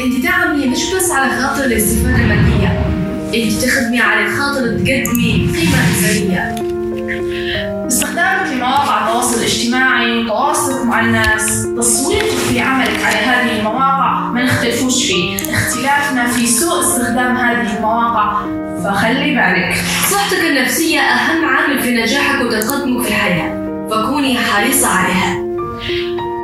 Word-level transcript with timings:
انت 0.00 0.24
تعملي 0.24 0.66
مش 0.66 0.94
بس 0.94 1.10
على 1.10 1.30
خاطر 1.42 1.64
الاستفادة 1.64 2.16
المادية 2.16 2.84
انت 3.34 3.64
تخدمي 3.64 4.00
على 4.00 4.30
خاطر 4.30 4.60
تقدمي 4.60 5.32
قيمة 5.56 5.78
إنسانية 5.88 6.54
استخدامك 7.86 8.52
لمواقع 8.52 9.06
التواصل 9.08 9.38
الاجتماعي 9.38 10.18
وتواصلك 10.18 10.86
مع 10.86 11.00
الناس 11.00 11.66
تصويتك 11.78 12.28
في 12.48 12.60
عملك 12.60 13.04
على 13.04 13.16
هذه 13.16 13.58
المواقع 13.58 14.30
ما 14.30 14.42
نختلفوش 14.42 15.06
فيه. 15.06 15.36
اختلافنا 15.36 16.26
في 16.26 16.46
سوء 16.46 16.80
استخدام 16.80 17.36
هذه 17.36 17.76
المواقع 17.76 18.40
فخلي 18.84 19.34
بالك. 19.34 19.74
صحتك 20.10 20.40
النفسية 20.50 21.00
أهم 21.00 21.44
عامل 21.44 21.82
في 21.82 21.90
نجاحك 21.90 22.40
وتقدمك 22.44 23.02
في 23.02 23.08
الحياة 23.08 23.64
فكوني 23.90 24.38
حريصة 24.38 24.88
عليها. 24.88 25.44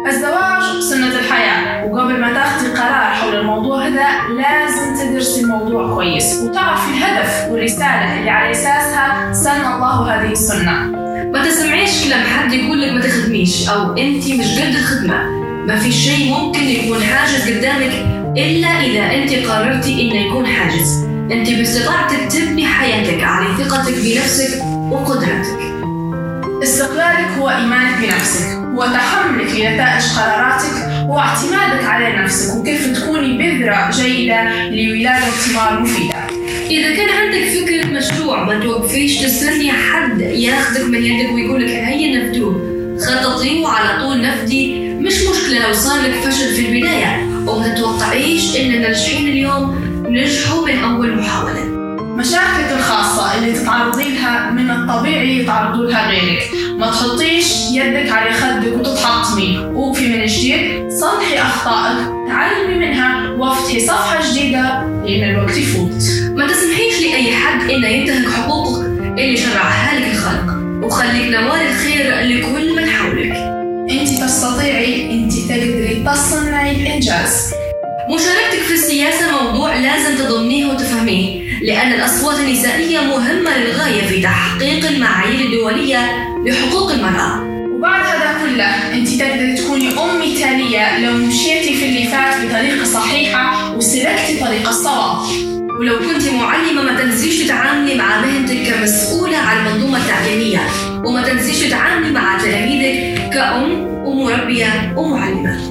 الزواج 0.07 0.80
سنة 0.91 1.19
الحياة. 1.19 1.85
وقبل 1.85 2.21
ما 2.21 2.32
تاخذي 2.32 2.69
قرار 2.69 3.14
حول 3.14 3.35
الموضوع 3.35 3.87
هذا 3.87 4.07
لازم 4.37 4.95
تدرسي 5.00 5.41
الموضوع 5.41 5.95
كويس. 5.95 6.43
وتعرفي 6.43 6.91
الهدف 6.91 7.49
والرسالة 7.50 8.18
اللي 8.18 8.31
على 8.31 8.50
أساسها 8.50 9.32
سن 9.32 9.72
الله 9.72 10.14
هذه 10.14 10.32
السنة. 10.32 10.72
ما 11.32 11.44
تسمعيش 11.44 12.05
كلام 12.05 12.22
حد 12.22 12.53
يقول 12.53 12.82
لك 12.82 12.93
ما 12.93 13.00
تخدميش 13.00 13.68
أو 13.68 13.93
أنت 13.93 14.25
مش 14.25 14.58
قد 14.58 14.75
الخدمة. 14.75 15.22
ما 15.67 15.77
في 15.77 15.93
شيء 15.93 16.32
ممكن 16.32 16.63
يكون 16.63 17.03
حاجز 17.03 17.50
قدامك 17.50 17.93
إلا 18.36 18.69
إذا 18.69 19.14
أنت 19.14 19.46
قررتي 19.46 20.03
إنه 20.03 20.27
يكون 20.27 20.46
حاجز. 20.46 21.05
أنت 21.32 21.50
باستطاعتك 21.50 22.32
تبني 22.32 22.67
حياتك 22.67 23.22
على 23.22 23.46
ثقتك 23.58 23.94
بنفسك 23.94 24.63
وقدرتك. 24.91 25.61
استقلالك 26.63 27.29
هو 27.39 27.49
إيمانك 27.50 27.99
بنفسك. 28.03 28.60
هو 28.74 28.84
تحملك 28.84 29.50
لنتائج 29.50 30.02
قراراتك 30.16 30.90
هو 31.06 31.18
اعتمادك 31.18 31.84
على 31.84 32.16
نفسك 32.22 32.56
وكيف 32.56 32.98
تكوني 32.98 33.38
بذرة 33.38 33.91
جيدة 33.91 34.69
لولادة 34.70 35.30
ثمار 35.30 35.80
مفيدة. 35.80 36.14
إذا 36.70 36.94
كان 36.96 37.08
عندك 37.08 37.48
فكرة 37.48 37.86
مشروع 37.86 38.44
ما 38.44 38.60
توقفيش 38.64 39.18
تستني 39.18 39.72
حد 39.72 40.20
ياخدك 40.20 40.84
من 40.84 41.04
يدك 41.04 41.32
ويقول 41.32 41.64
لك 41.64 41.70
هيا 41.70 42.22
نفدوه 42.22 42.70
خططي 43.00 43.62
وعلى 43.62 44.02
طول 44.02 44.22
نفدي 44.22 44.90
مش 44.90 45.14
مشكلة 45.14 45.68
لو 45.68 45.72
صار 45.72 46.00
لك 46.02 46.12
فشل 46.14 46.55
في 46.55 46.68
البداية 46.68 47.27
وما 47.46 47.68
تتوقعيش 47.74 48.56
إن 48.56 48.74
الناجحين 48.74 49.28
اليوم 49.28 49.80
نجحوا 50.08 50.66
من 50.66 50.78
أول 50.78 51.16
محاولة. 51.18 51.69
مشاكلك 52.20 52.72
الخاصة 52.78 53.38
اللي 53.38 53.52
تتعرضي 53.52 54.14
لها 54.14 54.50
من 54.50 54.70
الطبيعي 54.70 55.38
يتعرضوا 55.38 55.86
لها 55.86 56.10
غيرك. 56.10 56.50
ما 56.78 56.90
تحطيش 56.90 57.70
يدك 57.72 58.12
على 58.12 58.32
خدك 58.32 58.72
وتتحطمي. 58.78 59.58
وقفي 59.58 60.08
من 60.08 60.27
جديد 60.27 60.90
صلحي 60.90 61.38
أخطائك 61.38 61.96
تعلمي 62.28 62.86
منها 62.86 63.30
وافتحي 63.30 63.80
صفحة 63.80 64.30
جديدة 64.30 64.82
لأن 65.06 65.30
الوقت 65.30 65.56
يفوت. 65.56 66.02
ما 66.36 66.46
تسمحيش 66.46 67.00
لأي 67.00 67.36
حد 67.36 67.70
إنه 67.70 67.88
ينتهك 67.88 68.32
حقوقك 68.32 68.86
اللي 69.18 69.36
شرعها 69.36 69.98
لك 69.98 70.06
الخلق. 70.12 70.55
وخليك 70.84 71.34
نوال 71.34 71.60
الخير 71.60 72.20
لكل 72.20 72.77
من 72.77 72.90
حولك. 72.90 73.36
انت 73.90 74.22
تستطيعي 74.22 75.10
انت 75.10 75.32
تقدري 75.32 76.05
تصنعي 76.06 76.82
الإنجاز. 76.82 77.52
مشاركتك 78.11 78.62
في 78.66 78.75
السياسة 78.75 79.42
موضوع 79.42 79.77
لازم 79.77 80.16
تضمنيه 80.16 80.66
وتفهميه 80.66 81.41
لأن 81.62 81.92
الأصوات 81.92 82.41
النسائية 82.41 83.00
مهمة 83.00 83.58
للغاية 83.58 84.06
في 84.06 84.22
تحقيق 84.22 84.86
المعايير 84.86 85.41
الدولية 85.41 85.98
لحقوق 86.47 86.92
المرأة. 86.92 87.42
وبعد 87.72 88.06
هذا 88.06 88.39
كله 88.42 88.92
أنت 88.92 89.08
تقدري 89.08 89.55
تكوني 89.55 89.89
أم 89.89 90.19
مثاليه 90.19 90.98
لو 90.98 91.12
مشيتي 91.12 91.75
في 91.75 91.84
اللي 91.84 92.05
فات 92.05 92.47
بطريقة 92.47 92.84
صحيحة 92.84 93.75
وسلكتي 93.77 94.41
طريق 94.41 94.69
الصواب. 94.69 95.17
ولو 95.80 95.98
كنت 95.98 96.28
معلمة 96.28 96.83
ما 96.83 97.00
تنسيش 97.00 97.45
تتعاملي 97.45 97.95
مع 97.95 98.20
مهنتك 98.20 98.72
كمسؤولة 98.72 99.36
عن 99.36 99.67
المنظومة 99.67 99.98
التعليمية 99.98 100.61
وما 101.05 101.22
تنسيش 101.22 101.58
تتعاملي 101.68 102.11
مع 102.11 102.39
تلاميذك 102.39 103.30
كأم 103.33 103.86
ومربية 104.05 104.95
ومعلمة. 104.96 105.70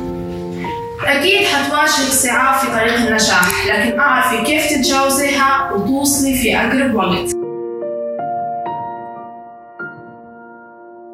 أكيد 1.04 1.48
حتواجهك 1.48 2.12
صعاب 2.12 2.60
في 2.60 2.68
طريق 2.68 2.94
النجاح 2.94 3.66
لكن 3.68 4.00
أعرفي 4.00 4.44
كيف 4.44 4.66
تتجاوزيها 4.70 5.72
وتوصلي 5.72 6.34
في 6.38 6.58
أقرب 6.58 6.96
وقت. 6.96 7.36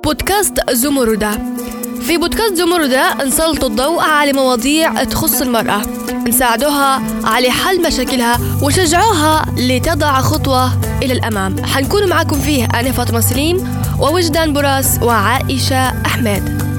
بودكاست 0.04 0.70
زمردة 0.72 1.32
في 2.02 2.18
بودكاست 2.18 2.54
زمردة 2.54 3.24
نسلط 3.24 3.64
الضوء 3.64 4.02
على 4.02 4.34
مواضيع 4.34 5.04
تخص 5.04 5.42
المرأة. 5.42 5.82
نساعدوها 6.28 7.02
على 7.24 7.52
حل 7.52 7.88
مشاكلها 7.88 8.40
وشجعوها 8.64 9.46
لتضع 9.58 10.22
خطوة 10.22 10.72
إلى 11.04 11.14
الأمام. 11.14 11.66
حنكون 11.66 12.10
معكم 12.10 12.40
فيه 12.40 12.66
أنا 12.66 12.92
فاطمة 12.92 13.20
سليم 13.20 13.82
ووجدان 14.00 14.54
براس 14.54 15.00
وعائشة 15.02 16.06
أحمد. 16.06 16.75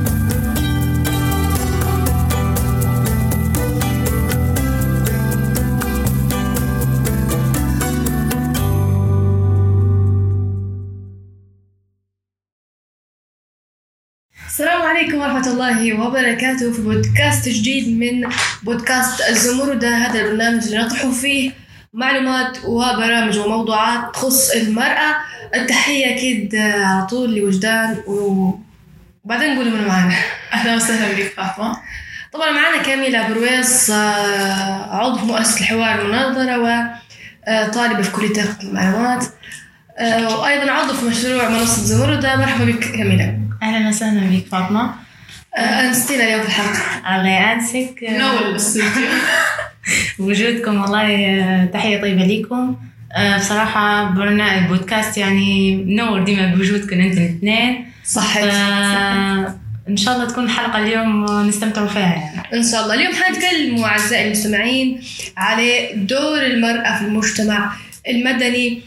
عليكم 14.97 15.19
ورحمة 15.19 15.47
الله 15.53 16.01
وبركاته 16.01 16.73
في 16.73 16.83
بودكاست 16.83 17.49
جديد 17.49 17.99
من 17.99 18.31
بودكاست 18.63 19.21
الزمردة 19.31 19.89
هذا 19.97 20.21
البرنامج 20.21 20.65
اللي 20.65 20.79
نطرح 20.79 21.07
فيه 21.07 21.53
معلومات 21.93 22.59
وبرامج 22.65 23.39
وموضوعات 23.39 24.15
تخص 24.15 24.51
المرأة. 24.51 25.17
التحية 25.55 26.15
أكيد 26.15 26.57
على 26.57 27.07
طول 27.07 27.35
لوجدان 27.35 27.97
وبعدين 28.07 29.55
نقول 29.55 29.71
من 29.71 29.87
معانا. 29.87 30.15
أهلا 30.53 30.77
وسهلا 30.77 31.13
بك 31.13 31.33
فاطمة 31.37 31.77
طبعا 32.33 32.51
معنا 32.51 32.83
كاميلا 32.83 33.29
برويس 33.29 33.91
آه، 33.91 34.97
عضو 34.97 35.27
مؤسسة 35.27 35.61
الحوار 35.61 36.01
المناظرة 36.01 36.91
وطالبة 37.49 38.03
في 38.03 38.11
كلية 38.11 38.33
تقنية 38.33 38.69
المعلومات. 38.71 39.25
آه، 39.99 40.39
وأيضا 40.39 40.73
عضو 40.73 40.93
في 40.93 41.05
مشروع 41.07 41.49
منصة 41.49 41.83
زمردة 41.83 42.37
مرحبا 42.37 42.65
بك 42.65 42.79
كاميلا. 42.79 43.46
أهلا 43.63 43.89
وسهلا 43.89 44.37
بك 44.37 44.47
فاطمة. 44.47 44.95
آه، 45.57 45.61
أنستينا 45.61 46.25
اليوم 46.25 46.41
في 46.41 46.49
الحلقة. 46.49 47.17
الله 47.17 47.29
يأنسك 47.29 48.05
نور 48.09 48.49
الأستوديو. 48.49 49.09
وجودكم 50.19 50.81
والله 50.81 51.17
آه، 51.17 51.65
تحية 51.65 52.01
طيبة 52.01 52.25
لكم 52.25 52.77
آه، 53.17 53.39
بصراحة 53.39 54.11
برنامج 54.11 54.69
بودكاست 54.69 55.19
يعني 55.19 55.77
منور 55.77 56.25
ديما 56.25 56.55
بوجودكم 56.55 57.01
أنتم 57.01 57.23
الاثنين. 57.23 57.87
صحيح. 58.05 58.45
إن 59.89 59.97
شاء 59.97 60.15
الله 60.15 60.29
تكون 60.29 60.45
الحلقة 60.45 60.79
اليوم 60.79 61.27
نستمتعوا 61.49 61.89
فيها 61.89 62.01
يعني. 62.03 62.43
إن 62.55 62.63
شاء 62.63 62.83
الله. 62.83 62.95
اليوم 62.95 63.13
حنتكلم 63.15 63.85
أعزائي 63.85 64.27
المستمعين 64.27 65.01
على 65.37 65.91
دور 65.95 66.43
المرأة 66.47 66.99
في 66.99 67.05
المجتمع 67.05 67.73
المدني. 68.09 68.83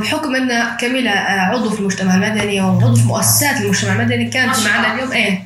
بحكم 0.00 0.34
إن 0.34 0.76
كاميلا 0.76 1.10
آه، 1.36 1.40
عضو 1.40 1.70
في 1.70 1.80
المجتمع 1.80 2.14
المدني 2.14 2.60
وعضو 2.60 2.94
في 2.96 3.02
مؤسسات 3.02 3.60
المجتمع 3.60 3.92
المدني 3.92 4.30
كانت 4.30 4.58
معنا. 4.58 4.94
اليوم 4.94 5.12
إيه. 5.12 5.42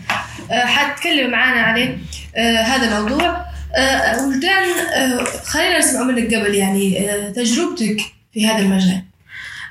آه، 0.51 0.65
حتكلم 0.67 1.31
معنا 1.31 1.61
عليه 1.63 1.99
آه، 2.37 2.63
هذا 2.63 2.99
الموضوع. 2.99 3.45
آه، 3.77 3.81
آه، 3.81 5.25
خلينا 5.47 5.79
نسمع 5.79 6.03
منك 6.03 6.35
قبل 6.35 6.55
يعني 6.55 7.11
آه، 7.11 7.31
تجربتك 7.31 7.97
في 8.35 8.49
هذا 8.49 8.59
المجال. 8.59 9.03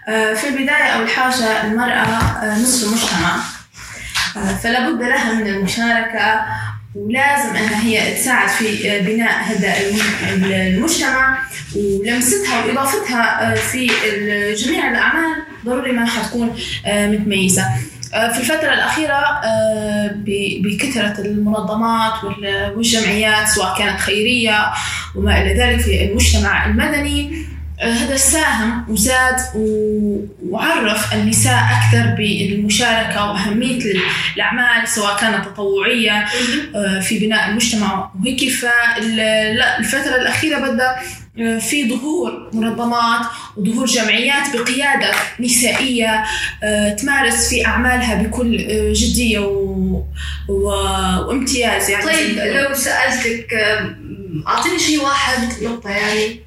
آه، 0.08 0.34
في 0.34 0.48
البداية 0.48 0.84
أول 0.88 1.10
حاجة 1.10 1.64
المرأة 1.64 2.04
آه، 2.06 2.58
نصف 2.60 2.88
المجتمع. 2.88 3.36
آه، 4.38 4.56
فلا 4.56 4.90
بد 4.90 5.02
لها 5.02 5.34
من 5.34 5.48
المشاركة 5.48 6.46
ولازم 6.96 7.56
أنها 7.56 7.84
هي 7.86 8.14
تساعد 8.16 8.50
في 8.50 8.92
آه، 8.92 9.02
بناء 9.02 9.44
هذا 9.44 9.74
الم- 9.82 10.44
المجتمع 10.52 11.38
ولمستها 11.76 12.66
وإضافتها 12.66 13.52
آه، 13.52 13.56
في 13.56 13.88
جميع 14.58 14.92
الأعمال 14.92 15.36
ضروري 15.66 15.92
ما 15.92 16.06
حتكون 16.06 16.56
آه، 16.86 17.08
متميزة. 17.08 17.66
آه، 18.14 18.32
في 18.34 18.40
الفترة 18.40 18.74
الأخيرة 18.74 19.20
بكثرة 20.64 21.22
المنظمات 21.22 22.24
وال- 22.24 22.74
والجمعيات 22.76 23.48
سواء 23.48 23.78
كانت 23.78 24.00
خيرية 24.00 24.66
وما 25.16 25.42
إلى 25.42 25.54
ذلك 25.60 25.80
في 25.80 26.06
المجتمع 26.06 26.66
المدني 26.66 27.46
هذا 27.84 28.16
ساهم 28.16 28.86
وزاد 28.90 29.36
وعرف 30.50 31.14
النساء 31.14 31.60
أكثر 31.64 32.16
بالمشاركة 32.16 33.32
وأهمية 33.32 33.80
الأعمال 34.36 34.88
سواء 34.88 35.18
كانت 35.18 35.46
تطوعية 35.46 36.26
آه، 36.76 37.00
في 37.00 37.20
بناء 37.20 37.50
المجتمع. 37.50 38.12
وهيك 38.20 38.50
فالفترة 38.50 40.16
الأخيرة 40.16 40.60
بدأ 40.60 40.96
آه، 41.40 41.60
في 41.60 41.90
ظهور 41.90 42.50
منظمات 42.54 43.26
وظهور 43.58 43.86
جمعيات 43.86 44.56
بقيادة 44.56 45.12
نسائية 45.40 46.24
آه، 46.64 46.90
تمارس 46.90 47.50
في 47.50 47.66
أعمالها 47.66 48.24
بكل 48.24 48.58
جدية 48.94 49.40
و... 49.40 50.04
و... 50.50 50.66
وامتياز 51.28 51.90
يعني. 51.90 52.06
طيب 52.06 52.38
لو 52.38 52.74
سألتك 52.74 53.54
أعطيني 54.48 54.80
شيء 54.80 55.04
واحد 55.04 55.64
نقطة 55.64 55.90
يعني. 55.90 56.44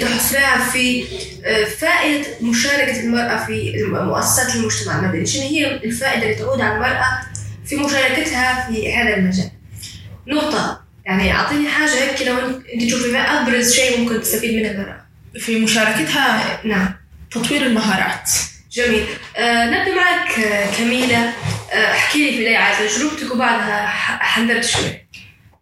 تحصريها 0.00 0.70
في 0.72 1.04
آه، 1.44 1.64
فائدة 1.64 2.26
مشاركة 2.42 3.00
المرأة 3.00 3.44
في 3.46 3.72
مؤسسات 3.90 4.54
المجتمع. 4.56 4.98
المدني، 4.98 5.26
شنو 5.26 5.42
هي 5.42 5.72
الفائدة 5.74 6.22
اللي 6.22 6.34
تعود 6.34 6.60
على 6.60 6.74
المرأة 6.74 7.04
في 7.66 7.76
مشاركتها 7.76 8.70
في 8.70 8.92
هذا 8.94 9.16
المجال؟ 9.16 9.50
نقطة. 10.26 10.80
يعني 11.06 11.32
أعطيني 11.32 11.68
حاجة 11.68 11.90
هيك 12.10 12.22
لو 12.22 12.38
أنت 12.74 12.84
تشوفي 12.86 13.12
ما 13.12 13.18
أبرز 13.18 13.74
شيء 13.74 14.00
ممكن 14.00 14.20
تستفيد 14.20 14.54
منه 14.54 14.70
المرأة. 14.70 15.00
في 15.38 15.58
مشاركتها؟ 15.60 16.60
نعم. 16.64 16.94
تطوير 17.30 17.62
المهارات. 17.66 18.30
جميل. 18.72 19.06
آه 19.36 19.64
نبدأ 19.66 19.94
معك 19.94 20.38
آه، 20.38 20.66
كميلة. 20.78 21.32
آه 21.72 21.92
احكي 21.92 22.18
لي 22.18 22.30
في 22.30 22.36
البداية 22.36 22.56
على 22.58 22.88
تجربتك 22.88 23.34
وبعدها 23.34 23.86
ح- 23.86 24.22
حنرد 24.22 24.64
شوي. 24.64 25.07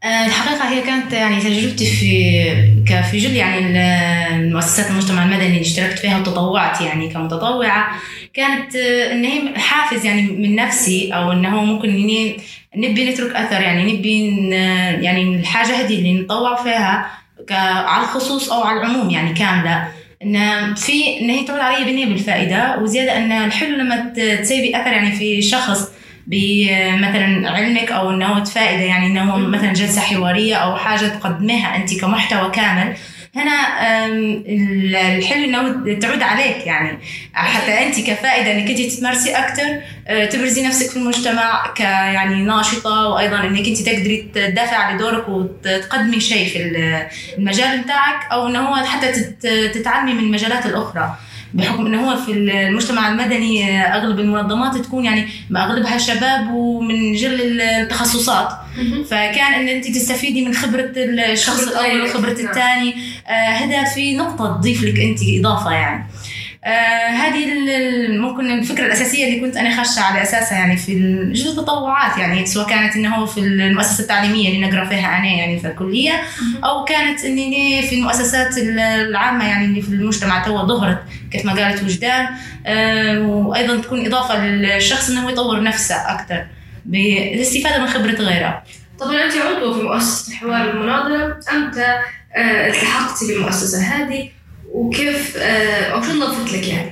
آه، 0.05 0.27
الحقيقة 0.27 0.69
هي 0.69 0.83
كانت 0.83 1.13
يعني 1.13 1.41
تجربتي 1.41 1.87
في 1.87 3.03
في 3.11 3.19
جل 3.19 3.37
يعني 3.37 3.59
ال- 3.59 3.77
المؤسسات 4.45 4.91
المجتمع 4.91 5.25
المدني 5.25 5.47
اللي 5.47 5.61
اشتركت 5.61 5.99
فيها 5.99 6.19
وتطوعت 6.19 6.81
يعني 6.81 7.09
كمتطوعة. 7.09 7.89
كانت 8.35 8.77
آه، 8.77 9.13
إن 9.13 9.25
هي 9.25 9.59
حافز 9.59 10.05
يعني 10.07 10.23
من 10.23 10.55
نفسي 10.57 11.11
أو 11.15 11.33
إنه 11.33 11.65
ممكن 11.65 11.89
إني 11.89 12.37
نبي 12.77 13.11
نترك 13.11 13.37
أثر 13.37 13.61
يعني 13.61 13.93
نبي 13.93 14.27
يعني 15.05 15.23
الحاجة 15.37 15.81
هذه 15.81 15.95
اللي 15.99 16.21
نطوع 16.21 16.63
فيها 16.63 17.11
على 17.87 18.03
الخصوص 18.05 18.53
أو 18.53 18.63
على 18.63 18.81
العموم 18.81 19.11
يعني 19.11 19.35
كاملة. 19.35 19.89
إن 20.23 20.75
في 20.75 21.21
إن 21.21 21.31
هي 21.31 21.45
تعود 21.45 21.61
علي 21.61 21.85
بنيه 21.85 22.07
بالفائدة 22.07 22.79
وزيادة 22.81 23.17
إن 23.17 23.33
الحلو 23.33 23.77
لما 23.77 24.13
تسيبي 24.43 24.77
اثر 24.77 24.93
يعني 24.93 25.13
في 25.13 25.43
شخص 25.43 25.89
بمثلا 26.27 27.51
علمك 27.51 27.93
أو 27.93 28.11
إنه 28.11 28.45
فائده 28.45 28.83
يعني 28.83 29.07
إنه 29.07 29.37
مثلا 29.37 29.73
جلسة 29.73 30.01
حوارية 30.01 30.55
أو 30.55 30.77
حاجة 30.77 31.07
تقدميها 31.07 31.77
أنت 31.77 32.01
كمحتوى 32.01 32.51
كامل. 32.51 32.95
هنا 33.37 33.53
الحلو 35.17 35.45
إنه 35.45 35.95
تعود 35.99 36.23
عليك 36.23 36.67
يعني 36.67 36.99
حتى 37.35 37.87
أنت 37.87 38.01
كفائدة 38.01 38.53
إنك 38.53 38.71
أنت 38.71 38.81
تتمارسي 38.81 39.31
أكثر 39.33 39.81
تبرزي 40.27 40.67
نفسك 40.67 40.91
في 40.91 40.97
المجتمع 40.97 41.67
ك 41.77 41.81
يعني 41.81 42.35
ناشطة 42.43 43.09
وأيضا 43.09 43.41
إنك 43.45 43.69
أنت 43.69 43.83
تقدري 43.83 44.31
تدافع 44.35 44.77
عن 44.77 44.97
دورك 44.99 45.29
وتقدمي 45.29 46.21
شيء 46.21 46.49
في 46.49 46.63
ال- 46.63 47.07
المجال 47.39 47.81
بتاعك 47.83 48.33
أو 48.33 48.47
إنه 48.49 48.59
هو 48.61 48.75
حتى 48.87 49.13
تت- 49.13 49.47
تتعلمي 49.75 50.13
من 50.13 50.21
المجالات 50.21 50.67
الأخرى. 50.67 51.17
بحكم 51.55 51.87
إنه 51.87 52.11
هو 52.11 52.17
في 52.17 52.33
المجتمع 52.33 53.09
المدني 53.09 53.65
آه، 53.65 53.83
أغلب 53.83 54.21
المنظمات 54.21 54.77
تكون 54.77 55.05
يعني 55.05 55.29
أغلبها 55.57 55.99
شباب 55.99 56.51
ومن 56.51 57.15
جل 57.15 57.61
التخصصات 57.61 58.49
فكان 59.11 59.53
إن 59.53 59.69
أنت 59.69 59.87
تستفيدي 59.87 60.45
من 60.45 60.55
خبرة 60.55 60.93
الشخص 60.97 61.63
الأول. 61.63 62.03
وخبرة 62.03 62.33
نعم. 62.33 62.47
الثاني 62.47 62.95
آه 63.29 63.31
هذا 63.31 63.85
في 63.85 64.17
نقطة 64.17 64.57
تضيف 64.57 64.83
لك 64.83 65.01
أنت 65.01 65.19
إضافة 65.23 65.73
يعني 65.73 66.07
هذه 67.17 67.53
ال- 67.53 67.69
ال- 67.69 68.21
ممكن 68.21 68.51
الفكرة 68.51 68.87
الأساسية 68.87 69.25
اللي 69.29 69.41
كنت 69.41 69.57
أنا 69.57 69.77
خاشة 69.77 70.01
على 70.01 70.23
أساسها 70.23 70.59
يعني 70.59 70.77
في 70.77 70.95
جزء 71.33 71.51
التطوعات 71.61 72.19
يعني 72.19 72.47
سواء 72.47 72.67
كانت 72.69 72.97
إنه 72.97 73.15
هو 73.15 73.27
في 73.27 73.41
المؤسسة 73.41 74.03
التعليمية 74.03 74.49
اللي 74.49 74.67
نقرأ 74.67 74.85
فيها 74.85 75.19
أنا 75.19 75.27
يعني 75.27 75.59
في 75.61 75.67
الكلية 75.67 76.23
أو 76.65 76.85
كانت 76.85 77.25
إني 77.25 77.83
في 77.83 77.95
المؤسسات 77.95 78.59
ال- 78.59 78.79
العامة 78.81 79.49
يعني 79.49 79.65
اللي 79.65 79.83
في 79.83 79.89
المجتمع 79.89 80.45
تو 80.45 80.67
ظهرت 80.67 80.99
كيف 81.33 81.45
ما 81.45 81.53
قالت 81.53 81.83
وجدان 81.83 82.27
آه 82.67 83.21
وأيضا 83.21 83.81
تكون 83.81 84.07
إضافة 84.07 84.47
للشخص 84.47 85.11
إنه 85.11 85.31
يطور 85.31 85.63
نفسه 85.63 85.95
أكثر 85.95 86.47
بالاستفادة 86.87 87.79
من 87.79 87.87
خبرة 87.87 88.11
غيره. 88.13 88.63
طبعا 89.01 89.25
أنت 89.25 89.33
عضو 89.37 89.75
في 89.75 89.83
مؤسسة 89.83 90.33
الحوار 90.33 90.71
المناظره 90.71 91.37
إمتى 91.53 91.87
آه، 92.37 92.67
التحقتي 92.69 93.27
بالمؤسسة 93.27 93.83
هذه 93.83 94.29
وكيف 94.77 95.37
آه، 95.37 95.93
أو 95.93 96.03
شو 96.03 96.13
نضفت 96.13 96.53
لك 96.53 96.69
يعني؟ 96.69 96.91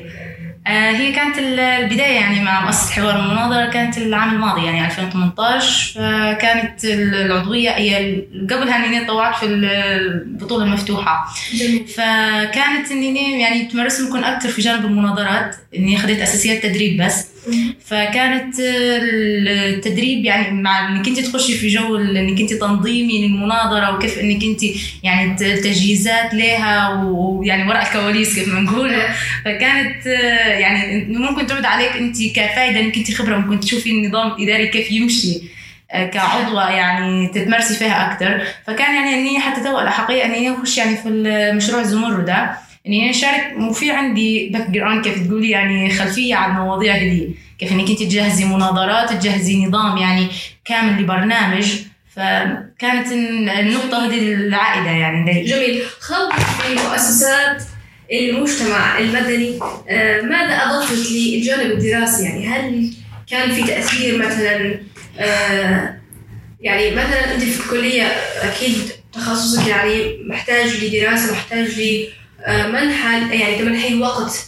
آه، 0.66 0.90
هي 0.90 1.12
كانت 1.12 1.38
ال- 1.38 1.60
البداية 1.60 2.14
يعني 2.20 2.40
مع 2.44 2.64
مؤسسة 2.64 2.92
حوار 2.92 3.16
المناظرة 3.20 3.66
كانت 3.70 3.98
العام 3.98 4.34
الماضي 4.34 4.64
يعني 4.66 4.86
2018 4.86 5.92
فكانت 5.94 6.84
ال- 6.84 7.14
العضوية 7.14 7.70
هي 7.70 8.22
قبلها 8.50 8.86
إني 8.86 9.04
طوعت 9.06 9.36
في 9.36 9.46
ال- 9.46 9.64
البطولة 9.64 10.64
المفتوحة. 10.64 11.34
جميل. 11.54 11.86
فكانت 11.86 12.90
إني 12.92 13.40
يعني 13.40 13.64
تمارس 13.64 14.00
ممكن 14.00 14.24
أكثر 14.24 14.48
في 14.48 14.62
جانب 14.62 14.84
المناظرات 14.84 15.56
إني 15.76 15.96
أخذت 15.96 16.18
أساسيات 16.20 16.62
تدريب 16.62 17.02
بس. 17.02 17.33
فكانت 17.86 18.54
التدريب 18.60 20.24
يعني 20.24 20.62
مع 20.62 20.88
إنك 20.88 21.08
أنت 21.08 21.20
تخشي 21.20 21.54
في 21.54 21.68
جو 21.68 21.96
إنك 21.96 22.40
أنت 22.40 22.52
تنظيمي 22.52 23.26
للمناظره 23.28 23.94
وكيف 23.96 24.18
إنك 24.18 24.44
أنت 24.44 24.60
يعني 25.02 25.34
ت- 25.34 25.42
تجهيزات 25.64 26.34
لها 26.34 27.02
ويعني 27.02 27.68
وراء 27.68 27.82
الكواليس 27.86 28.34
كيف 28.34 28.48
ما 28.54 28.60
نقول. 28.60 28.92
فكانت 29.44 30.06
يعني 30.60 31.04
ممكن 31.04 31.46
تعود 31.46 31.64
عليك 31.64 31.92
أنت 31.92 32.16
كفائده 32.36 32.80
إنك 32.80 32.96
أنت 32.96 33.10
خبرة 33.14 33.36
ممكن 33.36 33.60
تشوفي 33.60 33.90
النظام 33.90 34.32
الإداري 34.32 34.66
كيف 34.66 34.90
يمشي 34.92 35.40
آه، 35.92 36.06
كعضوة 36.06 36.70
يعني 36.70 37.28
تتمرسي 37.28 37.74
فيها 37.74 38.12
أكثر 38.12 38.42
فكان 38.66 38.94
يعني 38.94 39.14
إني 39.14 39.40
حتى 39.40 39.60
تو 39.64 39.80
الأحقية 39.80 40.24
إني 40.24 40.50
أخش 40.54 40.78
يعني 40.78 40.96
في 40.96 41.08
المشروع 41.08 41.80
الزمرد 41.80 42.24
ده. 42.24 42.50
إني 42.86 43.02
أنا 43.02 43.10
أشارك 43.10 43.54
وفي 43.60 43.90
عندي 43.90 44.48
background 44.48 45.04
كيف 45.04 45.26
تقولي 45.26 45.50
يعني 45.50 45.90
خلفية 45.90 46.34
على 46.34 46.52
المواضيع 46.52 46.98
دي 46.98 47.34
كيف 47.58 47.72
إنك 47.72 47.88
أنت 47.90 48.02
تجهزي 48.02 48.44
مناظرات 48.44 49.12
تجهزي 49.12 49.66
نظام 49.66 49.96
يعني 49.96 50.28
كامل 50.64 51.02
لبرنامج. 51.02 51.66
فكانت 52.16 53.12
النقطة 53.12 54.06
هذه 54.06 54.18
العائدة 54.34 54.90
يعني 54.90 55.32
لي. 55.32 55.44
جميل. 55.44 55.82
خلق 56.00 56.38
في 56.38 56.74
مؤسسات 56.74 57.62
المجتمع 58.12 58.98
المدني. 58.98 59.58
آه، 59.88 60.20
ماذا 60.20 60.54
اضافت 60.54 61.10
للجانب 61.12 61.70
الدراسي؟ 61.70 62.24
يعني 62.24 62.46
هل 62.46 62.90
كان 63.30 63.50
في 63.50 63.62
تأثير 63.62 64.26
مثلا 64.26 64.80
آه، 65.18 65.94
يعني 66.60 66.90
مثلا 66.90 67.34
أنت 67.34 67.42
في 67.42 67.60
الكلية 67.60 68.02
أكيد 68.42 68.76
تخصصك 69.12 69.68
يعني 69.68 70.18
محتاج 70.28 70.84
لدراسة 70.84 71.32
محتاج 71.32 71.68
لمنحى 72.48 73.38
يعني 73.38 73.58
تمنحيه 73.58 74.00
وقت 74.00 74.46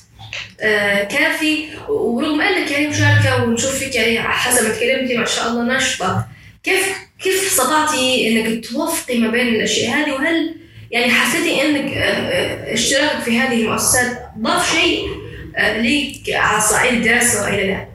آه، 0.60 1.04
كافي. 1.04 1.64
ورغم 1.88 2.40
أنك 2.40 2.70
يعني 2.70 2.86
مشاركة 2.86 3.44
ونشوف 3.44 3.78
فيك 3.78 3.94
يعني 3.94 4.28
حسب 4.28 4.64
ما 4.64 4.74
تكلمتي 4.74 5.16
ما 5.16 5.24
شاء 5.24 5.48
الله 5.48 5.62
ناشطة. 5.62 6.26
كيف 6.64 6.86
كيف 7.22 7.46
استطعتي 7.46 8.28
إنك 8.28 8.64
توفقي 8.64 9.18
ما 9.18 9.28
بين 9.28 9.48
الأشياء 9.48 9.96
هذه؟ 9.96 10.12
وهل 10.12 10.56
يعني 10.90 11.12
حسيتي 11.12 11.62
إنك 11.62 11.92
آه، 11.92 12.00
آه، 12.00 12.74
اشتراكك 12.74 13.22
في 13.22 13.38
هذه 13.38 13.62
المؤسسات 13.62 14.22
ضاف 14.38 14.72
شيء 14.72 15.08
آه، 15.56 15.80
ليك 15.80 16.30
على 16.30 16.60
صعيد 16.60 16.94
الدراسة 16.94 17.44
وإلى 17.44 17.66
لا؟ 17.66 17.86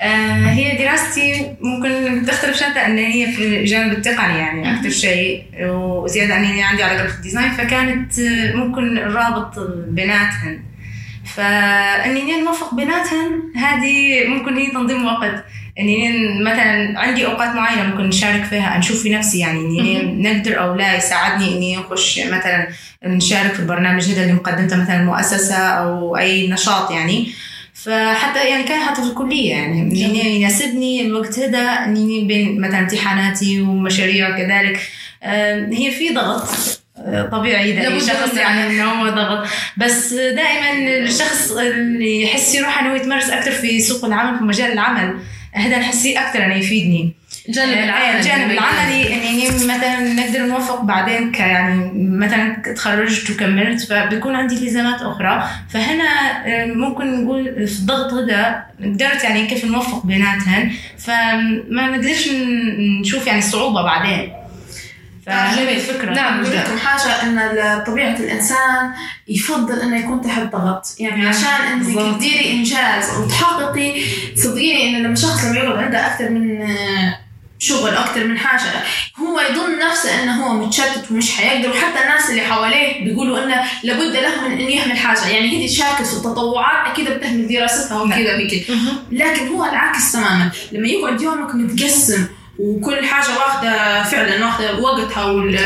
آه، 0.00 0.50
هي 0.50 0.76
دراستي 0.76 1.56
ممكن 1.60 2.22
تختلف 2.26 2.56
شوية 2.56 2.86
إن 2.86 2.98
هي 2.98 3.32
في 3.32 3.60
الجانب 3.60 3.92
التقني 3.92 4.38
يعني 4.38 4.74
أكثر 4.74 4.90
شيء 4.90 5.42
وزيادة 5.62 6.36
إني 6.36 6.62
عندي 6.62 6.82
على 6.82 6.98
graphic 6.98 7.20
design 7.20 7.50
فكانت 7.50 8.12
ممكن 8.54 8.98
الرابط 8.98 9.58
بيناتهن. 9.88 10.60
فاني 11.36 12.40
نوفق 12.40 12.74
بيناتهن 12.74 13.42
هذه 13.56 14.24
ممكن 14.26 14.56
هي 14.56 14.70
تنظيم 14.70 15.06
وقت. 15.06 15.44
اني 15.78 16.28
مثلا 16.40 17.00
عندي 17.00 17.26
أوقات 17.26 17.54
معينة 17.54 17.82
ممكن 17.82 18.02
نشارك 18.02 18.44
فيها 18.44 18.78
نشوف 18.78 19.02
في 19.02 19.14
نفسي 19.14 19.38
يعني 19.38 19.60
إني 19.60 20.02
نقدر 20.22 20.62
أو 20.62 20.74
لا 20.74 20.96
يساعدني 20.96 21.56
إني 21.56 21.78
أخش 21.78 22.18
مثلا 22.18 22.68
نشارك 23.04 23.52
في 23.52 23.60
البرنامج 23.60 24.10
هذا 24.10 24.22
اللي 24.22 24.32
مقدمته 24.32 24.76
مثلا 24.76 25.00
المؤسسه 25.00 25.56
أو 25.56 26.16
أي 26.16 26.48
نشاط 26.48 26.90
يعني. 26.90 27.32
فحتى 27.84 28.48
يعني 28.48 28.62
كان 28.62 28.80
حتى 28.80 29.02
في 29.02 29.08
الكلية 29.08 29.50
يعني. 29.50 29.80
إني 29.80 30.36
يناسبني 30.36 31.00
الوقت 31.00 31.38
هذا 31.38 31.58
إني 31.58 32.24
بين 32.24 32.60
مثلا 32.60 32.78
امتحاناتي 32.78 33.60
ومشاريع 33.60 34.30
كذلك. 34.30 34.80
آه، 35.22 35.68
هي 35.72 35.90
في 35.90 36.14
ضغط 36.14 36.48
آه، 36.96 37.22
طبيعي 37.22 37.72
ده 37.72 37.82
لابد 37.82 38.02
شخص. 38.02 38.34
يعني 38.36 38.66
انه 38.66 38.84
هو 38.84 39.08
ضغط 39.08 39.48
بس 39.76 40.12
دائما 40.12 40.72
الشخص 40.98 41.50
اللي 41.50 42.22
يحس 42.22 42.54
يروح 42.54 42.80
انه 42.82 42.96
يتمرس 42.96 43.30
أكثر 43.30 43.50
في 43.50 43.80
سوق 43.80 44.04
العمل 44.04 44.38
في 44.38 44.44
مجال 44.44 44.72
العمل 44.72 45.18
هذا 45.52 45.78
نحسيه 45.78 46.20
أكثر 46.20 46.44
انه 46.44 46.54
يفيدني. 46.54 47.19
الجانب 47.48 47.72
آه، 47.72 47.84
العملي. 47.84 48.18
الجانب 48.18 48.50
العملي. 48.50 49.14
إني 49.14 49.48
مثلا 49.48 50.00
نقدر 50.14 50.46
نوفق 50.46 50.80
بعدين 50.80 51.32
ك 51.32 51.40
يعني 51.40 51.90
مثلا 51.94 52.74
تخرجت 52.76 53.30
وكملت 53.30 53.82
فبيكون 53.82 54.36
عندي 54.36 54.54
التزامات 54.54 55.02
أخرى. 55.02 55.48
فهنا 55.70 56.04
آه، 56.46 56.66
ممكن 56.66 57.24
نقول 57.24 57.66
في 57.66 57.78
الضغط 57.78 58.12
هذا 58.12 58.64
قدرت 58.80 59.24
يعني 59.24 59.46
كيف 59.46 59.64
نوفق 59.64 60.06
بيناتهن. 60.06 60.70
فما 60.98 61.90
نقدرش 61.90 62.28
نشوف 63.00 63.26
يعني 63.26 63.38
الصعوبه 63.38 63.82
بعدين. 63.82 64.32
فهذه 65.26 65.76
الفكرة. 65.76 66.14
نعم 66.14 66.42
بقول 66.42 66.56
لكم 66.56 66.78
حاجة 66.78 67.22
إن 67.22 67.84
طبيعة 67.84 68.16
الإنسان 68.16 68.92
يفضل 69.28 69.80
إنه 69.80 69.96
يكون 69.98 70.20
تحت 70.20 70.42
ضغط، 70.42 70.96
يعني 71.00 71.22
نعم. 71.22 71.28
عشان 71.28 71.78
بالضبط. 71.78 72.16
تديري 72.16 72.52
إنجاز 72.52 73.18
وتحققي 73.18 73.92
صدقيني 74.36 74.88
إنه 74.88 74.98
لما 74.98 75.14
شخص 75.14 75.44
لما 75.44 75.56
يقعد 75.56 75.84
عنده 75.84 76.06
أكثر 76.06 76.28
من 76.28 76.62
آه، 76.62 77.18
شغل 77.60 77.94
أكثر 77.94 78.24
من 78.24 78.38
حاجة. 78.38 78.72
هو 79.18 79.40
يظن 79.40 79.78
نفسه 79.78 80.22
إنه 80.22 80.44
هو 80.44 80.54
متشتت 80.54 81.10
ومش 81.10 81.36
حيقدر 81.36 81.70
وحتى 81.70 82.02
الناس 82.02 82.30
اللي 82.30 82.42
حواليه 82.42 83.04
بيقولوا 83.04 83.44
إنه 83.44 83.64
لابد 83.82 84.16
له 84.16 84.48
من 84.48 84.52
إنه 84.52 84.70
يعمل 84.70 84.96
حاجة، 84.96 85.28
يعني 85.28 85.50
هي 85.50 85.68
شاركت 85.68 86.06
في 86.06 86.12
التطوعات 86.12 86.88
أكيد 86.88 87.10
بتهمل 87.10 87.48
دراستها 87.48 88.02
وكذا 88.02 88.34
وهيك، 88.34 88.70
لكن 89.12 89.48
هو 89.48 89.64
العكس 89.64 90.12
تماما. 90.12 90.50
لما 90.72 90.88
يقعد 90.88 91.20
يومك 91.20 91.54
متقسم 91.54 92.26
وكل 92.58 93.06
حاجة 93.06 93.38
واخدة 93.38 94.02
فعلا 94.02 94.46
واخدة 94.46 94.78
وقتها 94.78 95.24
وال 95.24 95.58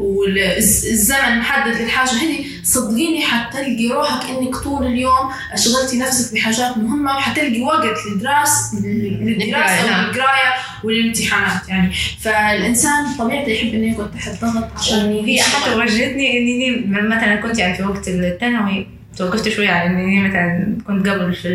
والزمن 0.00 1.38
محدد 1.38 1.76
للحاجة 1.80 2.10
هذه 2.10 2.44
صدقيني 2.62 3.22
حتلقي 3.22 3.88
روحك 3.88 4.30
إنك 4.30 4.56
طول 4.56 4.86
اليوم 4.86 5.30
أشغلتي 5.52 5.98
نفسك 5.98 6.34
بحاجات 6.34 6.76
مهمة 6.76 7.16
وحتلقي 7.16 7.62
وقت 7.62 7.96
للدراس 8.06 8.74
للدراسة 8.74 9.26
للقراية، 9.26 9.90
نعم. 9.90 10.04
والقراية 10.04 10.52
والامتحانات 10.84 11.68
يعني. 11.68 11.92
فالإنسان 12.20 13.06
طبيعته 13.18 13.48
يحب 13.48 13.74
إنه 13.74 13.92
يكون 13.92 14.10
تحت 14.10 14.44
ضغط 14.44 14.68
عشان 14.76 15.12
وهي 15.12 15.42
حتى 15.42 15.74
وجهتني 15.74 16.38
إني 16.38 16.86
مثلا 16.86 17.36
كنت 17.36 17.58
يعني 17.58 17.74
في 17.74 17.82
وقت 17.82 18.08
الثانوي 18.08 18.86
توقفت 19.16 19.48
شوي 19.48 19.68
على 19.68 19.90
إني 19.90 20.28
مثلا 20.28 20.78
كنت 20.86 21.08
قبل 21.08 21.34
في 21.34 21.48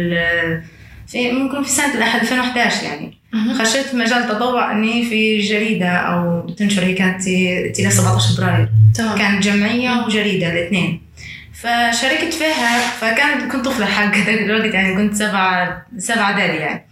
في 1.07 1.31
ممكن 1.31 1.63
في 1.63 1.69
سنة 1.69 1.93
الأحد 1.93 2.19
2011 2.19 2.83
يعني. 2.83 3.17
خشيت 3.59 3.95
مجال 3.95 4.27
تطوع 4.27 4.71
إني 4.71 5.05
في 5.05 5.39
جريدة 5.39 5.89
أو 5.89 6.49
تنشر 6.49 6.83
هي 6.83 6.93
كانت 6.93 7.23
تي 7.23 7.89
17 7.91 8.35
فبراير. 8.37 8.69
كانت 9.17 9.43
جمعية 9.43 10.05
وجريدة 10.05 10.51
الاثنين 10.53 11.01
فشاركت 11.53 12.33
فيها 12.33 12.79
فكانت 12.79 13.51
كنت 13.51 13.65
طفلة 13.65 13.85
حق 13.85 14.15
ذاك 14.17 14.29
الوقت 14.39 14.73
يعني 14.73 14.95
كنت 14.95 15.13
سبعه 15.15 15.85
سبعة 15.97 16.23
اعدادي 16.23 16.57
يعني. 16.57 16.85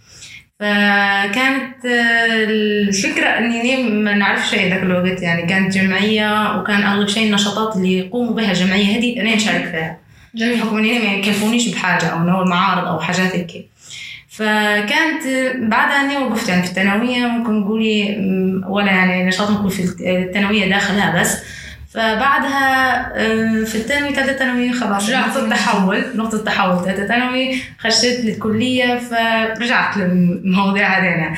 فكانت 0.60 1.86
آه، 1.86 2.44
الفكرة 2.44 3.26
إني 3.26 3.76
ما 3.76 4.14
نعرف 4.14 4.48
شيء 4.48 4.70
ذاك 4.70 4.82
الوقت 4.82 5.22
يعني. 5.22 5.46
كانت 5.46 5.74
جمعية 5.74 6.58
وكان 6.60 6.82
أغلب 6.82 7.08
شيء 7.08 7.26
النشاطات 7.26 7.76
اللي 7.76 7.98
يقوموا 7.98 8.34
بها 8.34 8.50
الجمعية 8.50 8.98
هذه 8.98 9.20
أنا 9.20 9.34
نشارك 9.34 9.64
فيها. 9.64 9.98
جميل. 10.34 10.56
بحكم 10.56 10.76
إني 10.76 10.98
ما 10.98 11.14
يكلفونيش 11.14 11.68
بحاجة 11.68 12.06
أو 12.06 12.18
انه 12.18 12.44
معارض 12.44 12.86
أو 12.88 13.00
حاجات 13.00 13.36
هيك. 13.36 13.73
فكانت 14.36 15.22
بعدها 15.58 16.00
أني 16.00 16.16
وقفت 16.16 16.48
يعني 16.48 16.62
في 16.62 16.68
الثانوية 16.68 17.26
ممكن 17.26 17.60
نقولي 17.60 18.16
ولا 18.68 18.92
يعني 18.92 19.24
نشاط 19.24 19.50
ممكن 19.50 19.68
في 19.68 19.82
الثانوية 20.00 20.68
داخلها 20.68 21.20
بس. 21.20 21.38
فبعدها 21.94 22.96
آه، 23.16 23.64
في 23.64 23.74
الثانوي 23.74 24.14
ثالثة 24.14 24.32
ثانوي 24.32 24.72
خلاص 24.72 25.08
رجعت 25.08 25.26
نقطة 25.26 25.40
للمجال. 25.40 25.58
تحول 25.58 26.04
نقطة 26.14 26.44
تحول 26.44 26.84
ثالثة 26.84 27.06
ثانوي 27.06 27.62
خشيت 27.78 28.24
للكلية 28.24 28.98
فرجعت 28.98 29.96
للمواضيع 29.96 30.98
هذينا 30.98 31.34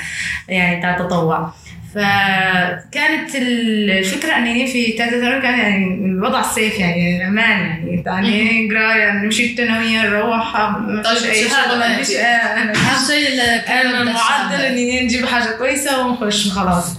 يعني 0.49 0.83
تاع 0.83 0.97
التطوع. 0.97 1.53
فكانت 1.95 3.35
الفكرة 3.35 4.37
اني 4.37 4.67
في 4.67 4.93
ثالثة 4.99 5.21
ثانوي 5.21 5.43
كان 5.43 5.59
يعني 5.59 5.85
الوضع 6.05 6.41
السيف 6.41 6.79
يعني 6.79 7.29
أمان 7.29 7.61
يعني. 7.61 8.03
يعني 8.07 8.69
قراية 8.71 9.13
نمشي 9.13 9.47
الثانوية 9.51 10.03
نروح 10.03 10.57
ما 10.57 11.03
فيش 11.03 11.23
طيب، 11.23 11.31
أي 11.31 11.45
شغل 11.49 11.79
ما 11.79 11.97
فيش. 11.97 12.17
آه، 12.17 12.23
اهم 12.25 12.73
شيء 13.07 13.29
المعدل 14.01 14.61
إني 14.65 15.05
نجيب 15.05 15.27
حاجة 15.27 15.51
كويسة 15.59 16.07
ونخش 16.07 16.47
وخلاص 16.47 16.99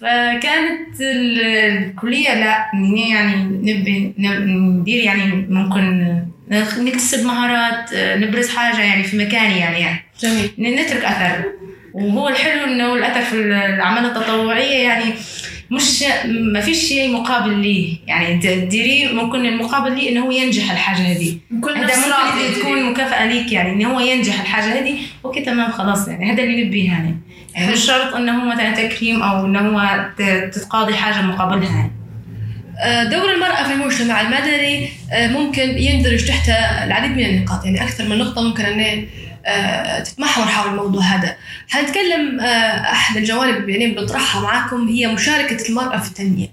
فكانت 0.00 1.00
ال- 1.00 1.40
الكلية 1.86 2.34
لا 2.34 2.70
اني 2.74 3.10
يعني 3.10 3.34
نبي 3.44 4.14
ندير 4.18 5.04
يعني 5.04 5.46
ممكن 5.50 6.16
نكتسب 6.78 7.26
مهارات 7.26 7.90
نبرز 7.94 8.48
حاجة 8.56 8.80
يعني 8.80 9.02
في 9.04 9.18
مكاني 9.18 9.58
يعني, 9.58 9.80
يعني 9.80 10.04
جميل 10.20 10.50
نترك 10.58 11.04
أثر. 11.04 11.44
وهو 11.96 12.28
الحلو 12.28 12.64
إنه 12.64 12.94
الاثر 12.94 13.22
في 13.22 13.36
الأعمال 13.36 14.04
التطوعية 14.04 14.88
يعني 14.88 15.04
مش 15.70 16.04
ما 16.26 16.60
فيش 16.60 16.78
شيء 16.78 17.12
مقابل 17.12 17.58
ليه 17.58 17.96
يعني 18.06 18.32
انت 18.32 18.46
تديريه 18.46 19.12
ممكن 19.12 19.46
المقابل 19.46 19.92
ليه 19.94 20.10
إنه 20.10 20.26
هو 20.26 20.30
ينجح 20.30 20.70
الحاجة 20.70 21.12
هذه. 21.12 21.38
كل 21.60 21.76
هذا 21.76 21.96
ممكن. 21.96 22.60
تكون 22.60 22.90
مكافأة 22.90 23.26
ليك 23.26 23.52
يعني 23.52 23.72
إن 23.72 23.84
هو 23.84 24.00
ينجح 24.00 24.40
الحاجة 24.40 24.78
هذه. 24.80 24.98
أوكي 25.24 25.40
تمام 25.40 25.72
خلاص 25.72 26.08
يعني 26.08 26.32
هذا 26.32 26.42
اللي 26.42 26.64
نبيه 26.64 26.90
يعني. 26.90 27.16
يعني 27.54 27.72
مش 27.72 27.78
شرط 27.78 28.14
إنه 28.14 28.42
هو 28.42 28.48
مثلا 28.48 28.88
تكريم 28.88 29.22
أو 29.22 29.46
إنه 29.46 29.60
هو 29.60 30.08
تتقاضي 30.52 30.94
حاجة 30.94 31.22
مقابلها. 31.24 31.76
يعني. 31.76 31.92
دور 33.10 33.32
المرأة 33.34 33.62
في 33.62 33.72
المجتمع 33.72 34.20
المدني 34.20 34.88
آه، 35.12 35.28
ممكن 35.28 35.78
يندرج 35.78 36.26
تحت 36.26 36.48
العديد 36.84 37.10
من 37.10 37.24
النقاط. 37.24 37.64
يعني 37.64 37.82
أكثر 37.82 38.08
من 38.08 38.18
نقطة 38.18 38.42
ممكن 38.42 38.64
أن 38.64 39.06
تتمحور 40.04 40.46
حول 40.46 40.70
الموضوع 40.70 41.02
هذا. 41.02 41.36
حنتكلم 41.68 42.40
آه، 42.40 42.92
أحد 42.92 43.16
الجوانب 43.16 43.68
يعني 43.68 43.86
بنطرحها 43.86 44.42
معاكم 44.42 44.88
هي 44.88 45.06
مشاركة 45.06 45.68
المرأة 45.68 45.98
في 45.98 46.08
التنمية. 46.08 46.48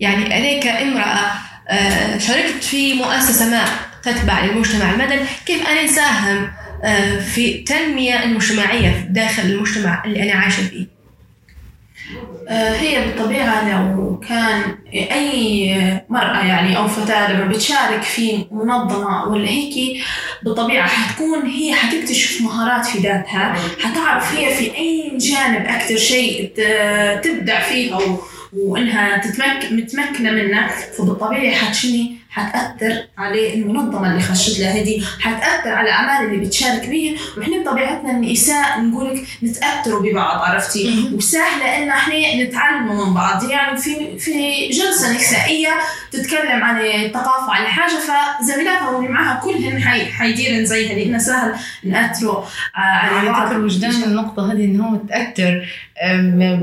يعني 0.00 0.26
أنا 0.26 0.62
كامرأة 0.62 1.32
آه، 1.68 2.18
شاركت 2.18 2.64
في 2.64 2.94
مؤسسة 2.94 3.50
ما 3.50 3.64
تتبع 4.02 4.44
للمجتمع 4.44 4.92
المدني 4.92 5.20
كيف 5.46 5.66
أنا 5.66 5.84
نساهم 5.84 6.50
آه، 6.84 7.20
في 7.20 7.54
التنمية 7.54 8.24
المجتمعية 8.24 9.06
داخل 9.10 9.42
المجتمع 9.42 10.04
اللي 10.04 10.22
أنا 10.22 10.40
عايشة 10.40 10.62
فيه؟ 10.62 10.86
آه، 12.16 12.27
هي 12.48 13.04
بالطبيعة 13.04 13.70
لو 13.70 14.20
كان 14.28 14.62
أي 14.94 15.74
مرأة 16.08 16.46
يعني 16.46 16.76
أو 16.76 16.88
فتاة 16.88 17.32
لما 17.32 17.46
بتشارك 17.46 18.02
في 18.02 18.46
منظمة 18.50 19.24
ولا 19.24 19.48
هيك 19.48 20.02
بالطبيعة 20.42 20.88
حتكون 20.88 21.46
هي 21.46 21.74
حتكتشف 21.74 22.42
مهارات 22.42 22.86
في 22.86 22.98
ذاتها 22.98 23.54
حتعرف 23.80 24.36
هي 24.36 24.54
في 24.54 24.76
أي 24.76 25.12
جانب 25.18 25.66
أكثر 25.66 25.96
شيء 25.96 26.52
تبدع 27.22 27.60
فيه 27.60 27.94
أو 27.94 28.18
وإنها 28.56 29.18
تتمك 29.18 29.72
متمكنة 29.72 30.30
منه 30.30 30.68
فبالطبيعي 30.98 31.54
حتشني 31.54 32.17
حتأثر 32.30 33.04
على 33.18 33.54
المنظمة 33.54 34.10
اللي 34.10 34.22
خشت 34.22 34.58
لها 34.60 34.72
هذه 34.72 35.02
حتأثر 35.20 35.72
على 35.72 35.88
الأعمال 35.88 36.26
اللي 36.34 36.46
بتشارك 36.46 36.88
بيها. 36.88 37.18
وإحنا 37.36 37.58
بطبيعتنا 37.62 38.10
النساء 38.10 38.80
نقولك 38.80 39.24
نتأثروا 39.42 40.02
ببعض 40.02 40.38
عرفتي؟ 40.40 41.10
وسهلة 41.14 41.78
إن 41.82 41.88
إحنا 41.88 42.44
نتعلموا 42.44 43.04
من 43.06 43.14
بعض. 43.14 43.44
يعني 43.50 43.78
في 43.78 44.18
في 44.18 44.68
جلسة 44.68 45.16
نسائية 45.16 45.68
تتكلم 46.12 46.64
عن 46.64 46.80
الثقافة 46.80 47.52
عن 47.52 47.66
حاجة 47.66 47.92
فزميلاتها 47.98 48.88
واللي 48.90 49.08
معاها 49.08 49.40
كلهن 49.44 49.82
حي 49.82 50.04
حيديرن 50.06 50.64
زيها 50.64 50.94
لأنه 50.94 51.18
سهل 51.18 51.54
نأثروا 51.84 52.38
آه، 52.76 52.78
على 52.80 53.28
بعض. 53.28 53.48
وجدان 53.56 53.90
النقطة 54.02 54.52
هذه 54.52 54.64
إن 54.64 54.80
هو 54.80 54.88
أم، 54.88 55.62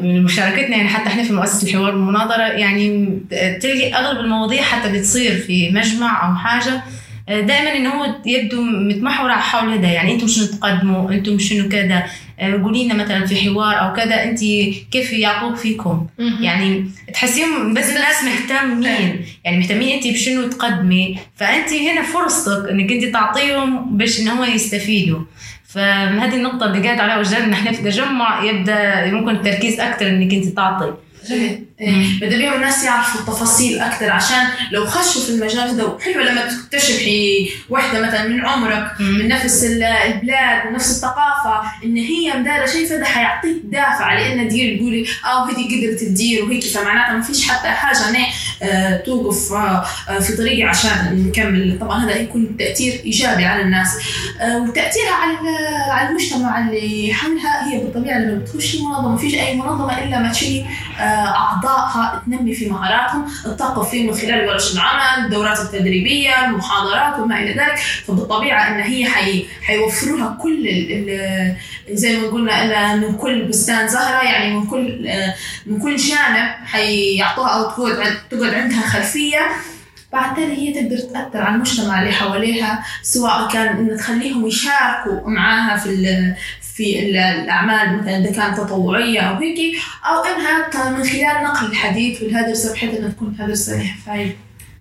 بمشاركتنا 0.01 0.77
يعني 0.77 0.89
حتى 0.89 1.07
إحنا 1.09 1.23
في 1.23 1.33
مؤسسة 1.33 1.67
الحوار 1.67 1.95
والمناظرة 1.95 2.43
يعني 2.43 3.17
تلقي 3.61 3.93
أغلب 3.93 4.19
المواضيع 4.19 4.61
حتى 4.61 4.87
اللي 4.87 4.99
تصير 4.99 5.35
في 5.35 5.69
مجمع 5.71 6.29
أو 6.29 6.35
حاجة 6.35 6.81
دائما 7.27 7.75
إن 7.75 7.85
هو 7.85 8.15
يبدو 8.25 8.61
متمحور 8.61 9.31
حول 9.31 9.73
هذا 9.73 9.87
يعني 9.87 10.13
أنتم 10.13 10.27
شنو 10.27 10.45
تقدموا؟ 10.45 11.11
أنتم 11.11 11.39
شنو 11.39 11.69
كذا؟ 11.69 12.03
أه، 12.39 12.61
قولي 12.63 12.83
لنا 12.85 12.93
مثلا 12.93 13.25
في 13.25 13.35
حوار 13.35 13.79
أو 13.79 13.93
كذا 13.93 14.23
أنت 14.23 14.39
كيف 14.91 15.13
يعطوك 15.13 15.55
فيكم؟ 15.55 16.07
يعني 16.41 16.85
تحسيهم 17.13 17.73
بس 17.73 17.89
الناس 17.89 18.23
مهتمين. 18.23 19.25
يعني 19.43 19.57
مهتمين 19.57 19.89
أنت 19.89 20.07
بشنو 20.07 20.47
تقدمي 20.47 21.17
فأنت 21.35 21.73
هنا 21.73 22.01
فرصتك 22.01 22.69
إنك 22.69 22.91
أنت 22.91 23.03
تعطيهم 23.13 23.97
باش 23.97 24.19
إن 24.19 24.27
هم 24.27 24.43
يستفيدوا. 24.43 25.19
فهذه 25.75 26.35
النقطة 26.35 26.65
اللي 26.65 26.83
قاعد 26.87 26.99
عليها 26.99 27.17
وجدان 27.17 27.41
ان 27.43 27.53
إحنا 27.53 27.71
في 27.71 27.83
تجمع 27.83 28.43
يبدأ 28.43 29.05
ممكن 29.11 29.29
التركيز 29.35 29.79
أكثر 29.79 30.07
إنك 30.07 30.33
أنت 30.33 30.45
تعطي. 30.45 30.93
جميل. 31.29 31.65
بده 32.21 32.37
بيهم 32.37 32.53
الناس 32.53 32.83
يعرفوا 32.83 33.21
التفاصيل 33.21 33.79
أكثر 33.79 34.09
عشان 34.11 34.47
لو 34.71 34.85
خشوا 34.85 35.21
في 35.21 35.29
المجال 35.29 35.59
هذا 35.69 35.97
حلوة 36.05 36.23
لما 36.23 36.41
تكتشفي 36.41 37.49
واحدة 37.69 38.01
مثلا 38.07 38.27
من 38.27 38.45
عمرك 38.45 38.91
من 38.99 39.27
نفس 39.27 39.63
ال- 39.63 39.83
البلاد 39.83 40.67
ونفس 40.67 40.91
الثقافة 40.91 41.61
إن 41.83 41.95
هي 41.97 42.33
مدارة 42.39 42.65
شيء 42.65 42.87
فده 42.89 43.05
حيعطيك 43.05 43.55
دافع 43.63 44.13
لأن 44.13 44.47
دير 44.47 44.77
تقولي 44.77 45.05
آه 45.25 45.45
هذه 45.49 45.53
قدرت 45.65 45.99
تدير 45.99 46.45
وهيك. 46.45 46.63
فمعناتها 46.63 47.13
ما 47.13 47.21
فيش 47.21 47.47
حتى 47.49 47.67
حاجة 47.67 48.09
أنا 48.09 48.25
آه 48.63 48.97
توقف 48.97 49.53
آه 49.53 49.85
آه، 50.09 50.19
في 50.19 50.37
طريقي 50.37 50.63
عشان 50.63 51.25
نكمل. 51.27 51.77
طبعا 51.81 52.05
هذا 52.05 52.15
يكون 52.15 52.57
تأثير 52.59 53.01
إيجابي 53.05 53.45
على 53.45 53.61
الناس. 53.61 53.89
آه 54.41 54.57
وتأثيرها 54.57 55.13
على 55.13 55.37
على 55.91 56.09
المجتمع 56.09 56.59
اللي 56.59 57.13
حولها 57.13 57.69
هي 57.71 57.77
بالطبيعة 57.77 58.17
لما 58.19 58.35
بتخشي 58.39 58.81
منظمه 58.83 59.09
ما 59.09 59.17
فيش 59.17 59.33
أي 59.33 59.55
منظمة 59.55 60.03
إلا 60.03 60.19
ما 60.19 60.31
تشيلي 60.31 60.65
آه، 60.99 61.01
أعضاء 61.35 61.64
أعضائها 61.67 62.23
تنمي 62.25 62.53
في 62.53 62.69
مهاراتهم 62.69 63.25
تثقف 63.43 63.89
فيه 63.89 64.07
من 64.07 64.13
خلال 64.13 64.47
ورش 64.49 64.73
العمل 64.73 65.25
الدورات 65.25 65.59
التدريبية 65.59 66.45
المحاضرات 66.45 67.19
وما 67.19 67.39
إلى 67.39 67.51
ذلك. 67.53 67.77
فبالطبيعة 68.07 68.67
أن 68.67 68.79
هي 68.79 69.05
حي... 69.05 69.45
حيوفروا 69.63 70.17
لها 70.17 70.37
كل 70.41 70.67
ال... 70.67 71.55
زي 71.91 72.17
ما 72.17 72.27
قلنا 72.27 72.95
من 72.95 73.17
كل 73.17 73.45
بستان 73.45 73.87
زهرة 73.87 74.23
يعني 74.23 74.53
من 74.53 74.67
كل 74.67 75.07
من 75.65 75.79
كل 75.79 75.95
جانب 75.95 76.49
حيعطوها 76.65 77.49
أو 77.49 77.69
تقعد 77.69 78.17
تقعد 78.31 78.53
عندها 78.53 78.81
خلفية. 78.81 79.39
بعد 80.13 80.39
ذلك 80.39 80.59
هي 80.59 80.73
تقدر 80.73 80.97
تأثر 80.97 81.41
على 81.41 81.55
المجتمع 81.55 82.01
اللي 82.01 82.11
حواليها 82.11 82.83
سواء 83.01 83.47
كان 83.47 83.67
إن 83.67 83.97
تخليهم 83.97 84.47
يشاركوا 84.47 85.29
معاها 85.29 85.77
في 85.77 85.89
في 86.75 86.99
ال- 86.99 87.17
الأعمال 87.17 87.97
مثلا 87.97 88.17
إذا 88.17 88.31
كانت 88.31 88.57
تطوعية 88.57 89.19
أو 89.19 89.35
هيك 89.35 89.57
أو 90.05 90.23
إنها 90.23 90.69
ت- 90.69 90.97
من 90.97 91.03
خلال 91.03 91.43
نقل 91.43 91.65
الحديث 91.71 92.21
والهدرسة 92.21 92.73
بحيث 92.73 92.97
إنها 92.99 93.09
تكون 93.09 93.35
هدرسة 93.39 93.77
لها 93.77 93.95
فايدة. 94.05 94.31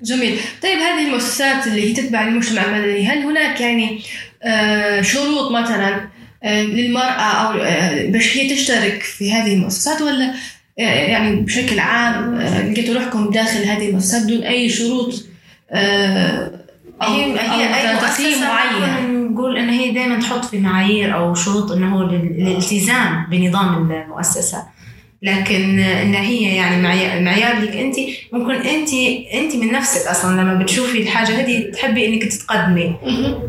جميل 0.02 0.36
طيب 0.62 0.78
هذه 0.78 1.06
المؤسسات 1.06 1.66
اللي 1.66 1.90
هي 1.90 1.92
تتبع 1.94 2.22
المجتمع 2.28 2.62
المدني 2.64 3.06
هل 3.08 3.18
هناك 3.18 3.60
يعني 3.60 4.00
آه، 4.42 5.00
شروط 5.02 5.50
مثلا 5.52 6.00
آه، 6.44 6.62
للمرأة 6.62 7.22
أو 7.22 7.58
آه، 7.62 8.06
باش 8.10 8.36
هي 8.36 8.54
تشترك 8.54 9.02
في 9.02 9.32
هذه 9.32 9.54
المؤسسات 9.54 10.02
ولا 10.02 10.34
يعني 10.76 11.36
بشكل 11.36 11.78
عام 11.78 12.40
لقيتوا 12.72 12.94
روحكم 12.94 13.30
داخل 13.30 13.62
هذه 13.64 13.88
المؤسسات 13.88 14.22
دون 14.22 14.42
أي 14.42 14.68
شروط 14.68 15.24
هي 17.02 17.24
هي 17.24 17.32
مثلا 17.32 17.90
أي 17.90 17.96
تقييم 17.96 18.40
معين. 18.40 19.32
نقول 19.32 19.56
إن 19.56 19.68
هي 19.68 19.90
دائما 19.90 20.20
تحط 20.20 20.44
في 20.44 20.58
معايير 20.58 21.14
أو 21.14 21.34
شروط 21.34 21.72
إنه 21.72 21.96
هو 21.96 22.02
الالتزام 22.02 23.26
بنظام 23.30 23.92
المؤسسة. 23.92 24.74
لكن 25.22 25.78
إن 25.80 26.14
هي 26.14 26.56
يعني 26.56 26.82
معيار 27.24 27.62
لك 27.62 27.76
أنت 27.76 27.96
ممكن 28.32 28.54
انت 28.54 28.88
أنت 29.34 29.56
من 29.56 29.72
نفسك 29.72 30.06
أصلا 30.06 30.40
لما 30.40 30.54
بتشوفي 30.54 31.02
الحاجة 31.02 31.40
هذه 31.40 31.70
تحبي 31.70 32.06
إنك 32.06 32.24
تتقدمي 32.24 32.96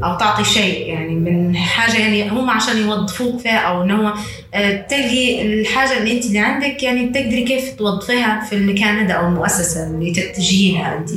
أو 0.04 0.18
تعطي 0.18 0.44
شيء. 0.44 0.88
يعني 0.88 1.16
من 1.16 1.58
حاجة 1.58 1.98
يعني 1.98 2.30
هم 2.30 2.50
عشان 2.50 2.78
يوظفوك 2.78 3.40
فيها 3.40 3.58
أو 3.58 3.84
انه 3.84 3.96
هو 3.96 4.14
آه، 4.54 4.82
تلقي 4.82 5.42
الحاجة 5.42 5.98
اللي 5.98 6.12
أنت 6.12 6.26
اللي 6.26 6.40
عندك 6.40 6.84
يعني 6.84 7.10
تقدري 7.10 7.44
كيف 7.44 7.74
توظفيها 7.74 8.46
في 8.50 8.56
المكان 8.56 8.98
هذا 8.98 9.14
أو 9.14 9.28
المؤسسة 9.28 9.88
اللي 9.88 10.12
تتجهي 10.12 10.72
لها 10.72 10.98
أنت. 10.98 11.10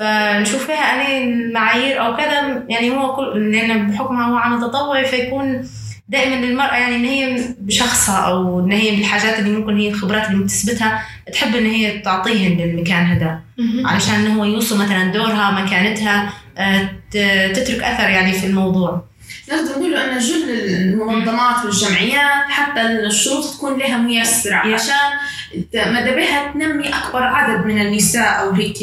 فنشوف 0.00 0.66
فيها 0.66 0.94
أنا 0.94 1.18
المعايير 1.18 2.06
أو 2.06 2.16
كذا 2.16 2.64
يعني 2.68 2.90
هو 2.90 3.16
كل 3.16 3.52
لأن 3.52 3.90
بحكمها 3.90 4.26
هو 4.26 4.36
عمل 4.36 4.60
تطوعي 4.60 5.04
فيكون 5.04 5.68
دائما 6.08 6.46
للمرأة 6.46 6.76
يعني 6.76 6.96
إن 6.96 7.04
هي 7.04 7.44
بشخصها 7.60 8.16
أو 8.16 8.60
إن 8.60 8.72
هي 8.72 8.96
بالحاجات 8.96 9.38
اللي 9.38 9.58
ممكن 9.58 9.76
هي 9.76 9.88
الخبرات 9.88 10.26
اللي 10.26 10.38
مكتسبتها 10.38 11.02
تحب 11.32 11.56
إن 11.56 11.66
هي 11.66 11.98
تعطيهن 11.98 12.58
للمكان 12.58 13.04
هذا. 13.04 13.40
علشان 13.84 14.26
هو 14.26 14.44
يوصل 14.44 14.78
مثلا 14.78 15.12
دورها 15.12 15.50
مكانتها 15.64 16.32
آه، 16.58 16.88
تترك 17.52 17.82
أثر 17.82 18.08
يعني 18.10 18.32
في 18.32 18.46
الموضوع. 18.46 19.09
نقدر 19.52 19.70
نقول 19.70 19.94
أن 19.94 20.18
جل 20.18 20.50
المنظمات 20.50 21.64
والجمعيات 21.64 22.44
حتى 22.48 22.80
الشروط 22.82 23.54
تكون 23.54 23.78
لها 23.78 23.96
ميسرة 23.98 24.54
عشان 24.54 25.10
ماذا 25.74 26.14
بها 26.16 26.52
تنمي 26.52 26.88
أكبر 26.88 27.22
عدد 27.22 27.66
من 27.66 27.80
النساء 27.80 28.40
أو 28.40 28.50
هيك. 28.50 28.76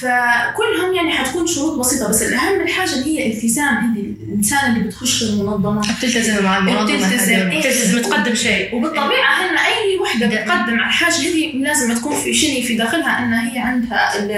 فكلهم 0.00 0.94
يعني 0.94 1.12
حتكون 1.12 1.46
شروط 1.46 1.78
بسيطة 1.78 2.08
بس 2.08 2.22
الأهم 2.22 2.60
الحاجة 2.60 2.92
اللي 2.94 3.18
هي 3.18 3.32
التزام 3.32 3.74
هذه 3.76 4.00
الإنسان 4.28 4.72
اللي 4.72 4.84
بتخش 4.88 5.22
المنظمة. 5.22 5.80
بتلتزم 5.80 6.44
مع 6.44 6.58
المنظمة. 6.58 6.84
بتلتزم. 6.96 7.50
إيه. 7.50 7.62
تلتزم 7.62 8.02
تقدم 8.02 8.34
شيء. 8.34 8.74
وبالطبيعة 8.74 9.34
هن 9.42 9.56
أي 9.58 9.98
وحدة 10.00 10.26
بتقدم 10.26 10.50
على 10.80 10.86
الحاجة 10.88 11.14
هذه 11.14 11.52
لازم 11.54 11.94
تكون 11.94 12.16
في 12.16 12.34
شيء 12.34 12.64
في 12.66 12.76
داخلها 12.76 13.18
أن 13.18 13.32
هي 13.32 13.58
عندها 13.58 14.18
ال 14.18 14.30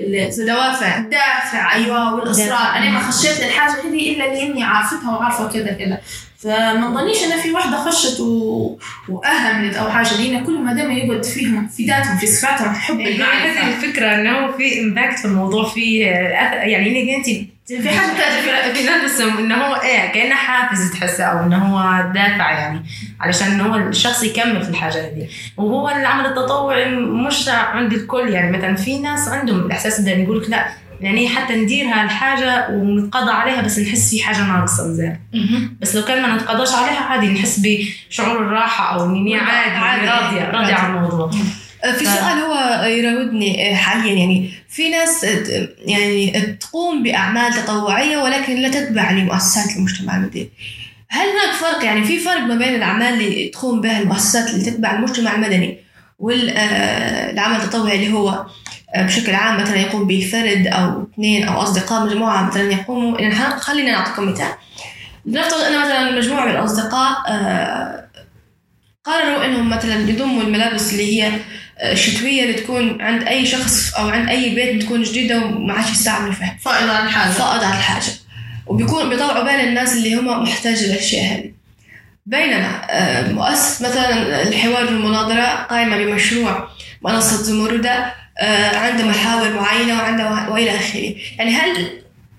ال- 0.00 0.46
دوافع. 0.46 0.98
الدافع. 0.98 1.74
أيوة 1.74 2.14
والإصرار. 2.14 2.76
أنا 2.76 2.90
ما 2.90 3.10
خشيت 3.10 3.40
الحاجة 3.42 3.72
هذه 3.72 4.12
إلا 4.12 4.24
لأني 4.34 4.64
عارفتها 4.92 5.16
وعارفة 5.16 5.48
كذا 5.48 5.72
كذا 5.72 5.98
فما 6.38 6.88
نظنيش 6.88 7.24
أن 7.24 7.40
في 7.40 7.52
وحدة 7.52 7.76
خشت 7.76 8.20
و... 8.20 8.78
وأهملت 9.08 9.76
أو 9.76 9.90
حاجة 9.90 10.08
لأن 10.22 10.44
كل 10.44 10.58
ما 10.58 10.72
دام 10.72 10.90
يقعد 10.90 11.24
فيهم 11.24 11.68
في 11.68 11.84
ذاتهم 11.86 12.16
في 12.16 12.26
صفاتهم 12.26 12.74
حب 12.74 13.00
هذه 13.00 13.14
المعرفة 13.14 13.68
الفكرة 13.68 14.14
إنه 14.14 14.52
في 14.52 14.80
إمباكت 14.80 15.18
في 15.18 15.24
الموضوع 15.24 15.68
في 15.68 15.98
يعني 15.98 16.88
إنك 16.88 17.14
أنت 17.14 17.26
في 17.68 17.88
حد 17.88 18.08
في 18.16 18.74
في 18.74 18.88
نفسهم 19.04 19.38
إنه 19.38 19.54
هو 19.54 19.74
إيه 19.74 20.12
كأنه 20.12 20.34
حافز 20.34 20.90
تحسه 20.90 21.24
أو 21.24 21.46
إنه 21.46 21.56
هو 21.56 22.12
دافع 22.12 22.50
يعني 22.50 22.82
علشان 23.20 23.46
إنه 23.46 23.64
هو 23.64 23.76
الشخص 23.76 24.22
يكمل 24.22 24.62
في 24.62 24.70
الحاجة 24.70 25.06
هذه. 25.06 25.28
وهو 25.56 25.88
العمل 25.88 26.26
التطوعي 26.26 26.90
مش 26.96 27.48
عند 27.48 27.92
الكل 27.92 28.28
يعني. 28.28 28.58
مثلا 28.58 28.76
في 28.76 28.98
ناس 28.98 29.28
عندهم 29.28 29.66
الاحساس 29.66 30.00
ده 30.00 30.10
يقول 30.10 30.42
لك 30.42 30.50
لا 30.50 30.68
يعني 31.00 31.28
حتى 31.28 31.56
نديرها 31.56 32.04
الحاجة 32.04 32.68
ونتقاضى 32.70 33.30
عليها 33.30 33.60
بس 33.60 33.78
نحس 33.78 34.10
في 34.10 34.22
حاجة 34.22 34.42
ناقصة 34.46 34.92
زين. 34.92 35.18
بس 35.80 35.96
لو 35.96 36.02
كان 36.04 36.22
ما 36.22 36.36
نتقاضاش 36.36 36.74
عليها 36.74 37.00
عادي 37.00 37.26
نحس 37.26 37.60
بشعور 37.60 38.38
الراحة 38.42 38.94
أو 39.00 39.04
إني 39.06 39.36
عادي, 39.36 39.74
عادي. 39.76 40.06
راضية 40.06 40.50
راضية 40.50 40.74
عن 40.74 40.96
الموضوع. 40.96 41.30
في 41.98 42.04
ف- 42.04 42.08
سؤال 42.14 42.38
هو 42.38 42.84
يراودني 42.84 43.74
حاليا 43.76 44.12
يعني 44.14 44.50
في 44.68 44.88
ناس 44.90 45.20
ت- 45.20 45.76
يعني 45.78 46.30
تقوم 46.60 47.02
بأعمال 47.02 47.52
تطوعية 47.52 48.16
ولكن 48.16 48.56
لا 48.56 48.68
تتبع 48.68 49.10
لمؤسسات 49.10 49.76
المجتمع 49.76 50.16
المدني 50.16 50.48
هل 51.10 51.20
هناك 51.28 51.54
فرق؟ 51.60 51.84
يعني 51.84 52.04
في 52.04 52.18
فرق 52.18 52.40
ما 52.40 52.54
بين 52.54 52.74
الأعمال 52.74 53.14
اللي 53.14 53.48
تقوم 53.48 53.80
بها 53.80 54.00
المؤسسات 54.00 54.50
اللي 54.50 54.64
تتبع 54.70 54.90
المجتمع 54.96 55.34
المدني 55.34 55.78
والعمل 56.18 57.56
التطوعي 57.56 57.96
اللي 57.96 58.12
هو 58.12 58.28
آه، 58.28 58.46
بشكل 58.96 59.34
عام 59.34 59.60
مثلا 59.60 59.76
يقوم 59.76 60.06
به 60.06 60.28
فرد 60.32 60.66
أو 60.66 61.08
اثنين 61.14 61.48
أو 61.48 61.62
أصدقاء 61.62 62.06
مجموعة 62.06 62.42
مثلا 62.42 62.72
يقوموا 62.72 63.20
يعني 63.20 63.34
خلينا 63.60 63.92
نعطيكم 63.92 64.32
مثال. 64.32 64.48
نفترض 65.26 65.60
أن 65.60 65.80
مثلا 65.80 66.10
مجموعة 66.10 66.44
من 66.44 66.50
الأصدقاء 66.50 67.16
آه، 67.28 68.04
قرروا 69.04 69.44
إنهم 69.44 69.68
مثلا 69.70 70.10
يضموا 70.10 70.42
الملابس 70.42 70.92
اللي 70.92 71.22
هي 71.22 71.32
الشتوية 71.82 72.42
اللي 72.42 72.54
تكون 72.54 73.02
عند 73.02 73.22
أي 73.22 73.46
شخص 73.46 73.94
أو 73.94 74.08
عند 74.08 74.28
أي 74.28 74.54
بيت 74.54 74.76
بتكون 74.76 75.02
جديدة 75.02 75.44
وما 75.44 75.74
عادش 75.74 75.90
يستعملوا 75.90 76.32
فيها. 76.32 76.56
فائضة 76.60 76.92
عن 76.92 77.06
الحاجة 77.06 77.30
فائض 77.30 77.64
على 77.64 77.78
الحاجة 77.78 78.12
وبيكون 78.66 79.08
بيطوعوا 79.08 79.42
بال 79.42 79.68
الناس 79.68 79.92
اللي 79.92 80.14
هم 80.14 80.42
محتاجين 80.42 80.88
للأشياء 80.90 81.24
هذه. 81.24 81.52
بينما 82.26 82.80
آه، 82.90 83.32
مؤسس 83.32 83.82
مثلا 83.82 84.42
الحوار 84.42 84.84
والمناظرة 84.84 85.44
قائمة 85.44 85.96
بمشروع 85.96 86.68
منصة 87.02 87.42
زمردة 87.42 87.90
آه، 87.90 88.14
عنده 88.74 89.04
محاور 89.04 89.52
معينة 89.52 89.94
وعنده 89.94 90.50
وإلى 90.50 90.70
آخره. 90.70 91.14
يعني 91.38 91.50
هل 91.50 91.88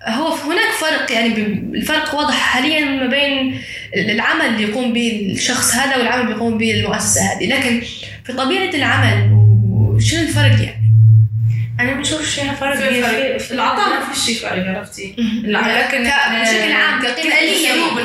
هو 0.06 0.34
هناك 0.34 0.72
فرق؟ 0.80 1.12
يعني 1.12 1.26
الفرق 1.74 2.14
واضح 2.14 2.34
حاليا 2.34 2.84
ما 2.84 3.06
بين 3.06 3.60
العمل 3.96 4.46
اللي 4.46 4.62
يقوم 4.62 4.92
به 4.92 5.30
الشخص 5.32 5.74
هذا 5.74 5.96
والعمل 5.96 6.22
اللي 6.22 6.34
يقوم 6.34 6.58
به 6.58 6.70
المؤسسة 6.70 7.20
هذه. 7.20 7.46
لكن 7.46 7.82
في 8.24 8.32
طبيعة 8.32 8.70
العمل 8.74 9.30
شنو 10.02 10.22
الفرق 10.22 10.62
يعني؟ 10.62 10.79
أنا 11.80 11.92
بشوف 12.00 12.20
فيها 12.22 12.54
فرق 12.54 12.76
في 12.76 13.02
فرق. 13.02 13.10
في- 13.10 13.38
في 13.38 13.54
العطاء 13.54 13.88
ما 13.88 14.00
في 14.12 14.20
شيء 14.20 14.36
فرق 14.36 14.76
عرفتي؟ 14.78 15.14
لكن 15.44 16.02
بشكل 16.42 16.72
عام 16.72 17.00
الأسلوب 17.02 17.98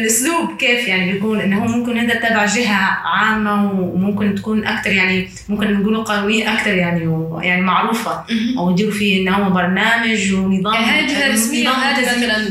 الأسلوب 0.00 0.56
كيف 0.58 0.88
يعني 0.88 1.12
بيكون؟ 1.12 1.40
إنه 1.40 1.58
هو 1.64 1.68
ممكن 1.68 1.98
هذا 1.98 2.14
تبع 2.14 2.44
جهة 2.44 2.98
عامة 3.04 3.72
وممكن 3.72 4.34
تكون 4.34 4.66
أكثر 4.66 4.92
يعني 4.92 5.28
ممكن 5.48 5.72
نقولوا 5.80 6.04
قويه 6.04 6.52
أكثر 6.54 6.74
يعني 6.74 7.06
ويعني 7.06 7.62
معروفة. 7.62 8.24
أو 8.58 8.70
يديروا 8.70 8.92
فيه 8.92 9.22
انه 9.22 9.36
هو 9.36 9.50
برنامج 9.50 10.32
ونظام 10.32 10.74
يعني 10.74 10.86
هاي 10.86 11.06
جهة 11.06 11.32
رسمية 11.32 11.68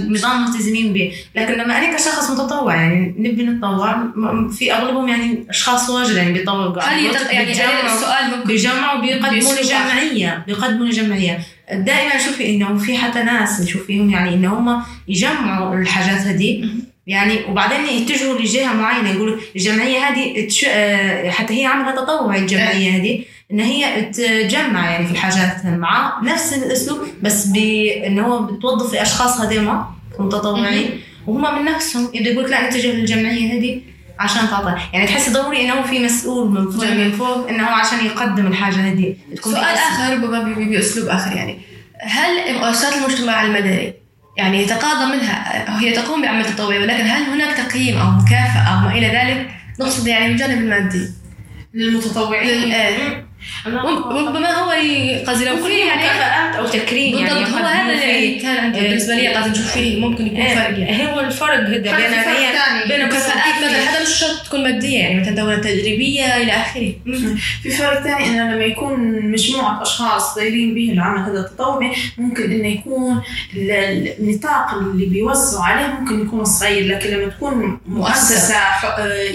نظام 0.09 0.41
ملتزمين 0.45 0.93
به. 0.93 1.11
لكن 1.35 1.53
لما 1.53 1.77
أنا 1.77 1.95
كشخص 1.95 2.29
متطوع 2.31 2.75
يعني 2.75 3.15
نبي 3.19 3.43
نتطوع 3.43 4.03
في 4.57 4.73
أغلبهم 4.73 5.07
يعني 5.09 5.45
أشخاص 5.49 5.89
واجد 5.89 6.15
يعني 6.15 6.31
بيطوعوا 6.33 6.73
هل. 6.81 7.05
يعني 7.33 7.51
السؤال 7.95 8.29
ممكن 8.37 8.47
بيجمعوا 8.47 9.01
بيقدموا. 9.01 9.53
لجمعية. 9.61 10.45
بيقدموا 10.47 10.85
لجمعيه 10.85 11.39
دائما 11.71 12.17
شوفي 12.25 12.49
انه 12.49 12.77
في 12.77 12.97
حتى 12.97 13.23
ناس 13.23 13.61
نشوفيهم 13.61 14.09
يعني 14.09 14.33
إن 14.33 14.45
هم 14.45 14.83
يجمعوا 15.07 15.75
الحاجات 15.75 16.19
هذه. 16.19 16.69
يعني 17.07 17.39
وبعدين 17.49 18.01
يتجهوا 18.01 18.39
لجهة 18.39 18.73
معينة 18.73 19.09
يقولوا 19.09 19.37
الجمعية 19.55 19.99
هذه 19.99 20.47
تش... 20.47 20.65
آه، 20.69 21.29
حتى 21.29 21.61
هي 21.61 21.65
عملها 21.65 21.95
تطوعي 21.95 22.39
الجمعية 22.39 22.91
هذه 22.91 23.23
إن 23.51 23.59
هي 23.59 24.01
تجمع 24.03 24.91
يعني 24.91 25.05
في 25.05 25.11
الحاجات 25.11 25.65
مع 25.65 26.21
نفس 26.23 26.53
الأسلوب 26.53 26.99
بس 27.21 27.45
بان 27.45 28.19
هو 28.19 28.43
بتوظف 28.43 28.93
الاشخاص 28.93 29.41
هذيما 29.41 29.89
متطوعين. 30.19 30.89
وهم 31.27 31.59
من 31.59 31.65
نفسهم 31.65 32.09
يبدا 32.13 32.29
يقول 32.29 32.43
لك 32.43 32.51
لا 32.51 32.67
اتجه 32.67 32.91
للجمعية 32.91 33.53
هذه 33.53 33.81
عشان 34.19 34.49
تعطي 34.49 34.75
يعني 34.93 35.07
تحسي 35.07 35.31
ضروري 35.31 35.61
إنه 35.61 35.81
في 35.81 35.99
مسؤول 36.05 36.49
من 36.51 36.71
فوق. 36.71 36.83
جميل. 36.85 37.05
من 37.05 37.11
فوق 37.11 37.49
إنه 37.49 37.65
عشان 37.67 38.05
يقدم 38.05 38.47
الحاجة 38.47 38.75
هذه. 38.75 39.15
تكون 39.35 39.53
سؤال. 39.53 39.63
آخر 39.65 40.13
ربما 40.13 40.39
باسلوب 40.65 41.07
آخر 41.09 41.35
يعني. 41.35 41.61
هل 42.01 42.53
مؤسسات 42.59 42.93
المجتمع 42.97 43.43
المدني 43.43 43.93
يعني 44.37 44.63
يتقاضى 44.63 45.15
منها؟ 45.15 45.79
هي 45.79 45.91
تقوم 45.91 46.21
بعمل 46.21 46.45
تطوعي 46.45 46.79
ولكن 46.79 47.03
هل 47.03 47.23
هناك 47.23 47.57
تقييم 47.57 47.97
أو 47.97 48.11
مكافأة 48.11 48.59
أو 48.73 48.79
ما 48.79 48.91
إلى 48.91 49.07
ذلك؟ 49.07 49.49
نقصد 49.79 50.07
يعني 50.07 50.27
بالجانب 50.27 50.57
المادي. 50.61 50.97
لل- 51.73 51.87
للمتطوعين 51.87 52.71
آه، 52.71 53.23
ربما 53.65 54.51
هو 54.51 54.71
قصدي 55.27 55.45
لو 55.45 55.57
في 55.57 55.79
يعني 55.79 56.03
مكافآت 56.03 56.55
أو 56.55 56.65
تكريم 56.65 57.17
يعني 57.17 57.39
بالضبط 57.39 57.59
هو 57.59 57.65
هذا 57.65 57.93
اللي 57.93 58.39
كان 58.39 58.71
بالنسبة 58.71 59.15
لي 59.15 59.27
قاعد 59.27 59.51
نشوف 59.51 59.71
فيه 59.71 59.99
ممكن 59.99 60.27
يكون 60.27 60.55
فرق. 60.55 60.79
يعني 60.79 61.11
هو 61.11 61.19
الفرق 61.19 61.53
هذا 61.53 61.77
بين 61.77 61.87
بين 62.87 63.05
مكافآت 63.05 63.37
مثلا 63.37 63.85
حتى 63.85 64.03
مش 64.03 64.09
شرط 64.09 64.45
تكون 64.45 64.63
مادية 64.63 64.99
يعني 64.99 65.21
مثلا 65.21 65.35
دوره 65.35 65.55
تدريبيه 65.55 66.37
إلى 66.37 66.51
آخره. 66.51 66.93
في 67.63 67.69
فرق 67.69 68.03
ثاني 68.03 68.25
إنه 68.25 68.53
لما 68.53 68.63
يكون 68.63 69.21
مجموعة 69.31 69.81
أشخاص 69.81 70.35
دايرين 70.35 70.73
به 70.73 70.91
العمل 70.91 71.19
هذا 71.19 71.39
التطوعي 71.39 71.91
ممكن 72.17 72.43
إنه 72.43 72.67
يكون 72.67 73.21
النطاق 73.55 74.73
اللي 74.73 75.05
بيوزعوا 75.05 75.65
عليه 75.65 75.87
ممكن 75.87 76.21
يكون 76.21 76.45
صغير 76.45 76.87
لكن 76.87 77.09
لما 77.09 77.29
تكون 77.29 77.79
مؤسسة 77.87 78.55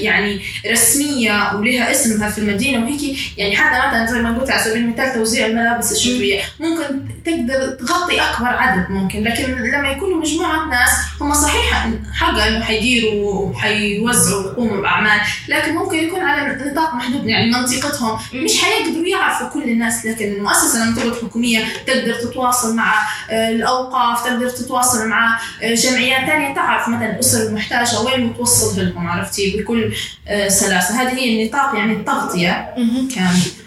يعني 0.00 0.40
رسمية 0.70 1.56
ولها 1.56 1.90
اسمها 1.90 2.30
في 2.30 2.38
المدينة 2.38 2.84
وهيك 2.84 3.18
يعني 3.38 3.56
حتى 3.56 3.88
مثلا 3.88 4.01
زي 4.06 4.22
ما 4.22 4.38
قلت 4.38 4.50
على 4.50 4.62
سبيل 4.62 4.76
المثال 4.82 5.14
توزيع 5.14 5.46
الملابس 5.46 5.92
الشتويه 5.92 6.40
ممكن 6.60 6.84
تقدر 7.24 7.70
تغطي 7.70 8.20
أكبر 8.20 8.46
عدد 8.46 8.90
ممكن 8.90 9.22
لكن 9.24 9.44
لما 9.52 9.88
يكونوا 9.88 10.20
مجموعة 10.20 10.68
ناس 10.68 10.90
هم 11.20 11.34
صحيح 11.34 11.88
حقا 12.14 12.48
إنه 12.48 12.64
حيديروا 12.64 13.34
وحيوزعوا 13.34 14.42
ويقوموا 14.42 14.80
بأعمال 14.80 15.20
لكن 15.48 15.74
ممكن 15.74 15.96
يكون 15.96 16.20
على 16.20 16.70
نطاق 16.70 16.94
محدود 16.94 17.26
يعني 17.26 17.50
منطقتهم. 17.50 18.18
مش 18.34 18.62
حيقدروا 18.62 19.06
يعرفوا 19.06 19.48
كل 19.48 19.62
الناس 19.62 20.06
لكن 20.06 20.32
المؤسسه 20.32 20.84
لما 20.84 20.96
تكون 20.96 21.12
حكومية 21.28 21.64
تقدر 21.86 22.14
تتواصل 22.14 22.76
مع 22.76 22.94
آه، 23.30 23.50
الأوقاف 23.50 24.24
تقدر 24.24 24.48
تتواصل 24.48 25.08
مع 25.08 25.38
آه، 25.62 25.74
جمعيات 25.74 26.26
ثانية 26.26 26.54
تعرف 26.54 26.88
مثلا 26.88 27.10
الاسر 27.14 27.46
المحتاجه 27.46 28.00
وين 28.00 28.26
متوصل 28.26 28.86
لهم 28.86 29.08
عرفتي؟ 29.08 29.56
بكل 29.56 29.94
آه، 30.28 30.48
سلاسة. 30.48 31.02
هذه 31.02 31.18
هي 31.18 31.42
النطاق 31.42 31.74
يعني 31.74 31.92
التغطية. 31.92 32.74
كامل. 33.14 33.61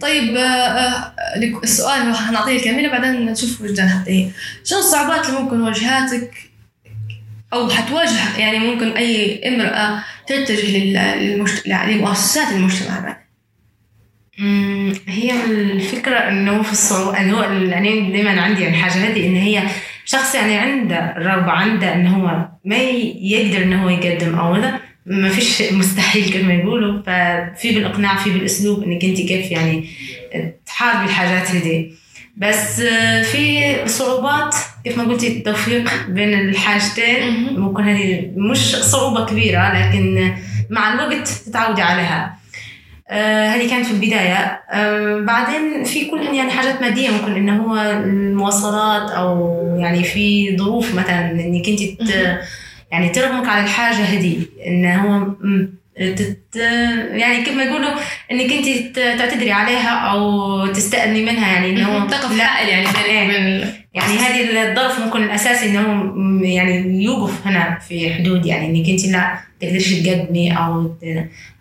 طيب 0.00 0.36
السؤال 1.64 2.02
هو 2.02 2.14
حنعطيه 2.14 2.64
كامله 2.64 2.88
بعدين 2.88 3.26
نشوف 3.26 3.60
وجدان 3.60 3.88
حتى 3.88 4.30
شنو 4.64 4.78
الصعوبات 4.78 5.28
اللي 5.28 5.40
ممكن 5.40 5.60
واجهاتك 5.60 6.30
أو 7.52 7.70
حتواجه 7.70 8.38
يعني 8.38 8.58
ممكن 8.58 8.90
أي 8.90 9.40
امرأة 9.48 10.02
تتجه 10.26 10.78
لمؤسسات 11.66 12.52
المجتمع؟ 12.52 13.00
بعد 13.00 13.16
هي 15.08 15.44
الفكرة 15.44 16.16
إنه 16.16 16.62
في 16.62 16.72
الصعوبة 16.72 17.16
يعني 17.16 17.32
هو 17.32 17.42
يعني 17.42 18.12
دائما 18.12 18.40
عندي 18.40 18.62
يعني 18.62 18.76
حاجة 18.76 18.92
هذه 18.92 19.26
إن 19.26 19.36
هي 19.36 19.62
شخص 20.04 20.34
يعني 20.34 20.58
عنده 20.58 21.14
رغبة 21.18 21.50
عنده 21.50 21.94
انه 21.94 22.16
هو 22.16 22.48
ما 22.64 22.76
يقدر 22.76 23.62
انه 23.62 23.84
هو 23.84 23.88
يقدم 23.88 24.38
أو 24.38 24.54
هذا 24.54 24.80
ما 25.06 25.28
فيش 25.28 25.72
مستحيل 25.72 26.32
كما 26.32 26.54
يقولوا 26.54 27.02
ففي 27.02 27.74
بالإقناع 27.74 28.16
في 28.16 28.30
بالأسلوب 28.30 28.82
إنك 28.82 29.04
أنت 29.04 29.20
كيف 29.20 29.50
يعني 29.50 29.88
تحاربي 30.66 31.04
الحاجات 31.04 31.50
هذه 31.50 31.90
بس 32.36 32.80
في 33.32 33.74
صعوبات 33.86 34.54
كيف 34.84 34.98
ما 34.98 35.04
قلتي 35.04 35.28
التوفيق 35.28 35.90
بين 36.08 36.34
الحاجتين. 36.34 37.54
ممكن 37.60 37.82
هذه 37.82 38.30
مش 38.36 38.76
صعوبة 38.76 39.26
كبيرة 39.26 39.78
لكن 39.78 40.32
مع 40.70 40.94
الوقت 40.94 41.28
تتعودي 41.28 41.82
عليها. 41.82 42.36
آه 43.08 43.48
هذه 43.48 43.70
كانت 43.70 43.86
في 43.86 43.92
البداية. 43.92 44.60
آه 44.70 45.20
بعدين 45.20 45.84
في 45.84 46.04
كل 46.04 46.20
يعني 46.34 46.50
حاجات 46.50 46.82
مادية 46.82 47.10
ممكن 47.10 47.32
إنه 47.32 47.62
هو 47.62 47.76
المواصلات 48.04 49.10
أو 49.10 49.56
يعني 49.80 50.04
في 50.04 50.56
ظروف 50.56 50.94
مثلا 50.94 51.30
إنك 51.30 51.68
أنت 51.68 51.80
يعني 52.90 53.08
ترغمك 53.08 53.48
على 53.48 53.64
الحاجة 53.64 53.96
هذه 53.96 54.42
إنه 54.66 55.02
هو 55.02 55.26
تت 55.96 56.56
يعني 57.10 57.44
كيف 57.44 57.54
ما 57.54 57.62
يقولوا 57.62 57.90
إنك 58.30 58.52
أنت 58.52 58.98
تعتذري 58.98 59.52
عليها 59.52 59.90
أو 59.90 60.66
تستأذني 60.66 61.22
منها 61.22 61.52
يعني 61.52 61.70
إنه 61.70 62.06
تقف 62.06 62.40
حائل 62.40 62.68
يعني 62.68 62.86
بين 63.26 63.72
يعني 63.94 64.18
هذه 64.18 64.70
الظرف 64.70 65.00
ممكن 65.00 65.22
الاساسي 65.22 65.66
إنه 65.66 66.12
يعني 66.42 67.04
يوقف 67.04 67.46
هنا 67.46 67.78
في 67.88 68.14
حدود 68.14 68.46
يعني 68.46 68.66
إنك 68.66 68.88
أنت 68.88 69.06
لا 69.06 69.38
تقدريش 69.60 69.94
تقدمي 69.94 70.58
أو 70.58 70.96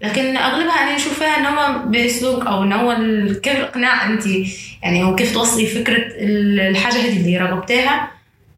لكن 0.02 0.38
أغلبها 0.38 0.84
أنا 0.84 0.96
نشوف 0.96 1.20
فيها 1.20 1.38
انه 1.38 1.50
هو 1.50 1.90
باسلوب 1.90 2.44
أو 2.44 2.64
انه 2.64 2.76
هو 2.76 2.96
كيف 3.34 3.56
الإقناع 3.56 4.06
أنت 4.06 4.26
يعني 4.84 5.04
أو 5.04 5.16
كيف 5.16 5.34
توصلي 5.34 5.66
فكرة 5.66 6.04
الحاجة 6.70 6.96
هذه 6.96 7.18
اللي 7.18 7.38
رغبتيها. 7.38 8.15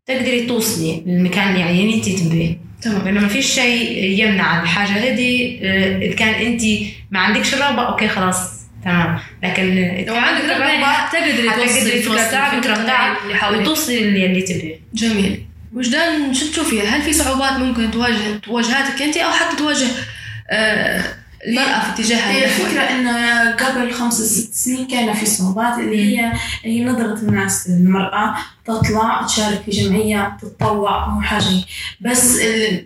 تقدري 0.07 0.45
توصلي 0.45 1.03
للمكان 1.05 1.47
اللي 1.49 1.59
يعني 1.59 1.95
انت 1.95 2.09
تبيه. 2.09 2.57
تمام. 2.81 3.05
لأنه 3.05 3.19
ما 3.21 3.27
فيش 3.27 3.45
شيء 3.45 4.01
يمنع 4.23 4.63
الحاجة 4.63 4.89
هذه 4.89 5.59
آه، 5.63 5.97
اذا 5.97 6.15
كان 6.15 6.33
انت 6.33 6.61
ما 7.11 7.19
عندكش 7.19 7.53
رغبه 7.55 7.81
أوكي 7.81 8.07
خلاص 8.07 8.37
تمام. 8.83 9.19
لكن 9.43 9.75
لو 10.07 10.15
عندك 10.15 10.43
رغبه 10.45 11.09
تقدري 11.11 11.49
توصلي 11.49 11.93
الفكرة 11.93 12.83
بتاعك 12.83 13.17
وتوصلي 13.53 14.25
اللي 14.25 14.41
تبيه. 14.41 14.79
جميل. 14.93 15.43
وجدان 15.73 16.33
شو 16.33 16.51
تشوفي 16.51 16.81
هل 16.81 17.01
في 17.01 17.13
صعوبات 17.13 17.53
ممكن 17.59 17.91
تواجه 17.91 18.37
تواجهاتك 18.43 19.01
انت 19.01 19.17
أو 19.17 19.31
حتى 19.31 19.55
تواجه 19.57 19.87
آه 20.49 21.03
المرأة 21.45 21.79
في 21.79 21.89
اتجاه 21.89 22.31
هي 22.31 22.45
الفكرة 22.45 22.81
إنه 22.81 23.51
قبل 23.51 23.93
خمس 23.93 24.13
ست 24.13 24.53
سنين 24.53 24.87
كان 24.87 25.13
في 25.13 25.25
صعوبات 25.25 25.79
اللي 25.79 26.19
هي 26.19 26.33
هي 26.63 26.83
نظرة 26.83 27.13
الناس 27.17 27.69
للمرأة 27.69 28.35
تطلع 28.65 29.21
تشارك 29.27 29.61
في 29.61 29.71
جمعية 29.71 30.37
تتطوع 30.41 31.05
أو 31.05 31.21
حاجة. 31.21 31.43
بس 32.01 32.37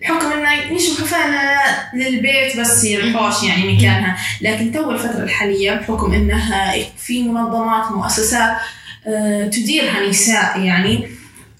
بحكم 0.01 0.31
إنه 0.31 0.73
مش 0.75 0.81
مكفانا 0.99 1.59
للبيت 1.93 2.59
بس 2.59 2.85
هي 2.85 2.97
الحوش 2.97 3.43
يعني 3.43 3.73
مكانها. 3.77 4.17
لكن 4.41 4.71
تو 4.71 4.91
الفترة 4.91 5.23
الحالية 5.23 5.71
بحكم 5.71 6.13
إنها 6.13 6.73
في 6.97 7.23
منظمات 7.23 7.91
مؤسسات 7.91 8.57
آه، 9.07 9.47
تديرها 9.47 10.09
نساء 10.09 10.59
يعني 10.59 11.07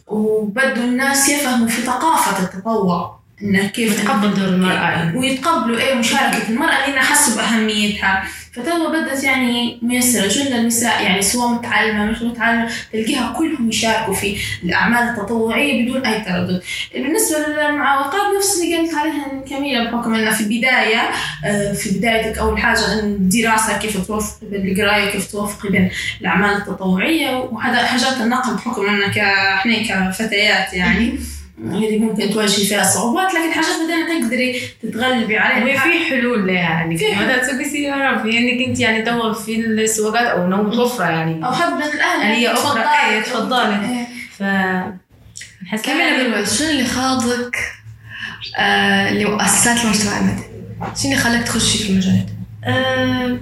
وبدوا 0.08 0.84
الناس 0.84 1.30
يفهموا 1.30 1.68
في 1.68 1.82
ثقافة 1.82 2.44
التطوع. 2.44 3.21
إنه 3.44 3.68
كيف 3.68 4.00
يتقبل 4.00 4.34
دور 4.34 4.48
المرأة. 4.48 5.16
ويتقبلوا 5.16 5.80
إيه 5.80 5.94
مشاركة 5.94 6.50
المرأة 6.50 6.88
لأن 6.90 7.00
حسوا 7.00 7.36
بأهميتها 7.36 8.24
فتوا 8.54 8.90
بدت 8.90 9.24
يعني 9.24 9.80
ميسرة. 9.82 10.28
جل 10.28 10.54
النساء 10.54 11.04
يعني 11.04 11.22
سواء 11.22 11.48
متعلمة 11.54 12.06
مش 12.06 12.22
متعلمة 12.22 12.70
تلقيها 12.94 13.34
كلهم 13.38 13.70
يشاركوا 13.70 14.14
في 14.14 14.38
الأعمال 14.64 15.00
التطوعية 15.10 15.84
بدون 15.84 16.06
أي 16.06 16.22
تردد. 16.22 16.62
بالنسبة 16.94 17.38
للمعوقات 17.48 18.22
نفس 18.38 18.62
اللي 18.62 18.78
قلت 18.78 18.94
عليها 18.94 19.44
كميلة 19.50 19.84
بحكم 19.84 20.14
أنها 20.14 20.32
في 20.32 20.42
البداية 20.42 21.02
آه، 21.46 21.74
في 21.74 21.90
بدايتك 21.98 22.38
أول 22.38 22.60
حاجة 22.60 23.00
الدراسة 23.00 23.78
كيف 23.78 24.08
توفق 24.08 24.36
بين 24.42 24.68
القراية 24.72 25.12
كيف 25.12 25.32
توفقي 25.32 25.70
بين 25.70 25.90
الأعمال 26.22 26.58
التطوعية 26.58 27.38
وهذا 27.38 27.86
حاجات 27.86 28.22
النقل 28.22 28.54
بحكم 28.56 28.86
أنك 28.86 29.18
إحنا 29.18 30.10
كفتيات 30.10 30.74
يعني. 30.74 31.20
هذه 31.70 32.00
ممكن 32.00 32.30
تواجهي 32.30 32.66
فيها 32.66 32.84
صعوبات 32.84 33.34
لكن 33.34 33.52
حاجات 33.52 33.90
بعدين 33.90 34.22
تقدري 34.22 34.62
تتغلبي 34.84 35.38
عليها. 35.38 35.84
في 35.84 36.00
حلول 36.10 36.48
لها 36.48 36.56
يعني 36.56 36.96
مثلا 36.96 37.38
تسوقي 37.38 37.66
سياره 37.66 38.24
في 38.24 38.38
إنك 38.38 38.68
أنت 38.68 38.80
يعني 38.80 39.02
تو 39.02 39.34
في 39.34 39.56
السواقات 39.56 40.28
أو 40.28 40.46
انه 40.46 40.62
متوفره 40.64 41.06
يعني. 41.06 41.46
أو 41.46 41.52
حد 41.52 41.74
من 41.74 41.82
الأهل. 41.82 42.22
يعني 42.22 42.36
هي 42.36 42.54
أخرى. 42.54 42.82
إيه 42.82 43.22
تفضلي. 43.22 43.76
إيه. 43.76 44.08
ف 44.38 44.44
كملي 45.86 46.24
بالوقت 46.24 46.48
شنو 46.50 46.70
اللي 46.70 46.86
خاضك؟ 46.86 47.56
آه 48.58 49.14
لمؤسسات 49.14 49.86
المجتمع 49.86 50.20
المدني؟ 50.20 50.44
شنو 50.96 51.12
اللي 51.12 51.24
خلاك 51.24 51.44
تخشي 51.44 51.78
في 51.78 51.90
المجال؟ 51.90 52.26
آه 52.66 53.38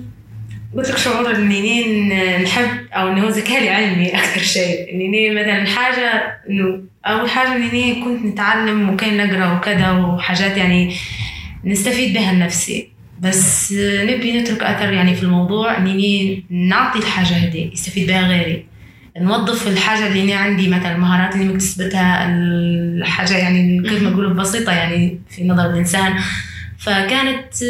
قلت 0.77 0.89
لك 0.89 0.97
شعور 0.97 1.35
إني 1.35 2.37
نحب 2.43 2.87
أو 2.93 3.07
إنه 3.07 3.29
ذكاء 3.29 3.67
علمي 3.67 4.15
أكثر 4.15 4.41
شيء. 4.41 4.93
إني 4.93 5.29
مثلا 5.29 5.65
حاجة 5.65 6.39
إنه 6.49 6.88
أول 7.05 7.29
حاجة 7.29 7.55
اني 7.55 8.03
كنت 8.03 8.25
نتعلم 8.25 8.89
وكان 8.89 9.27
نقرأ 9.27 9.57
وكذا 9.57 9.91
وحاجات 9.91 10.57
يعني 10.57 10.95
نستفيد 11.65 12.13
بها 12.13 12.33
لنفسي. 12.33 12.89
بس 13.21 13.73
نبي 14.03 14.39
نترك 14.39 14.63
أثر 14.63 14.93
يعني 14.93 15.15
في 15.15 15.23
الموضوع 15.23 15.77
اني 15.77 16.43
نعطي 16.49 16.99
الحاجة 16.99 17.37
هذه 17.37 17.69
يستفيد 17.73 18.07
بها 18.07 18.27
غيري. 18.27 18.65
نوظف 19.17 19.67
الحاجة 19.67 20.07
اللي 20.07 20.23
أنا 20.23 20.35
عندي 20.35 20.67
مثلا 20.67 20.95
المهارات 20.95 21.35
اللي 21.35 21.53
مكتسبتها 21.53 22.29
الحاجة 22.29 23.37
يعني 23.37 23.89
كيف 23.89 24.01
ما 24.03 24.09
أقول 24.09 24.33
بسيطة 24.33 24.71
يعني 24.71 25.19
في 25.29 25.47
نظر 25.47 25.69
الإنسان. 25.69 26.13
فكانت 26.77 27.63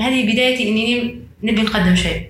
هذه 0.00 0.32
بدايتي 0.32 0.68
اني 0.68 1.16
نبي 1.42 1.62
نقدم 1.62 1.94
شيء 1.94 2.22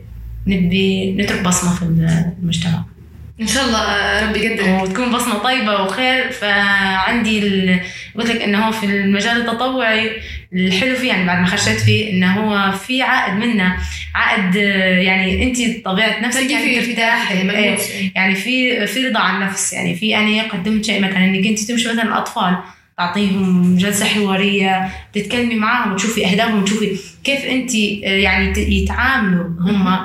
نبي 0.46 1.12
نترك 1.12 1.42
بصمة 1.42 1.74
في 1.74 1.82
المجتمع. 1.82 2.84
إن 3.40 3.46
شاء 3.46 3.64
الله 3.64 4.28
ربي 4.28 4.38
يقدر. 4.38 4.82
وتكون 4.82 5.12
بصمة 5.12 5.38
طيبة 5.38 5.82
وخير. 5.82 6.30
فعندي. 6.30 7.40
قلت 8.18 8.30
لك 8.30 8.42
إنه 8.42 8.66
هو 8.66 8.72
في 8.72 8.86
المجال 8.86 9.36
التطوعي 9.36 10.10
الحلو 10.52 10.94
فيه 10.96 11.08
يعني 11.08 11.26
بعد 11.26 11.40
ما 11.40 11.46
خشيت 11.46 11.80
فيه 11.80 12.10
إنه 12.10 12.32
هو 12.32 12.72
في 12.72 13.02
عائد 13.02 13.34
منه. 13.34 13.76
عائد 14.14 14.54
يعني 15.04 15.42
انت 15.44 15.84
طبيعة 15.84 16.20
نفسك 16.20 16.50
يعني 16.50 16.78
ارتاح 16.78 17.30
إيه. 17.30 17.76
يعني 18.14 18.34
في 18.34 18.86
في 18.86 19.06
رضا 19.08 19.20
عن 19.20 19.42
النفس. 19.42 19.72
يعني 19.72 19.94
في 19.94 20.16
أنا 20.16 20.42
قدمت 20.42 20.84
شيء 20.84 21.00
مثلا 21.00 21.24
إنك 21.24 21.46
انت 21.46 21.60
تمشي 21.60 21.88
مثلا 21.88 22.02
الأطفال 22.02 22.56
تعطيهم 22.98 23.76
جلسة 23.76 24.06
حوارية 24.06 24.88
تتكلمي 25.12 25.54
معاهم 25.54 25.92
وتشوفي 25.92 26.26
أهدافهم 26.26 26.62
وتشوفي 26.62 26.96
كيف 27.24 27.44
أنت 27.44 27.74
يعني 28.04 28.82
يتعاملوا 28.82 29.44
هم. 29.44 29.98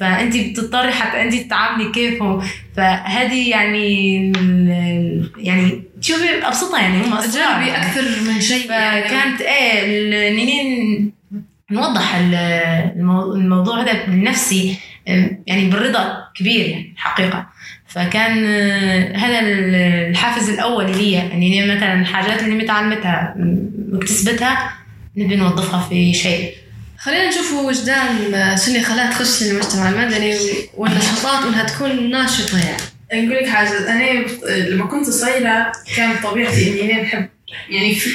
فانت 0.00 0.36
بتضطري 0.36 0.92
حتى 0.92 1.22
انت 1.22 1.34
تتعاملي 1.34 1.90
كيفهم. 1.90 2.42
فهذه 2.76 3.50
يعني 3.50 4.16
ال- 4.36 5.30
يعني 5.38 5.82
شوفي 6.00 6.46
أبسطها 6.46 6.80
يعني 6.80 6.96
هم 6.96 7.14
جربي 7.14 7.38
يعني. 7.68 7.76
أكثر 7.76 8.02
من 8.28 8.40
شيء 8.40 8.70
يعني. 8.70 9.02
فكانت 9.08 9.40
إيه 9.40 9.82
النينين 10.30 11.12
نوضح 11.70 12.14
ال- 12.14 12.34
المو- 12.96 13.34
الموضوع 13.34 13.82
هذا 13.82 14.04
النفسي 14.08 14.76
يعني 15.46 15.68
بالرضا 15.70 16.18
كبير 16.34 16.66
يعني 16.68 16.94
حقيقة 16.96 17.46
فكان 17.86 18.32
هذا 19.16 19.40
ال- 19.40 19.74
الحافز 20.10 20.50
الأول 20.50 20.90
لي 20.90 21.12
يعني 21.12 21.74
مثلا 21.74 22.00
الحاجات 22.00 22.42
اللي 22.42 22.54
متعلمتها 22.64 23.34
واكتسبتها 23.92 24.72
نبي 25.16 25.36
نوظفها 25.36 25.80
في 25.88 26.14
شيء 26.14 26.52
خلينا 27.02 27.28
نشوف 27.28 27.52
وجدان 27.52 28.16
شنو 28.56 28.74
اللي 28.74 28.82
خلاها 28.86 29.10
تخش 29.10 29.42
للمجتمع 29.42 29.88
المدني 29.88 30.36
والنشاطات 30.76 31.44
وانها 31.44 31.64
تكون 31.64 32.10
ناشطة 32.10 32.58
يعني. 32.58 32.82
نقول 33.26 33.44
لك 33.44 33.48
حاجة 33.48 33.92
أنا 33.92 34.26
لما 34.48 34.86
كنت 34.86 35.10
صغيرة 35.10 35.72
كان 35.96 36.16
طبيعتي 36.22 36.70
إني 36.70 36.92
أنا 36.94 37.02
نحب 37.02 37.28
يعني 37.68 37.94
في- 37.94 38.10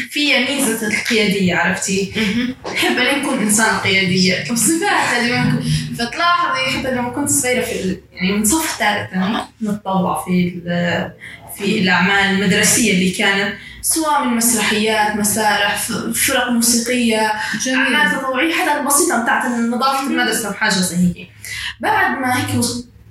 ميزة 0.50 0.88
القيادية 0.88 1.56
عرفتي؟ 1.56 2.12
نحب 2.74 2.98
أن 2.98 3.22
أكون 3.22 3.40
إنسانة 3.40 3.78
قيادية 3.78 4.52
وصفات 4.52 4.82
هذه 5.14 5.60
فتلاحظي 6.00 6.78
حتى 6.80 6.92
لما 6.92 7.10
كنت 7.10 7.30
صغيرة 7.30 7.62
في 7.62 7.98
يعني 8.14 8.32
من 8.32 8.46
صف 8.46 8.76
ثالث 8.80 9.14
أنا 9.14 9.48
نتطوع 9.64 10.26
في 10.26 10.62
في 11.58 11.80
الأعمال 11.80 12.26
المدرسية 12.42 12.92
اللي 12.94 13.12
كانت 13.12 13.54
سواء 13.82 14.24
من 14.24 14.38
مسرحيات 14.38 15.16
مسارح 15.16 15.78
فرق 16.26 16.50
موسيقية 16.50 17.32
أعمال 17.76 18.12
تطوعية 18.20 18.54
حتى 18.54 18.80
البسيطة 18.80 19.24
بتاعت 19.24 19.46
نظافة 19.52 20.08
المدرسة 20.08 20.50
وحاجة 20.50 20.72
زي 20.74 20.96
هيك 20.98 21.28
بعد 21.80 22.20
ما 22.20 22.38
هيك 22.38 22.62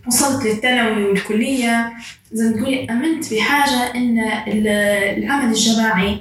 وصلت 0.07 0.45
للثانوي 0.47 1.05
والكلية 1.05 1.93
زي 2.33 2.45
ما 2.45 2.57
تقولي 2.57 2.87
آمنت 2.91 3.35
بحاجة 3.35 3.95
إن 3.95 4.19
ال- 4.47 4.69
العمل 5.25 5.49
الجماعي 5.53 6.19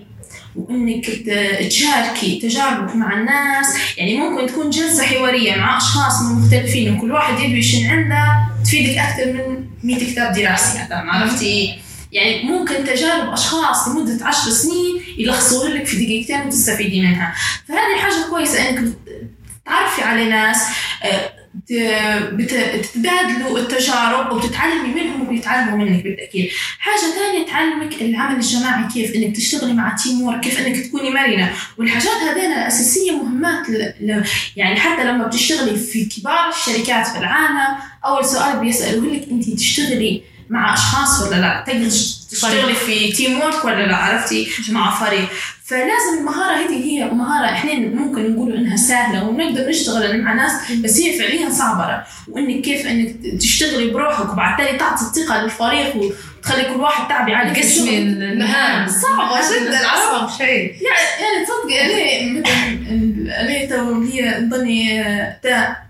وإنك 0.56 1.06
ت- 1.06 1.66
تشاركي 1.68 2.40
تجاربك 2.40 2.96
مع 2.96 3.14
الناس. 3.14 3.76
يعني 3.98 4.18
ممكن 4.18 4.48
تكون 4.48 4.70
جلسة 4.70 5.04
حوارية 5.06 5.56
مع 5.56 5.78
أشخاص 5.78 6.22
مختلفين 6.22 6.98
وكل 6.98 7.12
واحد 7.12 7.40
يدوي 7.40 7.62
شن 7.62 7.86
عنده 7.88 8.26
تفيدك 8.66 8.98
أكثر 8.98 9.34
من 9.34 9.66
100 9.84 10.00
كتاب 10.12 10.34
دراسي 10.34 10.80
حتى 10.80 10.94
عرفتي؟ 10.94 11.76
يعني 12.12 12.44
ممكن 12.44 12.74
تجارب 12.84 13.34
أشخاص 13.34 13.88
لمدة 13.88 14.26
عشر 14.26 14.50
سنين 14.52 15.02
يلخصوها 15.18 15.70
لك 15.70 15.86
في 15.86 15.98
دقيقتين 16.06 16.42
وتستفيدي 16.48 17.02
منها. 17.02 17.34
فهذه 17.68 18.00
حاجة 18.02 18.30
كويسة 18.30 18.70
إنك 18.70 18.94
تعرفي 19.66 20.02
على 20.02 20.30
ناس 20.30 20.58
آه، 21.80 22.20
ت- 22.20 22.34
بت- 22.34 22.86
تتبادلوا 22.86 23.60
التجارب 23.60 24.32
وتتعلمي 24.34 24.88
منهم 25.02 25.22
وبيتعلموا 25.22 25.78
منك 25.78 26.04
بالتأكيد 26.04 26.50
حاجة 26.80 26.96
ثانية 27.16 27.46
تعلمك 27.48 28.02
العمل 28.02 28.36
الجماعي 28.36 28.84
كيف 28.94 29.16
إنك 29.16 29.36
تشتغلي 29.36 29.74
مع 29.74 29.96
team 29.96 30.22
work 30.22 30.40
كيف 30.40 30.60
إنك 30.60 30.86
تكوني 30.86 31.10
مرنة. 31.10 31.54
والحاجات 31.78 32.12
هذين 32.30 32.52
الأساسية 32.52 33.12
مهمات 33.12 33.70
ل... 33.70 33.94
ل... 34.02 34.24
يعني 34.56 34.80
حتى 34.80 35.04
لما 35.04 35.28
بتشتغلي 35.28 35.76
في 35.80 36.06
كبار 36.06 36.50
الشركات 36.50 37.08
في 37.08 37.18
العالم 37.18 37.58
أول 38.06 38.26
سؤال 38.26 38.60
بيسألوه 38.60 39.14
لك 39.14 39.28
أنت 39.32 39.50
تشتغلي 39.50 40.22
مع 40.50 40.74
أشخاص 40.74 41.22
ولا 41.22 41.36
لا؟ 41.36 41.64
تقدر 41.68 41.90
تشتغلي 42.32 42.74
في 42.76 43.12
team 43.12 43.40
work 43.42 43.66
ولا 43.66 43.88
لا؟ 43.88 43.96
عرفتي؟ 43.96 44.48
مع 44.70 45.00
فريق. 45.00 45.30
فلازم 45.68 46.18
المهارة 46.20 46.56
هذه 46.56 46.84
هي 46.84 47.06
مهارة 47.06 47.46
إحنا 47.46 47.74
ممكن 47.74 48.36
نقول 48.36 48.56
إنها 48.56 48.76
سهلة 48.78 49.24
ونقدر 49.24 49.70
نشتغل 49.70 50.22
مع 50.22 50.34
ناس 50.34 50.72
بس 50.72 51.00
هي 51.00 51.20
فعليا 51.20 51.50
صعبة. 51.50 52.04
وإنك 52.28 52.62
كيف 52.62 52.88
إنك 52.88 53.16
تشتغلي 53.40 53.90
بروحك 53.90 54.34
وبعد 54.34 54.78
تعطي 54.78 55.02
الثقة 55.02 55.42
للفريق 55.42 55.96
وتخلي 55.96 56.64
كل 56.64 56.80
واحد 56.80 57.08
تعبي 57.08 57.34
على 57.34 57.60
قسمي 57.60 57.98
المهام 57.98 58.88
صعبة 58.88 59.40
جدا. 59.40 59.78
أصعب 59.78 60.30
شيء. 60.38 60.72
يعني 60.72 61.22
يعني 61.22 61.46
تصدقي 61.46 61.82
أنا 61.82 62.40
مثلا 62.40 63.66
تو 63.66 64.02
لي 64.02 64.48
ضني 64.50 65.04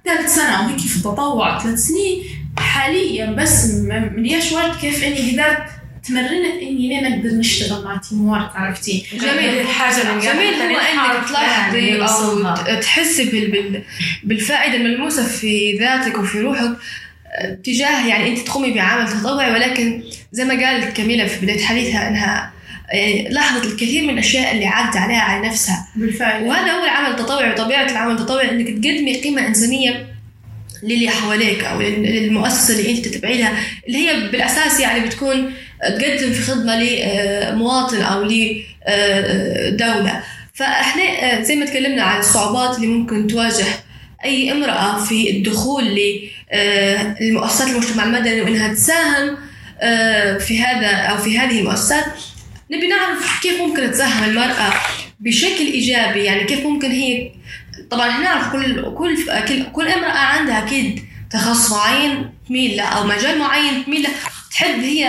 ثالث 0.06 0.36
سنة 0.36 0.66
وهيك 0.66 0.80
في 0.80 0.96
التطوع 0.98 1.60
ثلاث 1.60 1.80
سنين 1.80 2.24
حاليا 2.58 3.26
بس 3.26 3.72
ملياش 4.18 4.52
وقت 4.52 4.76
كيف 4.82 5.04
إني 5.04 5.32
قدرت 5.32 5.66
تمرنت 6.08 6.62
إني 6.62 7.00
أنا 7.00 7.10
نقدر 7.16 7.30
نشتغل 7.30 7.84
مع 7.84 7.98
تيم 7.98 8.26
وورك 8.26 8.50
عرفتي؟ 8.56 9.06
جميل 9.14 9.60
الحاجة 9.60 10.02
اللي 10.12 10.26
جميل 10.26 10.54
قبل 10.54 10.64
هو 10.76 10.80
إنك 10.80 11.30
تلاحظي 11.30 11.80
أو 12.02 12.80
تحسي 12.82 13.24
بال 13.26 13.52
بال 13.52 13.84
بالفائدة 14.24 14.76
الملموسة 14.76 15.28
في 15.28 15.78
ذاتك 15.78 16.18
وفي 16.18 16.40
روحك 16.42 16.78
تجاه 17.64 18.08
يعني 18.08 18.28
أنت 18.30 18.40
تقومي 18.40 18.72
بعمل 18.72 19.08
تطوعي 19.10 19.52
ولكن 19.52 20.04
زي 20.32 20.44
ما 20.46 20.66
قالت 20.66 20.98
كميلة 20.98 21.26
في 21.28 21.46
بداية 21.46 21.64
حديثها 21.64 22.08
إنها 22.08 22.52
يعني 22.94 23.30
لاحظت 23.30 23.66
الكثير 23.66 24.04
من 24.04 24.10
الأشياء 24.10 24.52
اللي 24.56 24.66
عادت 24.66 24.98
عليها 24.98 25.20
على 25.22 25.48
نفسها. 25.48 25.88
بالفعل. 25.96 26.44
وهذا 26.44 26.72
هو 26.72 26.84
العمل 26.84 27.10
التطوعي 27.12 27.50
وطبيعة 27.52 27.92
العمل 27.92 28.12
التطوعي 28.12 28.52
إنك 28.52 28.68
تقدمي 28.68 29.22
قيمة 29.22 29.48
إنسانية 29.48 30.08
للي 30.84 31.10
حواليك 31.10 31.64
أو 31.64 31.82
لل- 31.82 32.04
للمؤسسة 32.04 32.80
اللي 32.80 32.92
أنت 32.98 33.08
تتبعي 33.08 33.38
لها 33.38 33.54
اللي 33.88 33.98
هي 33.98 34.28
بالأساس 34.30 34.80
يعني 34.80 35.00
بتكون 35.00 35.54
تقدم 35.82 36.34
في 36.34 36.42
خدمة 36.42 36.84
لمواطن 36.84 38.02
أو 38.02 38.24
لدولة. 38.24 40.24
فإحنا 40.54 41.04
آه، 41.04 41.42
زي 41.42 41.56
ما 41.56 41.66
تكلمنا 41.66 42.04
عن 42.04 42.20
الصعوبات 42.20 42.76
اللي 42.76 42.88
ممكن 42.88 43.28
تواجه 43.28 43.66
أي 44.26 44.52
امرأة 44.52 45.04
في 45.04 45.30
الدخول 45.30 46.00
لمؤسسات 47.22 47.68
المجتمع 47.68 48.04
المدني 48.04 48.42
وإنها 48.42 48.74
تساهم 48.74 49.38
آه، 49.82 50.38
في 50.38 50.64
هذا 50.64 50.88
أو 50.88 51.18
في 51.18 51.40
هذه 51.40 51.60
المؤسسات. 51.60 52.06
نبي 52.72 52.88
نعرف 52.88 53.40
كيف 53.42 53.62
ممكن 53.62 53.92
تساهم 53.92 54.24
المرأة 54.30 54.74
بشكل 55.20 55.66
إيجابي. 55.66 56.24
يعني 56.24 56.44
كيف 56.44 56.66
ممكن 56.66 56.92
هي 56.92 57.32
طبعا 57.90 58.10
إحنا 58.10 58.24
نعرف 58.24 58.52
كل 58.52 58.96
كل 58.96 59.18
كل, 59.48 59.64
كل 59.72 59.88
امرأة 59.88 60.18
عندها 60.18 60.66
أكيد 60.66 61.02
تخصص 61.32 61.72
معين 61.72 62.30
تميل 62.48 62.78
له 62.78 62.84
أو 62.84 63.08
مجال 63.08 63.40
معين 63.40 63.86
تميل 63.86 64.04
له 64.04 64.10
تحب 64.52 64.80
هي 64.80 65.06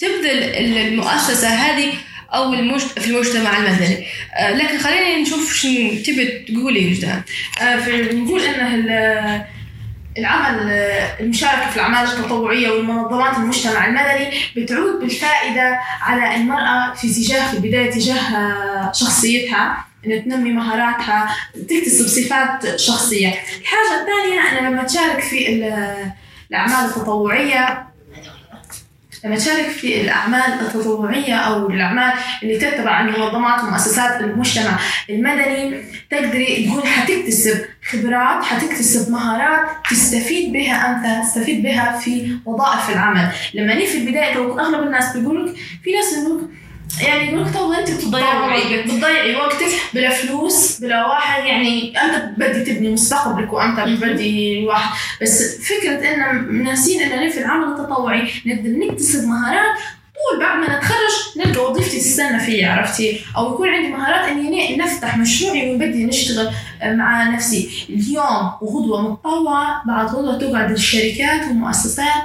تبذل 0.00 0.42
المؤسسة 0.76 1.48
هذه 1.48 1.92
أو 2.34 2.54
المجت... 2.54 2.98
في 2.98 3.10
المجتمع 3.10 3.56
المدني. 3.58 4.06
آه، 4.34 4.50
لكن 4.50 4.78
خلينا 4.78 5.18
نشوف 5.18 5.54
شنو 5.54 5.90
تبي 5.90 6.44
تقولي 6.48 6.86
وجدان 6.90 7.22
آه، 7.62 7.88
نقول 8.12 8.40
إن 8.42 8.74
ال- 8.74 9.44
العمل 10.18 10.70
آه، 10.70 11.20
المشاركة 11.20 11.70
في 11.70 11.76
الأعمال 11.76 12.04
التطوعية 12.04 12.70
والمنظمات 12.70 13.36
المجتمع 13.36 13.86
المدني 13.86 14.30
بتعود 14.56 15.00
بالفائدة 15.00 15.78
على 16.00 16.34
المرأة 16.36 16.94
في 16.94 17.08
تجاه 17.14 17.50
في 17.50 17.56
البداية 17.56 17.90
تجاه 17.90 18.20
آه، 18.36 18.92
شخصيتها 18.92 19.84
إن 20.06 20.24
تنمي 20.24 20.52
مهاراتها 20.52 21.36
تكتسب 21.68 22.06
صفات 22.06 22.76
شخصية. 22.80 23.28
الحاجة 23.60 24.00
الثانية 24.00 24.40
أنا 24.58 24.68
لما 24.68 24.84
تشارك 24.84 25.20
في 25.20 25.48
ال- 25.48 26.12
الأعمال 26.50 26.84
التطوعية 26.90 27.89
لما 29.24 29.36
تشارك 29.36 29.66
في 29.66 30.00
الأعمال 30.00 30.52
التطوعية 30.60 31.34
أو 31.34 31.70
الأعمال 31.70 32.12
اللي 32.42 32.58
تتبع 32.58 33.02
منظمات 33.02 33.64
ومؤسسات 33.64 34.20
المجتمع 34.20 34.78
المدني. 35.10 35.82
تقدري 36.10 36.66
تقول 36.68 36.86
حتكتسب 36.86 37.64
خبرات 37.90 38.44
حتكتسب 38.44 39.12
مهارات 39.12 39.68
تستفيد 39.90 40.52
بها 40.52 40.90
أنت 40.90 41.24
تستفيد 41.26 41.62
بها 41.62 41.98
في 41.98 42.36
وظائف 42.44 42.90
العمل. 42.90 43.28
لما 43.54 43.86
في 43.86 43.98
البداية 43.98 44.34
أغلب 44.34 44.82
الناس 44.86 45.16
بيقولك 45.16 45.56
في 45.84 45.92
ناس 45.92 46.12
يقولك 46.12 46.48
يعني 47.00 47.52
تو 47.52 47.72
أنت 47.72 47.90
بتضيعي 47.90 48.82
بتضيعي 48.82 49.36
وقتك. 49.36 49.66
بلا 49.94 50.10
فلوس 50.10 50.80
بلا 50.80 51.06
واحد. 51.06 51.44
يعني 51.44 51.92
أنت 51.98 52.38
بدي 52.38 52.64
تبني 52.64 52.88
مستقبلك 52.88 53.52
وأنت 53.52 53.80
بدي 53.80 54.66
واحد. 54.66 54.98
بس 55.22 55.58
فكرة 55.60 56.14
إن 56.14 56.64
ناسين 56.64 57.02
إن 57.02 57.30
في 57.30 57.38
العمل 57.38 57.68
التطوعي 57.68 58.22
نقدر 58.46 58.70
نكتسب 58.70 59.28
مهارات 59.28 59.76
طول 60.30 60.40
بعد 60.40 60.58
ما 60.58 60.76
نتخرج 60.78 61.14
نلقى 61.36 61.70
وظيفتي 61.70 61.98
تستنى 61.98 62.40
فيا 62.40 62.68
عرفتي؟ 62.68 63.20
أو 63.36 63.54
يكون 63.54 63.68
عندي 63.68 63.88
مهارات 63.88 64.28
إني 64.28 64.76
نفتح 64.76 65.18
مشروعي 65.18 65.70
ونبدي 65.70 66.04
نشتغل 66.04 66.50
مع 66.82 67.28
نفسي. 67.30 67.86
اليوم 67.88 68.52
وغدوه 68.60 69.12
متطوعة 69.12 69.82
بعد 69.86 70.06
غدوة 70.06 70.38
تقعد 70.38 70.70
الشركات 70.70 71.48
والمؤسسات 71.48 72.22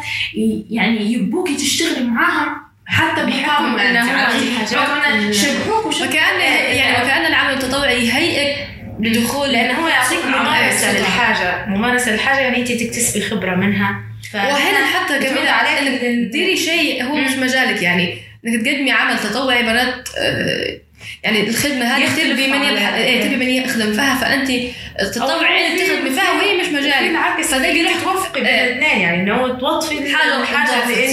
يعني 0.69 1.13
يبوكي 1.13 1.55
تشتغلي 1.55 2.05
معاهم 2.05 2.65
حتى 2.87 3.25
بحكم 3.25 3.79
ال- 3.79 5.35
شبهوك 5.35 5.85
وكأن 5.85 6.39
يعني 6.75 7.03
وكأن 7.03 7.25
العمل 7.25 7.53
التطوعي 7.53 8.07
يهيئك 8.07 8.67
لدخول 8.99 9.51
لأنه 9.51 9.73
هو 9.83 9.87
يعطيك 9.87 10.25
ممارسة. 10.25 10.97
للحاجة. 10.99 11.65
ممارسة 11.67 12.11
للحاجة 12.11 12.39
يعني 12.39 12.57
أنت 12.57 12.71
تكتسبي 12.71 13.21
خبرة 13.21 13.55
منها. 13.55 14.01
وهنا 14.33 14.85
حتى 14.85 15.19
كمان 15.19 15.47
عليك 15.47 15.77
عليك 15.77 15.77
انك 15.77 16.01
تديري 16.29 16.57
شيء 16.57 17.03
هو 17.03 17.15
مش 17.15 17.31
مجالك 17.31 17.81
يعني. 17.81 18.17
إنك 18.47 18.65
تقدمي 18.65 18.91
عمل 18.91 19.19
تطوعي 19.19 19.63
بنات 19.63 20.09
آه، 20.17 20.77
يعني 21.23 21.49
الخدمة 21.49 21.85
هذه 21.85 22.05
تبي 22.33 22.47
من 22.47 22.61
يبحث 22.63 22.91
على- 22.93 22.95
إيه 22.95 23.23
تبي 23.23 23.35
من 23.35 23.49
يخدم 23.49 23.93
فيها 23.93 24.15
فأنت 24.15 24.51
تتطوعي 24.99 25.67
إنك 25.67 25.79
تخدمي 25.81 26.09
فيها 26.09 26.31
وهي 26.31 26.57
مش 26.61 26.67
مجالك 26.67 27.07
بالعكس 27.07 27.53
يروح 27.53 27.93
توفقي 28.03 28.33
بين 28.41 28.45
إيه. 28.45 28.63
الاثنين 28.63 28.99
يعني 29.01 29.21
إنه 29.21 29.59
توظفي 29.59 29.97
الحاجة 29.97 30.29
بالضبط. 30.79 30.97
اللي 30.97 31.05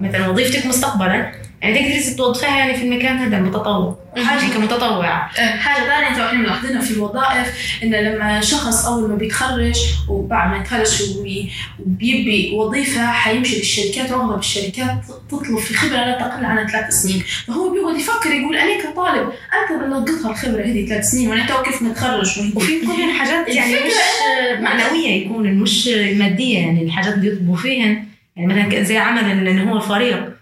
مثلا 0.14 0.28
وظيفتك 0.28 0.66
مستقبلا 0.66 1.32
يعني 1.62 1.78
تقدري 1.78 2.14
توظفيها 2.14 2.58
يعني 2.58 2.74
في 2.76 2.84
المكان 2.84 3.16
هذا 3.16 3.36
المتطوع 3.36 3.98
حاجة 4.24 4.52
كمتطوعة. 4.54 5.28
حاجة 5.36 5.84
ثانية 5.84 6.16
تو 6.16 6.24
إحنا 6.26 6.38
ملاحظينها 6.38 6.80
في 6.80 6.90
الوظائف 6.90 7.78
إن 7.82 7.90
لما 7.94 8.40
شخص 8.40 8.86
أول 8.86 9.08
ما 9.10 9.16
بيتخرج 9.16 9.74
وبعد 10.08 10.50
ما 10.50 10.56
يتخرج 10.56 11.02
وبي- 11.18 11.50
وبيبي 11.86 12.50
وظيفة 12.54 13.06
حيمشي 13.06 13.56
للشركات 13.58 14.10
وأغلب 14.12 14.38
الشركات 14.38 14.98
تطلب 15.30 15.58
في 15.58 15.74
خبرة 15.74 15.96
لا 15.96 16.18
تقل 16.18 16.44
عن 16.44 16.66
ثلاث 16.66 16.92
سنين. 16.94 17.22
فهو 17.46 17.70
بيقعد 17.72 17.96
يفكر 17.96 18.30
يقول 18.30 18.56
أنا 18.56 18.82
كطالب 18.82 19.28
أنت 19.28 19.82
بلقطها 19.82 20.30
الخبرة 20.30 20.62
هذه 20.62 20.86
ثلاث 20.86 21.10
سنين 21.10 21.28
وأنا 21.30 21.46
تو 21.46 21.62
كيف 21.62 21.82
متخرج 21.82 22.38
وهي 22.38 22.52
وفي 22.54 22.80
كل 22.80 23.12
حاجات 23.18 23.48
يعني 23.48 23.74
مش 23.74 23.92
معنوية 24.60 25.24
يكون 25.24 25.54
مش 25.54 25.88
مادية 26.12 26.58
يعني 26.58 26.82
الحاجات 26.82 27.18
بيطلبوا 27.18 27.56
فيهن. 27.56 28.04
يعني 28.36 28.54
مثلا 28.68 28.82
زي 28.82 28.98
عمل 28.98 29.48
اللي 29.48 29.70
هو 29.70 29.76
الفريق 29.76 30.35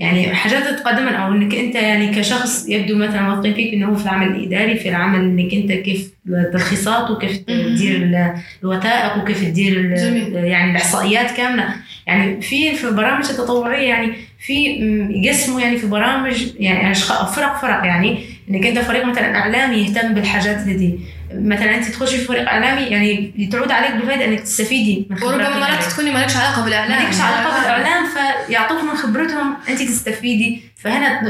يعني 0.00 0.34
حاجات 0.34 0.62
تتقدم 0.62 1.08
أو 1.08 1.32
إنك 1.32 1.54
أنت 1.54 1.74
يعني 1.74 2.06
كشخص 2.14 2.68
يبدو 2.68 2.96
مثلا 2.96 3.22
موثقين 3.22 3.54
فيك 3.54 3.74
إنه 3.74 3.86
هو 3.86 3.94
في 3.94 4.04
العمل 4.04 4.26
الإداري 4.26 4.76
في 4.76 4.88
العمل 4.88 5.20
إنك 5.20 5.54
أنت 5.54 5.72
كيف 5.72 6.12
الترخيصات 6.28 7.10
وكيف 7.10 7.36
تدير 7.36 7.96
ال- 7.96 8.34
الوثائق 8.62 9.22
وكيف 9.22 9.44
تدير. 9.44 9.80
يعني 10.44 10.70
الإحصائيات 10.70 11.36
كاملة. 11.36 11.68
يعني 12.06 12.40
في 12.40 12.74
في 12.74 12.84
البرامج 12.88 13.24
التطوعيه 13.30 13.88
يعني 13.88 14.12
في 14.46 14.64
يقسموا 15.10 15.60
يعني 15.60 15.76
في 15.76 15.86
برامج 15.86 16.46
يعني 16.60 16.94
فرق 16.94 17.56
فرق 17.62 17.84
يعني 17.86 18.18
إنك 18.50 18.66
أنت 18.66 18.78
فريق 18.78 19.04
مثلا 19.04 19.36
إعلامي 19.36 19.76
يهتم 19.76 20.14
بالحاجات 20.14 20.56
دي. 20.68 20.98
مثلا 21.34 21.74
أنت 21.74 21.88
تخشي 21.88 22.18
في 22.18 22.24
فريق 22.24 22.48
إعلامي 22.48 22.82
يعني 22.82 23.48
تعود 23.52 23.70
عليك 23.70 23.94
بفائده 23.94 24.24
إنك 24.24 24.40
تستفيدي 24.40 25.06
من 25.10 25.18
خبرات 25.18 25.34
وربما 25.34 25.58
مرات. 25.60 25.84
تكوني 25.84 26.10
مالكش 26.10 26.36
علاقة 26.36 26.64
بالإعلام. 26.64 27.02
ما 27.02 27.08
لكش 27.08 27.20
علاقة 27.20 27.60
بالإعلام 27.60 28.06
فيعطوك 28.46 28.82
من 28.82 28.96
خبرتهم 28.96 29.56
أنت 29.68 29.82
تستفيدي. 29.82 30.62
فهنا 30.76 31.20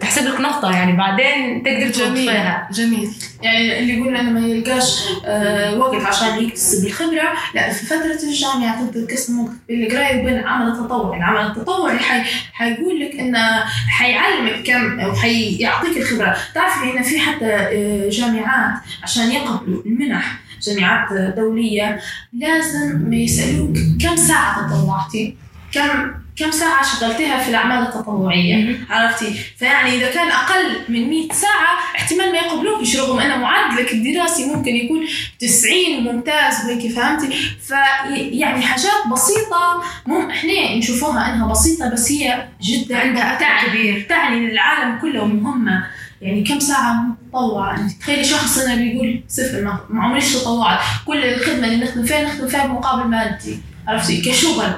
تحسب 0.00 0.26
لك 0.26 0.40
نقطة 0.40 0.72
يعني 0.72 0.92
بعدين 0.92 1.62
تقدر 1.62 1.78
جميل 1.78 1.92
توظفيها 1.92 2.68
جميل. 2.72 3.08
يعني 3.42 3.78
اللي 3.78 3.98
يقول 3.98 4.16
إنه 4.16 4.30
ما 4.30 4.40
يلقاش 4.40 5.02
آه 5.26 5.74
وقت 5.78 6.04
عشان 6.04 6.44
يكتسب 6.44 6.86
الخبرة. 6.86 7.32
لا 7.54 7.72
في 7.72 7.86
فترة 7.86 8.28
الجامعة 8.28 8.86
تقدر 8.86 9.06
تقسم 9.06 9.48
بين 9.68 9.86
القرايه 9.86 10.20
وبين 10.20 10.38
العمل 10.38 10.68
التطوعي، 10.68 11.18
العمل 11.18 11.46
التطوعي 11.46 11.98
حي 11.98 12.22
حيقول 12.52 13.00
لك 13.00 13.20
إنه 13.20 13.64
حيعلمك 13.88 14.62
كم 14.66 15.00
أو 15.00 15.14
حيعطيك 15.14 15.96
الخبرة، 15.96 16.36
تعرف 16.54 16.82
إن 16.82 17.02
في 17.02 17.20
حتى 17.20 17.52
آه 17.52 18.08
جامعات 18.10 18.74
عشان 19.02 19.30
يقبلوا 19.36 19.82
المنح 19.86 20.38
جامعات 20.62 21.36
دولية. 21.36 22.00
لازم 22.32 23.12
يسألوك 23.12 23.76
كم 24.02 24.16
ساعة 24.16 24.68
تطوعتي؟ 24.68 25.36
كم 25.72 26.10
كم 26.36 26.50
ساعة 26.50 26.82
شغلتيها 26.84 27.38
في 27.42 27.48
الأعمال 27.48 27.82
التطوعية؟ 27.82 28.78
عرفتي؟ 28.90 29.34
فيعني 29.58 29.94
إذا 29.94 30.10
كان 30.10 30.28
أقل 30.28 30.76
من 30.88 31.08
100 31.10 31.32
ساعة 31.32 31.78
احتمال 31.96 32.32
ما 32.32 32.38
يقبلوكش 32.38 32.96
رغم 32.96 33.18
أن 33.18 33.40
معدلك 33.40 33.92
الدراسي 33.92 34.44
ممكن 34.54 34.76
يكون 34.76 35.06
90 35.40 35.72
ممتاز 36.04 36.54
وهيك 36.64 36.92
فهمتي؟ 36.92 37.28
فيعني 37.66 38.62
حاجات 38.62 39.06
بسيطة 39.12 39.82
مم 40.06 40.30
إحنا 40.30 40.76
نشوفوها 40.76 41.34
أنها 41.34 41.50
بسيطة 41.50 41.92
بس 41.92 42.12
هي 42.12 42.48
جدا 42.62 42.98
عندها 42.98 43.38
تعني 43.38 43.68
كبير. 43.68 44.06
تعني 44.08 44.46
للعالم 44.46 44.98
كله 44.98 45.24
مهمة. 45.26 45.86
يعني 46.22 46.42
كم 46.44 46.60
ساعة 46.60 46.92
متطوعة 46.94 47.80
انت 47.80 47.92
تخيلي 48.00 48.24
شخص 48.24 48.58
هنا 48.58 48.74
بيقول 48.74 49.22
صفر 49.28 49.78
ما 49.90 50.02
عمريش 50.02 50.32
تطوعت 50.32 50.80
كل 51.06 51.24
الخدمة 51.24 51.66
اللي 51.66 51.84
نخدم 51.84 52.04
فيها 52.04 52.22
نخدم 52.24 52.48
فيها 52.48 52.66
بمقابل 52.66 53.08
مادي. 53.10 53.58
عرفتي؟ 53.88 54.20
كشغل. 54.22 54.72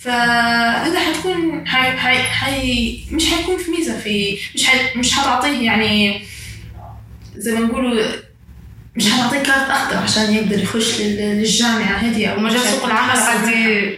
فهذا 0.00 1.00
حتكون 1.00 1.66
حي 1.68 1.90
حي 1.90 2.18
حي 2.22 2.98
مش 3.12 3.30
حيكون 3.30 3.56
في 3.58 3.70
ميزة 3.70 3.98
في 3.98 4.38
مش 4.54 4.66
حي 4.66 4.78
مش 4.98 5.12
حتعطيه 5.12 5.66
يعني 5.66 6.22
زي 7.36 7.52
ما 7.52 7.60
نقولوا 7.60 8.02
مش 8.96 9.12
حتعطيه 9.12 9.38
كارت 9.42 9.70
أخضر 9.70 9.96
عشان 9.96 10.34
يقدر 10.34 10.62
يخش 10.62 11.00
لل- 11.00 11.16
للجامعة 11.38 11.96
هذه 11.96 12.34
ومجال 12.34 12.58
عشان 12.60 12.70
سوق 12.72 12.84
العمل. 12.84 13.20
قد 13.20 13.48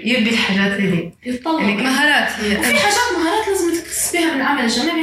يبي 0.04 0.30
الحاجات 0.30 0.80
هذه. 0.80 1.12
يتطلب. 1.26 1.60
يعني 1.68 1.82
مهارات 1.82 2.32
هي. 2.40 2.58
وفي 2.58 2.78
حاجات 2.78 2.98
مهارات 3.18 3.48
لازم 3.48 3.80
تكتسبيها 3.82 4.34
من 4.34 4.40
العمل 4.40 4.64
الجامعي 4.64 5.00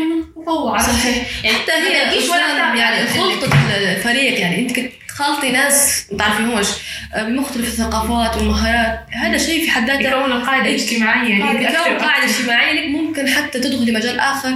التطوع 0.47 0.77
صحيح. 0.77 1.25
يعني 1.43 1.57
حتى 1.57 1.71
هي 1.71 2.09
تجيش 2.11 2.29
ولا 2.29 2.57
تعمل 2.57 2.79
يعني 2.79 2.99
اللي- 2.99 3.09
خلطة 3.09 3.49
الفريق 3.77 4.39
يعني. 4.39 4.59
أنت 4.59 4.75
كنت 4.75 4.91
تخلطي 5.09 5.51
ناس 5.51 6.05
ما 6.11 6.17
تعرفيهوش 6.17 6.67
آه، 7.13 7.23
بمختلف 7.23 7.67
الثقافات 7.67 8.37
والمهارات. 8.37 8.99
هذا 9.11 9.37
شيء 9.37 9.65
في 9.65 9.71
حد 9.71 9.87
ذاته 9.89 10.01
يكون 10.01 10.31
القاعده 10.31 10.69
الاجتماعيه 10.69 11.43
قاعدة 11.43 11.59
يعني 11.59 11.75
تكون 11.77 11.97
أكثر- 11.97 12.01
قاعدة 12.01 12.25
اجتماعية. 12.25 12.79
لك 12.81 12.87
ممكن 12.95 13.27
حتى 13.27 13.59
تدخلي 13.59 13.91
مجال 13.91 14.19
آخر 14.19 14.53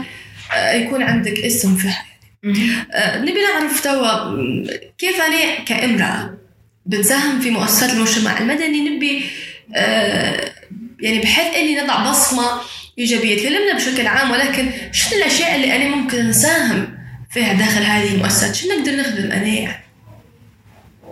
آه، 0.55 0.73
يكون 0.73 1.03
عندك 1.03 1.39
اسم 1.39 1.75
فيها. 1.77 2.05
آه، 2.93 3.17
نبي 3.21 3.39
نعرف 3.41 3.81
توا 3.83 4.35
كيف 4.97 5.21
أنا 5.21 5.63
كامرأة 5.65 6.33
بتساهم 6.85 7.39
في 7.41 7.49
مؤسسات 7.49 7.89
المجتمع 7.93 8.37
المدني 8.39 8.89
نبي 8.89 9.25
يعني 11.01 11.19
بحيث 11.19 11.55
إني 11.55 11.81
نضع 11.81 12.09
بصمة 12.09 12.61
ايجابيه 12.99 13.37
تكلمنا 13.37 13.75
بشكل 13.75 14.07
عام 14.07 14.31
ولكن 14.31 14.71
شنو 14.91 15.19
الأشياء 15.19 15.55
اللي 15.55 15.75
أنا 15.75 15.95
ممكن 15.95 16.27
نساهم 16.27 16.87
فيها 17.29 17.53
داخل 17.53 17.81
هذه 17.83 18.15
المؤسسات 18.15 18.55
شنو 18.55 18.71
نقدر 18.79 18.95
نخدم 18.95 19.31
أنا 19.31 19.47
يعني؟ 19.47 19.83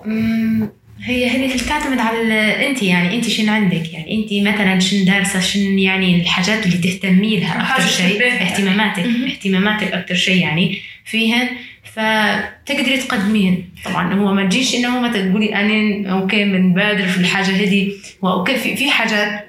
أمم، 0.05 0.69
هي 1.03 1.29
هذه 1.29 1.57
تعتمد 1.57 1.99
على 1.99 2.67
انت 2.69 2.83
يعني 2.83 3.15
انت 3.15 3.29
شنو 3.29 3.53
عندك 3.53 3.93
يعني؟ 3.93 4.15
انت 4.15 4.47
مثلا 4.47 4.79
شنو 4.79 5.05
دارسة؟ 5.05 5.39
شنو 5.39 5.77
يعني 5.77 6.21
الحاجات 6.21 6.65
اللي 6.65 6.77
تهتمي 6.77 7.39
لها 7.39 7.75
أكثر 7.75 7.87
شيء. 7.87 8.23
اهتماماتك 8.23 9.05
مهم. 9.05 9.23
اهتماماتك 9.23 9.93
أكثر 9.93 10.15
شيء 10.15 10.41
يعني 10.41 10.77
فيهن 11.05 11.49
فتقدري 11.83 12.97
تقدمين 12.97 13.69
طبعا 13.85 14.13
هو 14.13 14.33
ما 14.33 14.45
تجيش 14.45 14.75
انه 14.75 14.99
ما 14.99 15.11
تقولي 15.11 15.55
أنا 15.55 16.09
okay 16.11 16.43
بنبادر 16.43 17.07
في 17.07 17.17
الحاجة 17.17 17.51
هذه 17.51 17.91
هو 18.23 18.31
okay 18.31 18.55
في, 18.55 18.75
في 18.75 18.89
حاجات 18.89 19.46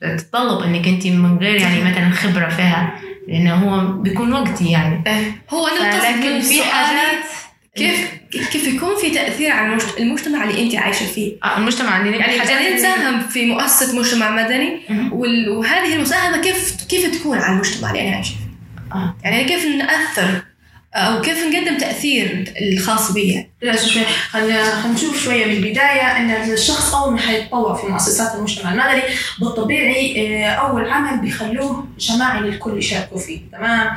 تتطلب 0.00 0.62
إنك 0.62 0.88
أنت 0.88 1.06
من 1.06 1.38
غير 1.38 1.54
يعني 1.60 1.80
مثلا 1.90 2.10
خبرة 2.10 2.48
فيها 2.48 3.00
لأنه 3.28 3.54
هو 3.54 3.92
بيكون 4.02 4.32
وقتي 4.32 4.70
يعني. 4.70 5.02
هو 5.50 5.66
أنا 5.66 5.96
لكن 6.18 6.40
في 6.40 6.62
حاجات 6.62 7.24
كيف 7.76 8.08
كيف 8.52 8.66
يكون 8.66 8.96
في 9.00 9.10
تأثير 9.10 9.50
على 9.50 9.66
المجت- 9.72 9.98
المجتمع 10.00 10.44
اللي 10.44 10.62
أنت 10.62 10.74
عايشة 10.76 11.06
فيه؟ 11.06 11.32
آه، 11.44 11.58
المجتمع 11.58 12.00
اللي 12.00 12.16
يعني 12.18 12.42
اللي- 12.42 12.74
نساهم 12.74 13.20
في 13.20 13.46
مؤسسة 13.46 13.98
مجتمع 13.98 14.30
مدني 14.30 14.80
وهذه 15.48 15.94
المساهمة 15.96 16.40
كيف 16.42 16.76
كيف 16.88 17.18
تكون 17.20 17.38
على 17.38 17.52
المجتمع 17.54 17.90
اللي 17.90 18.08
أنا 18.08 18.14
عايشة 18.16 18.28
فيه؟ 18.34 18.94
آه. 18.98 19.16
يعني 19.24 19.44
كيف 19.44 19.64
نأثر 19.66 20.42
أو 20.94 21.20
كيف 21.20 21.38
نقدم 21.38 21.78
تأثير 21.78 22.54
الخاص 22.62 23.12
بي 23.12 23.46
لا 23.62 23.76
خلينا 23.76 24.80
خلينا 24.80 24.92
نشوف 24.94 25.24
شوية 25.24 25.46
من 25.46 25.52
البداية 25.52 26.16
أن 26.16 26.52
الشخص 26.52 26.94
أول 26.94 27.12
ما 27.12 27.18
حيتطوع 27.18 27.74
في 27.74 27.86
مؤسسات 27.86 28.34
المجتمع 28.34 28.72
المدني 28.72 29.02
بالطبيعي 29.40 30.44
آه، 30.44 30.50
أول 30.50 30.90
عمل 30.90 31.20
بيخلوه 31.20 31.86
جماعي 31.98 32.40
للكل 32.40 32.78
يشاركوا 32.78 33.18
فيه 33.18 33.40
تمام؟ 33.52 33.90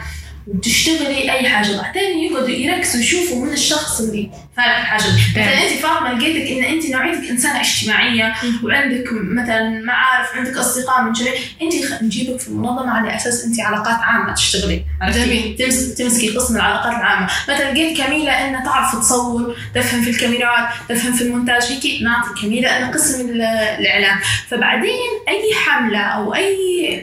وتشتغلي 0.47 1.32
أي 1.32 1.49
حاجة. 1.49 1.77
بعدين 1.77 2.19
يقعدوا 2.19 2.49
يركزوا 2.49 3.01
يشوفوا 3.01 3.45
من 3.45 3.54
الشخص 3.54 4.01
اللي 4.01 4.32
فارق 4.58 4.78
الحاجة 4.78 5.04
مثلا 5.32 5.44
أنت 5.64 5.80
فاطمه 5.82 6.14
لقيتك 6.14 6.52
إن 6.52 6.64
أنت 6.64 6.86
نوعيتك 6.90 7.30
إنسانة 7.30 7.60
اجتماعية 7.62 8.34
وعندك 8.64 9.04
مثلا 9.14 9.82
معارف 9.86 10.28
عندك 10.36 10.58
أصدقاء 10.58 11.02
من 11.04 11.16
شيء 11.16 11.32
أنت 11.62 12.04
نجيبك 12.04 12.40
في 12.40 12.48
المنظمه 12.48 12.92
على 12.92 13.16
أساس 13.16 13.46
أنت 13.46 13.60
علاقات 13.60 14.00
عامة 14.00 14.34
تشتغلي. 14.34 14.84
عرفتي؟ 15.02 15.54
تمس 15.60 15.96
تمسكي 15.96 16.30
قسم 16.38 16.56
العلاقات 16.56 16.94
العامة. 16.94 17.26
مثلا 17.50 17.72
لقيت 17.74 17.98
كميلة 18.02 18.32
إنها 18.32 18.66
تعرف 18.66 18.96
تصور 18.96 19.56
تفهم 19.76 20.02
في 20.02 20.10
الكاميرات 20.10 20.70
تفهم 20.90 21.14
في 21.14 21.24
المونتاج. 21.24 21.64
هيك 21.64 22.02
نعطي 22.02 22.42
كميلة 22.42 22.78
انها 22.78 22.92
قسم 22.92 23.30
ال- 23.30 23.42
الإعلام. 23.80 24.20
فبعدين 24.50 25.00
أي 25.28 25.54
حملة 25.66 26.00
أو 26.00 26.36
أي 26.36 26.58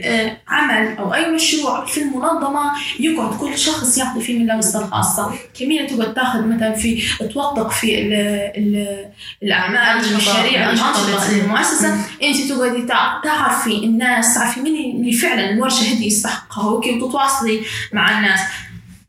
آه، 0.04 0.36
عمل 0.48 0.96
أو 0.98 1.14
أي 1.14 1.30
مشروع 1.30 1.86
في 1.86 2.02
المنظمة 2.02 2.72
يقعد 3.00 3.38
كل 3.38 3.58
شخص 3.58 3.98
يعطي 3.98 4.20
فيه 4.20 4.38
من 4.38 4.46
لمسته 4.46 4.78
الخاصة. 4.84 5.32
كميلة 5.60 5.86
تقعد 5.86 6.14
تاخذ 6.14 6.46
مثلا 6.46 6.74
في 6.74 7.02
توثق 7.38 7.70
في 7.70 7.98
ال 7.98 8.12
ال 8.56 9.04
الأعمال 9.42 9.78
الأنشطة- 10.02 10.08
المشاريع 10.08 10.64
الأنشطة 10.64 11.08
الأنشطة 11.08 11.28
اللي- 11.30 11.42
المؤسسة. 11.42 11.94
أنت 12.22 12.52
تقعدي 12.52 12.82
تع- 12.82 13.20
تعرفي 13.24 13.74
الناس 13.84 14.34
تعرفي 14.34 14.60
مين 14.60 14.96
اللي 15.00 15.12
فعلا 15.12 15.50
الورشة 15.50 15.82
هذه 15.82 16.06
يستحقها 16.06 16.70
وكيف 16.70 16.96
تتواصلي 16.96 17.60
مع 17.92 18.18
الناس. 18.18 18.40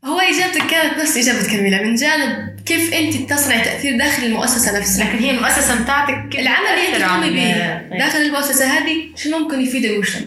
هو 0.04 0.20
إجابتك 0.20 0.66
كانت 0.70 0.98
نفس 1.00 1.16
إجابة 1.16 1.46
كميلة. 1.48 1.82
من 1.82 1.94
جانب 1.94 2.60
كيف 2.66 2.94
أنت 2.94 3.32
تصنعي 3.32 3.60
تأثير 3.60 3.98
داخل 3.98 4.24
المؤسسة 4.24 4.78
نفسها. 4.78 5.04
لكن 5.04 5.18
هي 5.24 5.30
المؤسسة 5.30 5.82
بتاعتك 5.82 6.38
العمل 6.38 6.66
اللي 6.66 6.88
انت 6.96 7.04
تقومي 7.04 7.30
به 7.30 7.98
داخل 7.98 8.18
المؤسسة 8.18 8.66
هذه 8.66 8.96
شو 9.16 9.38
ممكن 9.38 9.60
يفيد 9.60 9.84
المجتمع 9.84 10.26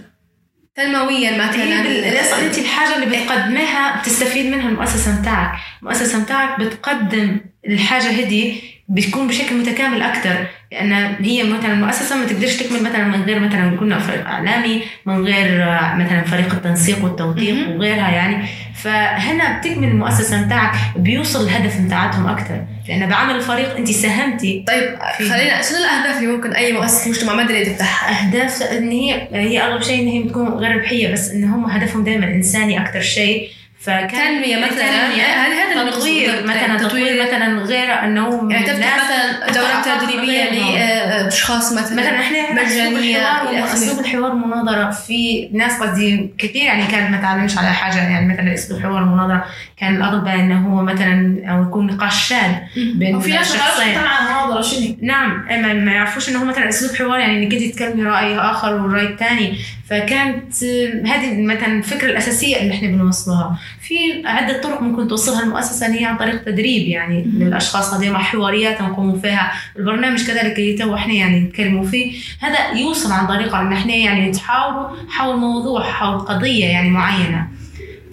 تنمويا 0.75 1.31
مثلا 1.47 2.45
أنت 2.45 2.57
الحاجة 2.57 2.95
اللي 2.95 3.05
بتقدمها 3.17 4.01
بتستفيد 4.01 4.45
منها 4.45 4.69
المؤسسة 4.69 5.19
متاعك 5.19 5.51
المؤسسة 5.81 6.19
متاعك 6.19 6.59
بتقدم 6.59 7.39
الحاجة 7.67 8.11
هدي 8.11 8.73
بتكون 8.89 9.27
بشكل 9.27 9.55
متكامل 9.55 10.01
أكثر 10.01 10.45
لأن 10.71 10.93
هي 11.19 11.43
مثلا 11.43 11.73
المؤسسه 11.73 12.17
ما 12.17 12.25
تقدرش 12.25 12.55
تكمل 12.55 12.83
مثلا 12.83 13.03
من 13.03 13.23
غير 13.23 13.39
مثلا 13.39 13.77
كنا 13.77 13.99
فريق 13.99 14.25
إعلامي 14.25 14.81
من 15.05 15.25
غير 15.25 15.63
آه، 15.63 15.95
مثلا 15.95 16.21
فريق 16.21 16.53
التنسيق 16.53 17.03
والتوثيق 17.03 17.69
وغيرها 17.69 18.11
يعني. 18.11 18.45
فهنا 18.75 19.59
بتكمل 19.59 19.87
المؤسسة 19.87 20.45
متاعك 20.45 20.71
بيوصل 20.95 21.43
الهدف 21.43 21.79
متاعتهم 21.79 22.27
أكثر 22.27 22.65
لأن 22.87 23.09
بعمل 23.09 23.35
الفريق 23.35 23.75
أنت 23.75 23.91
ساهمتي 23.91 24.65
طيب 24.67 24.99
خلينا 25.29 25.61
شنو 25.61 25.77
الأهداف 25.77 26.17
اللي 26.17 26.31
ممكن 26.31 26.51
أي 26.51 26.73
مؤسسة 26.73 27.09
مجتمع 27.09 27.35
مدني 27.35 27.65
تفتحها؟ 27.65 28.27
أهداف 28.27 28.61
إن 28.63 28.89
هي 28.91 29.27
هي 29.31 29.61
أغلب 29.61 29.81
شيء 29.81 30.01
إن 30.01 30.07
هي 30.07 30.23
بتكون 30.23 30.47
غير 30.47 30.75
ربحية 30.75 31.11
بس 31.11 31.31
إن 31.31 31.43
هم 31.43 31.65
هدفهم 31.65 32.03
دائما 32.03 32.25
إنساني 32.25 32.81
أكثر 32.81 33.01
شيء. 33.01 33.49
فكان 33.83 34.09
تنمية 34.09 34.57
مثلا 34.57 35.05
هل 35.07 35.53
هذا 35.53 35.81
اللي 35.81 35.91
تطوير 35.91 36.31
بقصده؟ 36.31 36.53
مثلا 36.53 36.77
تطوير 36.77 37.23
مثلا 37.23 37.59
غير 37.59 38.03
أنه 38.03 38.51
يعني 38.51 38.65
تفتح 38.67 39.03
مثلا 39.03 39.51
دورات 39.51 40.01
تدريبية. 40.01 40.49
لأشخاص 40.49 41.73
مثلا 41.73 41.93
مثلا 41.93 42.19
إحنا 42.19 42.37
عندنا 42.37 42.67
اسلوب 42.67 42.93
مجانية 42.93 43.17
الحوار. 43.17 43.63
اسلوب 43.63 43.99
الحوار 43.99 44.31
المناظره 44.31 44.91
في 44.91 45.49
ناس 45.53 45.79
قصدي 45.79 46.33
كثير 46.37 46.63
يعني 46.63 46.87
كانت 46.87 47.11
ما 47.11 47.17
تعلمش 47.17 47.57
على 47.57 47.67
حاجة 47.67 47.97
يعني 47.97 48.33
مثلا 48.33 48.53
اسلوب 48.53 48.81
حوار 48.81 49.03
المناظره 49.03 49.45
كان 49.77 49.95
الاغلب 49.95 50.27
إنه 50.27 50.67
هو 50.67 50.83
مثلا 50.83 51.41
أو 51.51 51.61
يكون 51.61 51.87
نقاش 51.87 52.27
شاذ 52.27 52.51
بين 52.75 53.15
وفي 53.15 53.31
ناس 53.31 53.57
على 53.57 54.29
المناظرة 54.29 54.61
شنو 54.61 54.95
نعم 55.01 55.45
ما, 55.49 55.73
ما 55.73 55.91
يعرفوش 55.91 56.29
إنه 56.29 56.39
هو 56.41 56.45
مثلا 56.45 56.69
أسلوب 56.69 56.95
حوار 56.95 57.19
يعني 57.19 57.43
إنك 57.43 57.53
أنت 57.53 57.63
تتكلمي 57.63 58.03
رأي 58.03 58.37
آخر 58.37 58.73
والرأي 58.73 59.05
الثاني 59.05 59.57
فكانت 59.93 60.63
هذه 61.05 61.41
مثلا 61.41 61.77
الفكرة 61.77 62.09
الأساسية 62.09 62.57
اللي 62.57 62.73
إحنا 62.73 62.87
بنوصلها. 62.87 63.59
في 63.81 64.27
عدة 64.27 64.61
طرق 64.61 64.81
ممكن 64.81 65.07
توصلها 65.07 65.43
المؤسسة 65.43 65.87
اللي 65.87 66.01
هي 66.01 66.05
عن 66.05 66.17
طريق 66.17 66.43
تدريب 66.43 66.87
يعني 66.87 67.23
للأشخاص 67.23 67.93
هذه 67.93 68.09
مع 68.09 68.19
حواريات 68.19 68.81
نقوم 68.81 69.19
فيها. 69.19 69.51
البرنامج 69.79 70.27
كذلك 70.27 70.59
اللي 70.59 70.77
تو 70.77 70.95
إحنا 70.95 71.13
يعني 71.13 71.39
نتكلموا 71.39 71.85
فيه 71.85 72.13
هذا 72.39 72.71
يوصل 72.79 73.11
عن 73.11 73.27
طريقه 73.27 73.61
إن 73.61 73.73
إحنا 73.73 73.95
يعني 73.95 74.29
نتحاوروا 74.29 74.97
حول 75.09 75.37
موضوع 75.37 75.83
حول 75.83 76.19
قضية 76.19 76.65
يعني 76.65 76.89
معينة. 76.89 77.47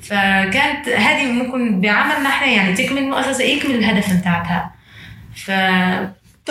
فكانت 0.02 0.88
هذه 0.88 1.32
ممكن 1.32 1.80
بعملنا 1.80 2.28
إحنا 2.28 2.46
يعني 2.46 2.74
تكمل 2.74 2.98
المؤسسة 2.98 3.44
يكمل 3.44 3.74
الهدف 3.74 4.16
بتاعتها 4.20 4.74
ف 5.34 5.50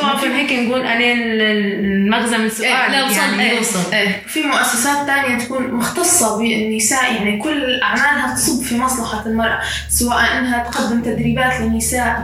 طبعاً 0.01 0.13
ممكن 0.15 0.31
هيك 0.31 0.51
نقول 0.53 0.81
أنا 0.81 1.13
ال- 1.13 1.41
المغزى 1.85 2.37
من 2.37 2.43
إيه، 2.43 2.49
سؤالك 2.49 2.89
لا 2.91 3.05
وصل 3.05 3.15
يعني. 3.17 3.41
إيه. 3.51 3.57
يوصل 3.57 3.93
إيه. 3.93 4.23
في 4.27 4.41
مؤسسات 4.43 5.07
تانية 5.07 5.37
تكون 5.37 5.73
مختصة 5.73 6.37
بالنساء 6.37 7.13
يعني 7.13 7.37
كل 7.37 7.79
أعمالها 7.81 8.35
تصب 8.35 8.63
في 8.63 8.77
مصلحة 8.77 9.25
المرأة 9.25 9.59
سواء 9.89 10.37
أنها 10.37 10.63
تقدم 10.71 11.01
تدريبات 11.01 11.61
للنساء 11.61 12.23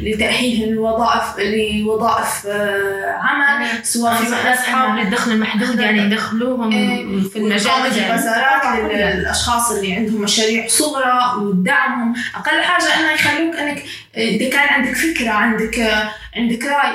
لتأهيل 0.00 0.68
الوظائف 0.68 1.22
لوظائف 1.38 2.46
آه، 2.46 3.12
عمل 3.20 3.66
سواء 3.82 4.14
في 4.14 4.26
في 4.26 4.54
اصحاب 4.54 4.98
الدخل 4.98 5.30
المحدود 5.32 5.80
يعني 5.80 5.98
يدخلوهم 6.02 6.72
إيه، 6.72 7.28
في 7.28 7.36
المجال 7.36 7.64
ده 7.64 8.06
البازارات 8.06 8.92
للأشخاص 8.92 9.70
اللي 9.70 9.92
عندهم 9.94 10.22
مشاريع 10.22 10.66
صغرى 10.68 11.34
ودعمهم. 11.42 12.14
أقل 12.36 12.62
حاجة 12.62 12.84
إنه 13.00 13.12
يخلوك 13.12 13.54
إنك 13.56 13.82
إذا 14.16 14.50
كان 14.50 14.68
عندك 14.68 14.94
فكرة 14.96 15.30
عندك 15.30 15.92
عندك 16.36 16.67
رأي 16.68 16.92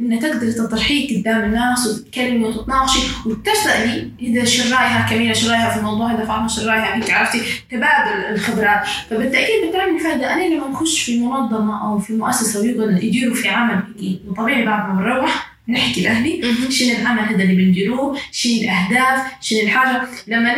إن 0.00 0.18
تقدر 0.20 0.52
تطرحيه 0.52 1.20
قدام 1.20 1.44
الناس 1.44 1.86
وتتكلمي 1.86 2.44
وتتناقشي. 2.44 3.00
وتسألي 3.26 4.10
إذا 4.22 4.44
شو 4.44 4.62
رأيها 4.62 5.06
كمينة 5.10 5.32
شو 5.32 5.50
رأيها 5.50 5.70
في 5.70 5.78
الموضوع 5.78 6.12
هذا 6.12 6.24
فاطمة 6.24 6.48
شو 6.48 6.66
رأيها 6.66 6.96
هيك 6.96 7.10
عرفتي 7.10 7.40
تبادل 7.70 8.34
الخبرات. 8.34 8.86
فبالتأكيد 9.10 9.70
بتعمل 9.70 10.00
فائدة 10.00 10.34
أنا 10.34 10.54
لما 10.54 10.68
نخش 10.68 11.02
في 11.02 11.20
منظمة 11.20 11.88
أو 11.88 11.98
في 11.98 12.12
مؤسسة 12.12 12.60
ويقعدوا 12.60 12.98
يديروا 12.98 13.34
في 13.34 13.48
عمل 13.48 13.82
هيك 14.00 14.20
وطبيعي 14.28 14.64
بعد 14.64 14.88
ما 14.88 15.00
بنروح 15.00 15.54
نحكي 15.68 16.02
لأهلي. 16.02 16.54
شنو 16.70 16.98
العمل 17.00 17.20
هذا 17.20 17.42
اللي 17.42 17.64
بنديروه؟ 17.64 18.18
شنو 18.32 18.52
الأهداف؟ 18.52 19.32
شنو 19.40 19.60
الحاجة؟ 19.60 20.02
لما 20.26 20.54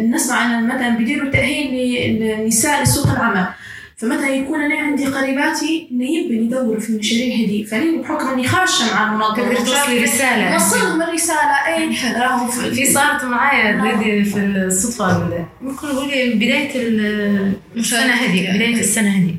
نسمع 0.00 0.58
إن 0.58 0.68
مثلا 0.68 0.88
بيديروا 0.88 1.30
تأهيل 1.30 1.74
للنساء 2.20 2.82
لسوق 2.82 3.10
العمل. 3.10 3.46
فمثلا 3.96 4.28
يكون 4.28 4.60
أنا 4.62 4.74
عندي 4.74 5.06
قريباتي؟ 5.06 5.88
إنه 5.92 6.04
يبي 6.04 6.36
يدوروا 6.46 6.80
في 6.80 6.90
المشاريع 6.90 7.34
هذه. 7.34 7.64
فاني 7.64 7.98
بحكم 7.98 8.26
إني 8.28 8.48
خاشه 8.48 8.94
مع 8.94 9.12
المنظمه 9.12 9.36
تقدر 9.36 9.56
توصلي 9.56 9.74
ومشاركة، 9.98 10.02
رسالة. 10.02 10.52
نوصلهم 10.52 11.02
الرسالة. 11.02 11.66
اي 11.66 11.90
راهو 12.20 12.46
في 12.48 12.86
صارت 12.86 13.24
معايا 13.24 13.82
هذه 13.82 14.22
في 14.22 14.38
الصدفة 14.38 15.16
ال- 15.16 15.44
ممكن 15.62 15.86
نقول 15.88 16.08
بداية 16.34 16.70
ال- 16.88 17.52
السنة 17.76 18.12
هذه 18.14 18.54
بداية 18.56 18.80
السنة 18.80 19.08
هذه. 19.08 19.34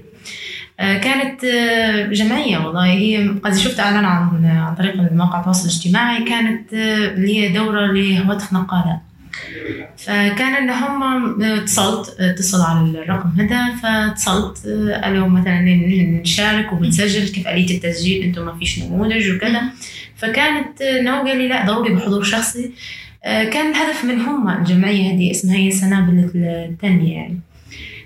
آه، 0.80 0.97
كانت 0.97 1.43
آه، 1.43 2.06
جمعية 2.08 2.58
والله. 2.58 2.86
هي 2.86 3.28
قد 3.43 3.56
شفت 3.56 3.80
إعلان 3.80 4.06
عن 4.06 4.45
عن 4.45 4.76
طريق 4.76 4.95
مواقع 5.12 5.39
التواصل 5.39 5.68
الاجتماعي. 5.70 6.24
كانت 6.24 6.74
آه، 6.74 6.95
اللي 7.14 7.38
هي 7.39 7.53
دورة 7.53 7.91
لهواتف 7.91 8.53
نقالة. 8.53 8.99
فكان 9.97 10.55
إن 10.55 10.69
هم 10.69 11.03
آه، 11.43 11.57
اتصلت 11.57 12.15
اتصل 12.19 12.61
على 12.61 12.79
الرقم 12.89 13.29
هذا 13.29 13.75
فاتصلت 13.75 14.65
آه، 14.67 15.01
قالوا 15.03 15.27
مثلا 15.27 15.61
ن- 15.61 16.21
نشارك 16.21 16.73
وبنسجل 16.73 17.27
كيف 17.27 17.47
آلية 17.47 17.75
التسجيل 17.77 18.23
أنتم 18.23 18.45
ما 18.45 18.57
فيش 18.59 18.79
نموذج 18.79 19.29
وكذا. 19.36 19.61
فكانت 20.17 20.81
آه، 20.81 20.99
انه 20.99 21.17
قال 21.17 21.38
لي 21.38 21.47
لا 21.47 21.65
ضروري 21.65 21.93
بحضور 21.93 22.23
شخصي. 22.23 22.71
آه، 23.25 23.43
كان 23.43 23.71
الهدف 23.71 24.05
من 24.05 24.21
هم 24.21 24.49
الجمعية 24.49 25.13
هذه 25.13 25.31
اسمها 25.31 25.55
هي 25.55 25.71
سنابل 25.71 26.31
التنمية 26.36 27.13
يعني. 27.13 27.39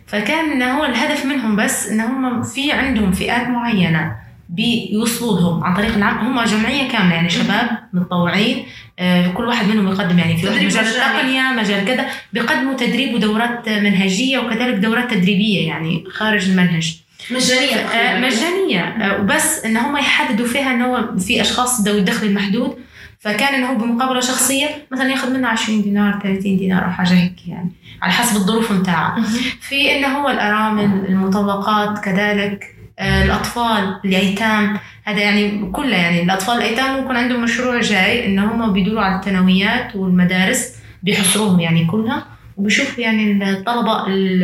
فكان 0.07 0.61
هو 0.61 0.85
الهدف 0.85 1.25
منهم 1.25 1.55
بس 1.55 1.87
إن 1.87 1.99
هم 1.99 2.43
في 2.43 2.71
عندهم 2.71 3.11
فئات 3.11 3.47
معينة. 3.47 4.15
بيوصلوا 4.49 5.39
لهم 5.39 5.63
عن 5.63 5.75
طريق 5.75 5.95
العمل. 5.95 6.27
هم 6.27 6.43
جمعية 6.43 6.91
كاملة 6.91 7.15
يعني 7.15 7.29
شباب 7.29 7.69
متطوعين 7.93 8.65
آه، 8.99 9.27
كل 9.27 9.45
واحد 9.45 9.67
منهم 9.67 9.87
يقدم 9.87 10.19
يعني 10.19 10.37
في 10.37 10.45
مجال 10.49 10.65
مجاني. 10.65 10.89
التقنية 10.89 11.41
مجال 11.57 11.85
كذا. 11.85 12.05
بيقدموا 12.33 12.73
تدريب 12.73 13.13
ودورات 13.13 13.69
منهجية 13.69 14.39
وكذلك 14.39 14.75
دورات 14.75 15.13
تدريبية 15.13 15.67
يعني 15.67 16.03
خارج 16.11 16.49
المنهج. 16.49 16.97
مجانية 17.31 17.75
آه،. 17.75 18.19
مجانية. 18.19 18.81
آه، 18.81 19.21
وبس 19.21 19.65
إن 19.65 19.77
هم 19.77 19.97
يحددوا 19.97 20.47
فيها 20.47 20.73
انه 20.73 20.85
هو 20.85 21.17
في 21.17 21.41
أشخاص 21.41 21.81
ذوي 21.81 21.99
الدخل 21.99 22.27
المحدود. 22.27 22.77
فكان 23.19 23.53
انه 23.55 23.71
هو 23.71 23.75
بمقابلة 23.75 24.19
شخصية 24.19 24.67
مثلا 24.91 25.09
ياخذ 25.09 25.33
منها 25.33 25.49
20 25.49 25.81
دينار 25.81 26.19
30 26.23 26.57
دينار 26.57 26.85
أو 26.85 26.91
حاجة 26.91 27.13
هيك 27.13 27.47
يعني 27.47 27.71
على 28.01 28.11
حسب 28.11 28.35
الظروف 28.35 28.71
متاعها 28.71 29.23
في 29.61 29.97
انه 29.97 30.07
هو 30.07 30.29
الأرامل 30.29 31.05
المطلقات 31.09 31.99
كذلك 31.99 32.78
الأطفال 32.99 33.99
الأيتام. 34.05 34.77
هذا 35.05 35.19
يعني 35.19 35.69
كلها 35.71 35.97
يعني 35.97 36.23
الأطفال 36.23 36.55
الأيتام 36.57 37.01
ممكن 37.01 37.15
عندهم 37.15 37.43
مشروع 37.43 37.79
جاي 37.79 38.25
إن 38.25 38.39
هم 38.39 38.73
بيدوروا 38.73 39.01
على 39.01 39.15
الثانويات 39.15 39.95
والمدارس 39.95 40.73
بيحصروهم 41.03 41.59
يعني 41.59 41.85
كلها. 41.85 42.25
وبيشوفوا 42.57 43.03
يعني 43.03 43.49
الطلبة 43.51 44.07
ال- 44.07 44.43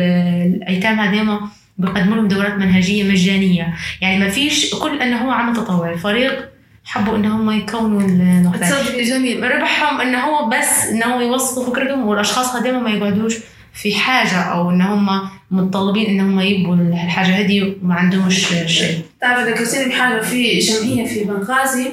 الأيتام 0.56 1.00
هذيما 1.00 1.40
بيقدموا 1.78 2.16
لهم 2.16 2.28
دورات 2.28 2.52
منهجية 2.54 3.12
مجانية. 3.12 3.74
يعني 4.00 4.18
ما 4.18 4.28
فيش 4.28 4.74
كل 4.74 5.00
انه 5.02 5.16
هو 5.16 5.30
عمل 5.30 5.56
تطوعي 5.56 5.98
فريق 5.98 6.48
حبوا 6.84 7.16
إن 7.16 7.24
هم 7.24 7.50
يكونوا 7.50 8.00
الوحدات 8.00 8.70
تصدقي 8.72 9.02
جميل. 9.04 9.42
ربحهم 9.52 10.00
إن 10.00 10.14
هو 10.14 10.48
بس 10.48 10.86
إن 10.92 11.02
هو 11.02 11.20
يوصلوا 11.20 11.66
فكرتهم 11.66 12.06
والأشخاص 12.06 12.54
هذول 12.56 12.82
ما 12.82 12.90
يقعدوش 12.90 13.34
في 13.74 13.94
حاجة 13.94 14.36
أو 14.42 14.70
إن 14.70 14.80
هم 14.82 15.20
متطلبين 15.50 16.06
ان 16.06 16.20
هم 16.20 16.40
يبوا 16.40 16.74
الحاجة 16.74 17.26
هذه 17.26 17.74
وما 17.82 17.94
عندهمش 17.94 18.46
شيء. 18.66 18.98
تعرف 19.20 19.48
ذكرتني 19.48 19.84
بحاجة 19.88 20.20
في 20.20 20.58
جمعية 20.58 21.06
في 21.06 21.24
بنغازي 21.24 21.88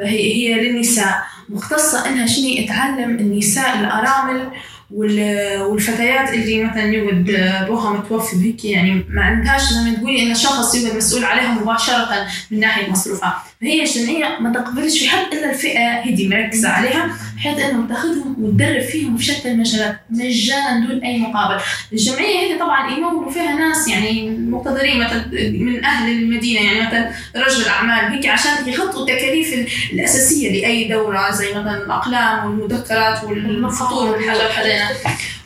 هي 0.00 0.34
هي 0.34 0.54
للنساء. 0.54 1.22
مختصة 1.48 2.08
إنها 2.08 2.26
شنو 2.26 2.66
تعلم 2.68 3.10
النساء 3.18 3.80
الأرامل 3.80 4.48
وال- 4.90 5.62
والفتيات 5.62 6.34
اللي 6.34 6.64
مثلا 6.64 6.84
يقعد 6.84 7.30
أبوها 7.30 7.92
متوفي 7.92 8.36
وهيك 8.36 8.64
يعني 8.64 9.04
ما 9.08 9.22
عندهاش. 9.22 9.62
لما 9.72 9.94
تقولي 9.96 10.22
إن 10.22 10.34
شخص 10.34 10.74
يقعد 10.74 10.96
مسؤول 10.96 11.24
عليها 11.24 11.54
مباشرة 11.54 12.26
من 12.50 12.60
ناحية 12.60 12.90
مصروفها. 12.90 13.42
فهي 13.60 13.82
الجمعية 13.82 14.38
ما 14.40 14.52
تقبلش 14.52 14.98
في 14.98 15.08
حد 15.08 15.32
إلا 15.32 15.50
الفئة 15.50 15.88
هذه 16.00 16.28
مركزة 16.28 16.68
عليها. 16.68 17.10
بحيث 17.40 17.58
إنه 17.58 17.88
تأخذهم 17.88 18.36
وتدرب 18.38 18.80
فيهم 18.80 19.16
في 19.16 19.24
شتى 19.24 19.50
المجالات 19.52 20.00
مجانا 20.10 20.86
دون 20.86 21.04
أي 21.04 21.18
مقابل. 21.18 21.60
الجمعية 21.92 22.38
هذه 22.54 22.58
طبعا 22.60 22.90
يمولوا 22.96 23.30
فيها 23.30 23.54
ناس 23.54 23.88
يعني 23.88 24.30
مقتدرين 24.30 25.04
مثلا 25.04 25.24
من 25.50 25.84
أهل 25.84 26.12
المدينة 26.12 26.60
يعني 26.60 26.86
مثلا 26.86 27.10
رجل 27.36 27.68
أعمال 27.68 28.12
هيك 28.12 28.26
عشان 28.26 28.52
يغطوا 28.68 29.00
التكاليف 29.00 29.54
ال- 29.54 29.66
الأساسية 29.92 30.60
لأي 30.60 30.88
دورة 30.88 31.30
زي 31.30 31.50
مثلا 31.50 31.84
الأقلام 31.84 32.44
والمذكرات 32.46 33.24
والفطور 33.24 34.10
والحاجات 34.10 34.50
هذينا. 34.52 34.88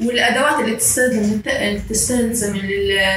والأدوات 0.00 0.60
اللي 0.60 0.76
تستلزم 0.76 1.40
تستلزم 1.90 2.60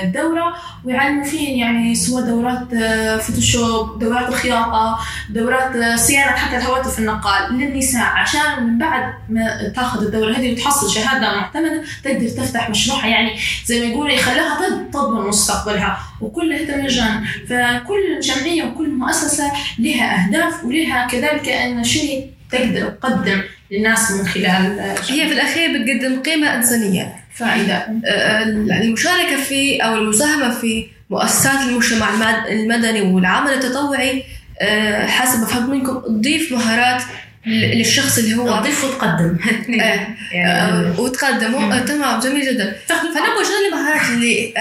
الدوره 0.03 0.53
ويعلموا 0.85 1.23
فيه 1.23 1.59
يعني 1.59 1.95
سواء 1.95 2.23
دورات 2.23 2.73
آه، 2.73 3.17
فوتوشوب 3.17 3.99
دورات 3.99 4.29
الخياطة 4.29 4.99
دورات 5.29 5.75
آه، 5.75 5.95
صيانة 5.95 6.31
حتى 6.31 6.57
الهواتف 6.57 6.99
النقال. 6.99 7.53
للنساء 7.53 8.03
عشان 8.03 8.63
من 8.63 8.77
بعد 8.77 9.13
ما 9.29 9.73
تاخذ 9.75 10.03
الدورة 10.03 10.33
هذه 10.33 10.51
وتحصل 10.53 10.89
شهادة 10.89 11.35
معتمدة 11.35 11.83
تقدر 12.03 12.29
تفتح 12.29 12.69
مشروعها. 12.69 13.07
يعني 13.07 13.31
زي 13.65 13.79
ما 13.79 13.85
يقولوا 13.85 14.11
يخليها 14.11 14.57
تضمن 14.93 15.27
مستقبلها. 15.27 15.99
وكل 16.21 16.53
هذا 16.53 16.77
مجانا 16.77 17.23
فكل 17.49 18.19
جمعية 18.21 18.63
وكل 18.63 18.89
مؤسسة 18.89 19.51
لها 19.79 20.25
أهداف 20.25 20.65
ولها 20.65 21.07
كذلك 21.07 21.49
أن 21.49 21.83
شيء 21.83 22.31
تقدر 22.51 22.89
تقدم. 22.89 23.41
للناس 23.71 24.11
من 24.11 24.27
خلال 24.27 24.79
هي 25.09 25.27
في 25.27 25.33
الأخير 25.33 25.83
بتقدم 25.83 26.21
قيمة 26.21 26.55
إنسانية. 26.55 27.27
فائدة 27.37 27.87
آه، 28.05 28.43
المشاركة 28.83 29.43
في 29.43 29.77
أو 29.77 29.95
المساهمة 29.95 30.49
في 30.49 30.87
مؤسسات 31.09 31.59
المجتمع 31.69 32.47
المدني 32.47 33.01
والعمل 33.01 33.51
التطوعي 33.53 34.23
آه، 34.61 35.05
حسب 35.05 35.39
ما 35.39 35.45
فهمت 35.45 35.69
منكم 35.69 35.99
تضيف 35.99 36.51
مهارات 36.51 37.01
للشخص 37.45 38.17
اللي 38.17 38.35
هو 38.35 38.59
تضيف 38.59 38.83
وتقدم. 38.83 39.37
آه، 39.81 40.07
يعني 40.33 40.89
وتقدم 40.99 41.79
تمام 41.85 42.19
جميل 42.19 42.53
جدا. 42.53 42.75
فنبغى 42.87 43.45
شنو 43.45 43.67
المهارات 43.67 44.09
اللي 44.09 44.53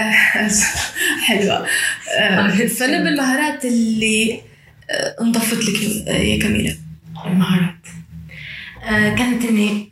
حلوة. 1.27 1.65
فنبغى 2.67 3.09
المهارات 3.09 3.65
اللي 3.65 4.41
انضفت 5.21 5.57
لك 5.69 6.07
يا 6.07 6.39
كميلة. 6.39 6.75
المهارات. 7.25 7.75
آه 7.85 7.96
كانت 8.89 9.45
إني 9.45 9.89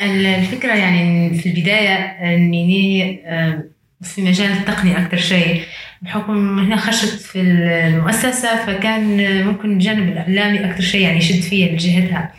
الفكرة 0.00 0.74
يعني 0.74 1.34
في 1.38 1.46
البداية 1.48 1.94
إني 2.34 3.20
آه 3.26 3.64
في 4.02 4.22
مجال 4.22 4.52
التقنية 4.52 4.98
أكثر 4.98 5.16
شيء 5.16 5.62
بحكم 6.02 6.58
هنا 6.58 6.76
خشت 6.76 7.20
في 7.20 7.40
المؤسسة 7.40 8.66
فكان 8.66 9.46
ممكن 9.46 9.72
الجانب 9.72 10.08
الإعلامي 10.08 10.70
أكثر 10.70 10.82
شيء 10.82 11.00
يعني 11.00 11.18
يشد 11.18 11.40
فيا 11.40 11.72
لجهتها. 11.72 12.32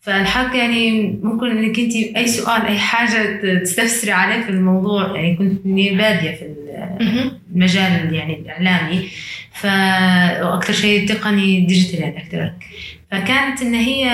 فالحق 0.00 0.56
يعني 0.56 1.02
ممكن 1.22 1.50
إنك 1.50 1.78
أنت 1.78 2.16
أي 2.16 2.26
سؤال 2.26 2.66
أي 2.66 2.78
حاجة 2.78 3.40
تستفسري 3.62 4.12
عليه 4.12 4.42
في 4.42 4.48
الموضوع 4.48 5.16
يعني 5.16 5.36
كنت 5.36 5.66
بادية 5.66 6.30
في 6.30 6.46
المجال 7.50 8.14
يعني 8.14 8.34
الإعلامي. 8.34 9.08
فاكثر 9.52 10.72
شيء 10.72 11.08
تقني 11.08 11.60
digital 11.60 12.00
يعني 12.00 12.18
أكثر 12.18 12.52
فكانت 13.12 13.62
إن 13.62 13.74
هي 13.74 14.10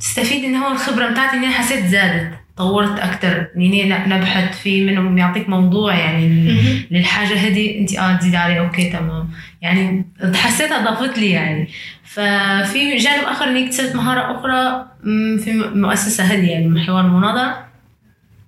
تستفيد 0.00 0.44
إن 0.44 0.56
هو 0.56 0.72
الخبرة 0.72 1.08
بتاعتي 1.08 1.36
اني 1.36 1.46
حسيت 1.46 1.86
زادت 1.86 2.30
طورت 2.56 2.98
أكثر 2.98 3.46
اني 3.56 3.84
نبحث 3.84 4.58
في 4.58 4.84
منهم 4.84 5.18
يعطيك 5.18 5.48
موضوع 5.48 5.94
يعني 5.94 6.28
للحاجة 6.90 7.34
هذه 7.34 7.78
أنت 7.78 7.98
آه 7.98 8.16
تزيد 8.16 8.34
عليه 8.34 8.60
okay 8.60 8.90
تمام. 8.90 9.30
يعني 9.62 10.04
حسيت 10.34 10.72
اضافت 10.72 11.18
لي 11.18 11.30
يعني. 11.30 11.68
ففي 12.04 12.96
جانب 12.96 13.24
آخر 13.24 13.44
إني 13.48 13.64
اكتسبت 13.64 13.96
مهارة 13.96 14.38
أخرى 14.38 14.86
في 15.38 15.50
المؤسسه 15.50 16.24
هذه 16.24 16.46
يعني 16.50 16.80
حوار 16.80 17.04
المناظرة. 17.04 17.66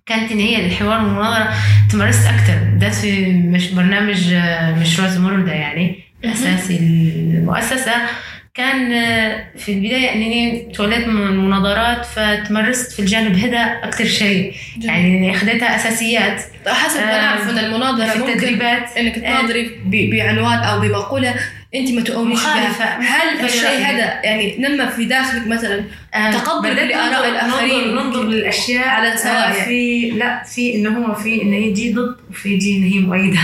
كانت 0.06 0.32
إن 0.32 0.38
هي 0.38 0.66
الحوار 0.66 1.04
والمناظره 1.04 1.54
تمارست 1.90 2.26
أكثر 2.26 2.58
ده 2.76 2.88
في 2.90 3.32
مش 3.32 3.70
برنامج 3.70 4.32
آه، 4.32 4.80
مشروع 4.80 5.08
زمرد 5.08 5.48
يعني 5.48 5.98
أساسي 6.24 6.76
المؤسسه 6.76 7.92
كان 8.58 8.92
آه، 8.92 9.44
في 9.56 9.72
البداية 9.72 10.12
أنني 10.14 10.68
توليت 10.74 11.08
من 11.08 11.26
المناظرات 11.26 12.06
فتمرست 12.06 12.92
في 12.92 12.98
الجانب 12.98 13.36
هذا 13.36 13.58
أكثر 13.58 14.04
شيء. 14.04 14.54
يعني 14.80 15.30
أخذتها 15.36 15.76
أساسيات. 15.76 16.42
حسب 16.66 17.00
ما 17.00 17.22
نعرف 17.22 17.50
أن 17.50 17.58
المناظرة 17.58 18.06
في 18.06 18.16
التدريبات. 18.16 18.96
أنك 18.96 19.14
تناظري 19.14 19.70
بعنوان 19.86 20.58
أو 20.58 20.80
بمقولة 20.80 21.34
أنت 21.74 21.90
ما 21.90 22.00
تؤمنيش 22.00 22.42
بها. 22.42 22.98
هل 23.00 23.44
الشيء 23.44 23.78
هذا 23.78 24.20
يعني 24.24 24.56
نمى 24.58 24.86
في 24.86 25.04
داخلك 25.04 25.46
مثلا 25.46 25.84
آه 26.14 26.30
تقبل 26.30 26.76
لاراء 26.76 27.28
الآخرين؟ 27.28 27.94
ننظر 27.94 28.22
للأشياء. 28.22 28.88
على 28.88 29.16
سواء 29.16 29.48
آه 29.50 29.52
في 29.52 30.10
لا 30.10 30.42
في 30.42 30.74
انه 30.74 30.98
هو 30.98 31.14
في 31.14 31.42
انه 31.42 31.56
هي 31.56 31.70
دي 31.70 31.92
ضد 31.92 32.16
وفي 32.30 32.56
دي 32.56 32.76
انه 32.76 32.86
هي 32.94 32.98
مؤيدة. 32.98 33.40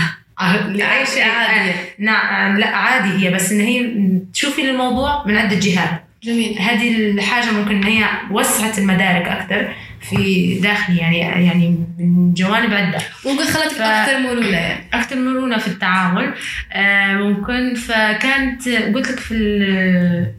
شيء 1.13 1.23
عادي 1.23 1.71
نعم 1.99 2.57
لأ 2.57 2.75
عادي 2.75 3.25
هي 3.25 3.33
بس 3.33 3.51
إن 3.51 3.61
هي 3.61 3.91
تشوفي 4.33 4.69
الموضوع 4.69 5.27
من 5.27 5.37
عدة 5.37 5.59
جهات. 5.59 6.05
جميل. 6.23 6.59
هذه 6.59 7.11
الحاجة 7.11 7.51
ممكن 7.51 7.75
إن 7.75 7.83
هي 7.83 8.05
وسعت 8.31 8.79
المدارك 8.79 9.27
أكثر 9.27 9.73
في 10.01 10.59
داخلي 10.59 10.97
يعني 10.97 11.17
يعني 11.19 11.77
من 11.99 12.33
جوانب 12.33 12.73
عدة. 12.73 12.97
ممكن 13.25 13.43
خلتك. 13.43 13.81
أكثر 13.81 14.19
مرونة. 14.19 14.57
يعني 14.57 14.83
أكثر 14.93 15.15
مرونة 15.15 15.57
في 15.57 15.67
التعامل. 15.67 16.33
آه 16.73 17.13
ممكن. 17.13 17.75
فكانت 17.75 18.69
قلت 18.69 19.11
لك 19.11 19.19
في 19.19 19.35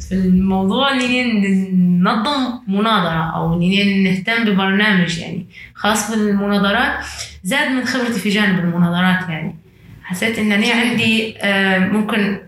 في 0.01 0.13
الموضوع 0.13 0.93
اني 0.93 1.25
ننظم 1.73 2.59
مناظرة 2.69 3.35
أو 3.37 3.55
اني 3.55 4.03
نهتم 4.11 4.45
ببرنامج 4.45 5.19
يعني 5.19 5.47
خاص 5.75 6.11
بالمناظرات. 6.11 7.05
زاد 7.43 7.71
من 7.71 7.85
خبرتي 7.85 8.21
في 8.21 8.29
جانب 8.29 8.59
المناظرات 8.59 9.29
يعني. 9.29 9.66
حسيت 10.07 10.39
انني 10.39 10.73
عندي 10.73 11.35
آه 11.41 11.79
ممكن 11.79 12.41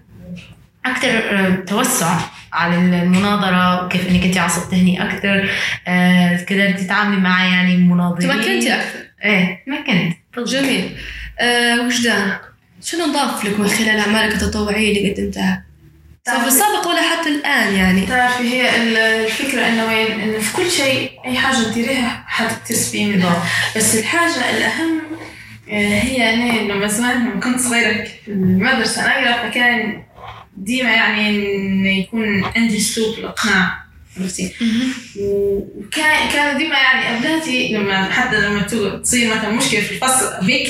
أكثر 0.87 1.09
آه 1.09 1.55
توسع 1.67 2.19
على 2.53 2.75
المناظرة 2.75 3.89
كيف 3.89 4.09
إنك 4.09 4.25
أنت 4.25 4.39
عصب 4.39 4.71
تهني 4.71 5.03
أكثر 5.03 5.51
آه 5.89 6.37
كذلك 6.37 6.79
تتعاملي 6.79 7.21
مع 7.21 7.45
يعني 7.45 7.77
مناظرين 7.77 8.29
تمكنتي 8.31 8.75
أكثر 8.75 8.99
إيه 9.25 9.65
تمكنت. 9.67 10.17
جميل. 10.49 10.91
آه 11.41 11.81
وجدان 11.87 12.33
شنو 12.83 13.07
نضاف 13.07 13.45
لك 13.45 13.61
من 13.61 13.69
خلال 13.69 13.99
أعمالك 13.99 14.35
التطوعية 14.35 14.99
اللي 14.99 15.13
قدمتها؟ 15.15 15.65
سواء 16.27 16.41
في 16.41 16.47
السابق 16.47 16.89
ولا 16.89 17.03
حتى 17.03 17.29
الآن 17.29 17.75
يعني؟ 17.75 18.07
تعرفي 18.07 18.43
هي 18.45 18.77
الفكرة 19.25 19.69
إنه 19.69 19.85
وين؟ 19.87 20.21
انه 20.21 20.39
في 20.39 20.57
كل 20.57 20.71
شيء 20.71 21.11
أي 21.27 21.37
حاجة 21.39 21.57
تديريها 21.57 22.25
حتكتسبي 22.27 23.05
منها 23.07 23.43
بس 23.77 23.97
الحاجة 23.99 24.51
الأهم 24.57 25.01
هي 25.71 26.35
أنا 26.35 26.73
لما 26.73 26.87
زمان 26.87 27.21
لما 27.21 27.41
كنت 27.41 27.61
صغيرة 27.61 28.05
في 28.05 28.31
المدرسة 28.31 29.03
أقرأ 29.03 29.49
فكان 29.49 30.03
ديما 30.57 30.91
يعني 30.91 31.57
إنه 31.57 31.99
يكون 31.99 32.45
عندي 32.45 32.77
أسلوب 32.77 33.19
الإقناع 33.19 33.89
عرفتي؟ 34.21 34.53
وكان 35.21 36.29
كانوا 36.33 36.59
ديما 36.59 36.75
يعني 36.75 37.17
أبناتي 37.19 37.73
لما 37.73 38.05
حتى 38.05 38.41
لما 38.41 38.63
تصير 39.03 39.35
مثلا 39.37 39.51
مشكلة 39.51 39.81
في 39.81 39.93
الفصل 39.93 40.27
هيك 40.43 40.69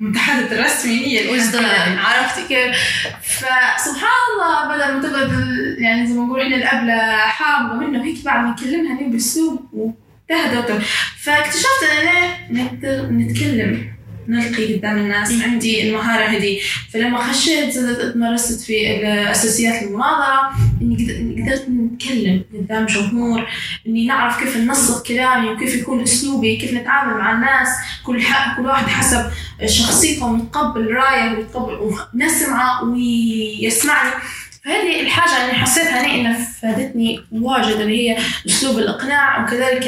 المتحدث 0.00 0.52
الرسمي 0.52 1.06
هي 1.06 1.24
الوجدان 1.24 1.98
عرفتي 1.98 2.48
كيف؟ 2.48 2.76
فسبحان 3.22 4.24
الله 4.34 4.68
بدل 4.68 4.94
ما 4.94 5.08
تقعد 5.08 5.30
يعني 5.78 6.06
زي 6.06 6.14
ما 6.14 6.24
نقول 6.24 6.40
إحنا 6.40 6.56
الأبلة 6.56 7.16
حامضة 7.16 7.74
منه 7.74 8.04
هيك 8.04 8.24
بعد 8.24 8.44
ما 8.44 8.50
نكلمها 8.50 9.08
بأسلوب 9.08 9.94
تهدى 10.28 10.84
فاكتشفت 11.18 11.82
إن 11.92 12.08
أنا 12.08 12.36
نقدر 12.50 13.10
نتكلم. 13.10 13.97
نلقي 14.28 14.74
قدام 14.74 14.98
الناس. 14.98 15.42
عندي 15.42 15.88
المهارة 15.88 16.24
هذه 16.24 16.58
فلما 16.92 17.18
خشيت 17.18 17.70
زدت 17.70 18.16
مارست 18.16 18.60
في 18.60 19.06
أساسيات 19.30 19.82
المناظرة 19.82 20.50
إني 20.82 20.96
قدرت 21.42 21.68
نتكلم 21.68 22.44
قدام 22.54 22.86
جمهور 22.86 23.48
إني 23.86 24.06
نعرف 24.06 24.40
كيف 24.40 24.56
ننسق 24.56 25.06
كلامي 25.06 25.48
وكيف 25.48 25.74
يكون 25.74 26.02
أسلوبي 26.02 26.56
كيف 26.56 26.72
نتعامل 26.74 27.14
مع 27.18 27.32
الناس. 27.32 27.68
كل 28.04 28.22
كل 28.56 28.66
واحد 28.66 28.86
حسب 28.86 29.30
شخصيته 29.66 30.26
ونتقبل 30.26 30.92
رأيه 30.92 31.30
ويتقبل 31.30 31.92
ونسمعه 32.14 32.84
ويسمعني. 32.84 34.10
فهذه 34.68 35.00
الحاجة 35.00 35.44
اللي 35.44 35.54
حسيتها 35.54 36.00
أنا 36.00 36.14
إنها 36.14 36.48
فادتني 36.62 37.20
واجد 37.32 37.76
اللي 37.76 38.10
هي 38.10 38.18
أسلوب 38.46 38.78
الإقناع 38.78 39.42
وكذلك 39.44 39.84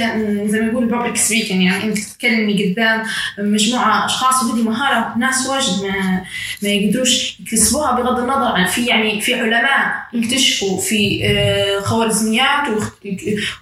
زي 0.46 0.60
ما 0.60 0.66
يقول 0.66 0.86
بابليك 0.86 1.16
سبيكينج 1.16 1.62
يعني 1.62 1.84
أنت 1.84 1.98
تتكلمي 1.98 2.64
قدام 2.64 3.02
مجموعة 3.38 4.06
أشخاص 4.06 4.42
وهذه 4.42 4.62
مهارة 4.62 5.18
ناس 5.18 5.46
واجد 5.46 5.82
ما 5.82 6.24
ما 6.62 6.68
يقدروش 6.68 7.40
يكتسبوها 7.40 7.92
بغض 7.92 8.18
النظر 8.18 8.52
عن 8.52 8.66
في 8.66 8.86
يعني 8.86 9.20
في 9.20 9.34
علماء 9.34 10.06
يكتشفوا 10.12 10.80
في 10.80 11.20
آه، 11.24 11.80
خوارزميات 11.80 12.68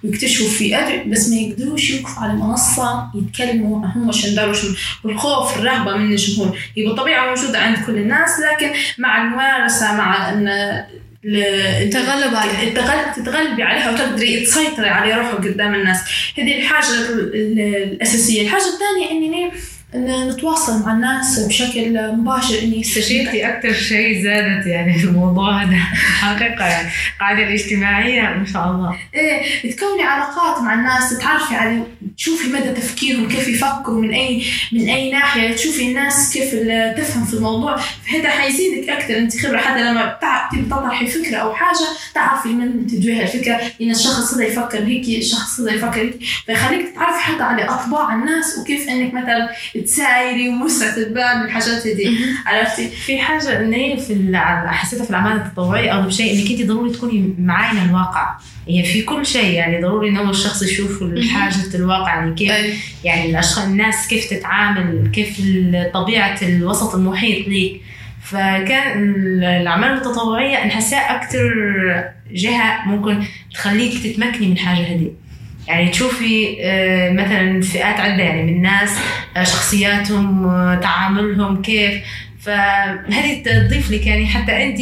ويكتشفوا 0.03 0.47
في 0.47 0.79
أدري 0.79 1.03
بس 1.03 1.29
ما 1.29 1.35
يقدروش 1.35 1.89
يوقفوا 1.89 2.23
على 2.23 2.33
منصة 2.33 3.11
يتكلموا 3.15 3.85
هم 3.85 4.11
شندار 4.11 4.55
والخوف 5.03 5.57
الرهبة 5.57 5.97
من 5.97 6.11
الجمهور. 6.11 6.57
هي 6.77 6.85
بالطبيعة 6.85 7.29
موجودة 7.29 7.59
عند 7.59 7.77
كل 7.85 7.97
الناس 7.97 8.29
لكن 8.39 8.71
مع 8.97 9.21
الممارسة 9.21 9.93
مع 9.93 10.29
أن 10.29 10.47
التغلب 11.25 12.35
عليها 12.35 13.13
تتغلبي 13.15 13.63
عليها 13.63 13.91
وتقدري 13.91 14.45
تسيطري 14.45 14.89
على 14.89 15.13
روحك 15.13 15.47
قدام 15.47 15.75
الناس. 15.75 15.97
هذه 16.37 16.57
الحاجة 16.57 16.87
الأساسية. 17.33 18.41
الحاجة 18.41 18.63
الثانية 18.65 19.11
إني 19.11 19.51
إن 19.95 20.29
نتواصل 20.29 20.85
مع 20.85 20.93
الناس 20.93 21.39
بشكل 21.39 22.11
مباشر 22.15 22.59
إني 22.63 22.81
استشيرتي 22.81 23.47
أكثر 23.47 23.73
شيء 23.73 24.23
زادت 24.23 24.67
يعني 24.67 24.99
في 24.99 25.05
الموضوع 25.05 25.63
هذا. 25.63 25.75
حقيقة 26.21 26.65
يعني. 26.65 26.89
القاعده 27.15 27.43
الاجتماعية 27.43 28.21
ما 28.21 28.45
شاء 28.53 28.71
الله. 28.71 28.95
إيه 29.15 29.71
تكوني 29.71 30.03
علاقات 30.03 30.61
مع 30.61 30.73
الناس 30.73 31.09
تتعرفي 31.09 31.55
على 31.55 31.83
تشوفي 32.17 32.49
مدى 32.49 32.71
تفكيرهم 32.71 33.27
كيف 33.27 33.47
يفكروا 33.47 34.01
من 34.01 34.11
اي 34.13 34.43
من 34.71 34.89
أي 34.89 35.11
ناحية. 35.11 35.55
تشوفي 35.55 35.87
الناس 35.87 36.33
كيف 36.33 36.55
تفهم 36.97 37.25
في 37.25 37.33
الموضوع. 37.33 37.77
فهذا 37.77 38.29
حيزيدك 38.29 38.89
أكثر 38.89 39.17
أنت 39.17 39.37
خبرة 39.37 39.57
حتى 39.57 39.81
لما 39.81 40.17
تطرحي 40.69 41.07
فكرة 41.07 41.37
أو 41.37 41.53
حاجة 41.53 41.87
تعرفي 42.15 42.49
من 42.49 42.87
تدويها 42.87 43.23
الفكرة. 43.23 43.61
إن 43.81 43.91
الشخص 43.91 44.33
هذا 44.33 44.43
يفكر 44.43 44.83
هيك 44.83 45.19
الشخص 45.19 45.59
هذا 45.59 45.71
يفكر 45.71 46.01
هيك. 46.01 46.19
فيخليك 46.45 46.89
تتعرفي 46.89 47.19
حتى 47.19 47.43
على 47.43 47.63
أطباع 47.63 48.15
الناس 48.15 48.57
وكيف 48.57 48.89
إنك 48.89 49.13
مثلا 49.13 49.49
تسايري 49.83 50.49
ومسعة 50.49 50.97
البال 50.97 51.21
الحاجات 51.45 51.87
هذي 51.87 52.17
عرفتي؟ 52.45 52.89
في 52.89 53.19
حاجة 53.19 53.59
ان 53.59 53.73
هي 53.73 53.97
في 53.97 54.31
حسيتها 54.67 55.03
في 55.03 55.09
الاعمال 55.09 55.37
التطوعيه 55.37 55.91
اغلب 55.93 56.09
شيء 56.09 56.33
إنك 56.41 56.51
أنت 56.59 56.69
ضروري 56.71 56.91
تكوني 56.91 57.35
معاينة 57.39 57.85
الواقع. 57.85 58.35
هي 58.67 58.83
في 58.83 59.01
كل 59.01 59.25
شيء 59.25 59.53
يعني 59.53 59.81
ضروري 59.81 60.09
إن 60.09 60.17
هو 60.17 60.29
الشخص 60.29 60.61
يشوف 60.61 61.03
حاجة 61.33 61.75
الواقع 61.75 62.15
يعني 62.15 62.35
كيف. 62.35 62.49
يعني 63.03 63.29
الأشخاص 63.29 63.65
الناس 63.65 64.07
كيف 64.07 64.25
تتعامل 64.29 65.11
كيف 65.13 65.41
طبيعة 65.93 66.37
الوسط 66.41 66.95
المحيط 66.95 67.47
ليك. 67.47 67.81
فكان 68.23 69.03
ال- 69.15 69.43
الأعمال 69.43 69.93
التطوعيه 69.93 70.65
نحسها 70.67 71.15
أكثر 71.15 71.49
جهة 72.31 72.85
ممكن 72.87 73.23
تخليك 73.53 73.93
تتمكني 74.03 74.47
من 74.47 74.57
حاجة 74.57 74.77
هذه 74.95 75.11
يعني 75.69 75.89
تشوفي 75.89 76.57
آه، 76.61 77.09
مثلا 77.11 77.61
فئات 77.61 77.99
عدة 77.99 78.23
يعني 78.23 78.43
من 78.43 78.49
الناس 78.49 78.97
آه، 79.37 79.43
شخصياتهم 79.43 80.45
آه، 80.47 80.75
تعاملهم 80.75 81.61
كيف. 81.61 81.93
فهذه 82.41 83.43
تضيف 83.43 83.91
لك 83.91 84.07
يعني 84.07 84.25
حتى 84.27 84.63
انت 84.63 84.77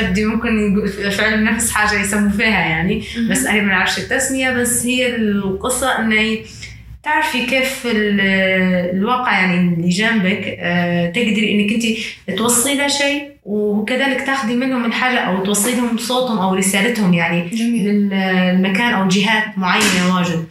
تبدي 0.00 0.24
ممكن 0.24 0.86
في 1.10 1.24
علم 1.24 1.48
النفس 1.48 1.70
حاجة 1.70 2.00
يسموا 2.00 2.30
فيها 2.30 2.60
يعني. 2.60 3.02
بس 3.30 3.46
أنا 3.46 3.62
ما 3.62 3.68
نعرفش 3.68 3.98
التسمية 3.98 4.50
بس 4.50 4.86
هي 4.86 5.16
القصة 5.16 5.98
انه 5.98 6.38
تعرفي 7.02 7.46
كيف 7.46 7.86
ال- 7.86 8.20
الواقع 8.96 9.40
يعني 9.40 9.74
اللي 9.74 9.88
جنبك 9.88 10.44
تقدري 11.14 11.52
إنك 11.52 11.72
انت 11.72 12.38
توصلي 12.38 12.74
له 12.74 12.88
شيء. 12.88 13.31
وكذلك 13.44 14.20
تاخذي 14.20 14.56
منهم 14.56 14.84
الحاجة 14.84 15.18
أو 15.18 15.44
توصلي 15.44 15.74
لهم 15.74 15.96
صوتهم 15.96 16.38
أو 16.38 16.54
رسالتهم 16.54 17.14
يعني 17.14 17.48
جميل. 17.48 17.86
للمكان 17.88 18.94
أو 18.94 19.08
جهات 19.08 19.58
معينة 19.58 20.16
واجد. 20.16 20.44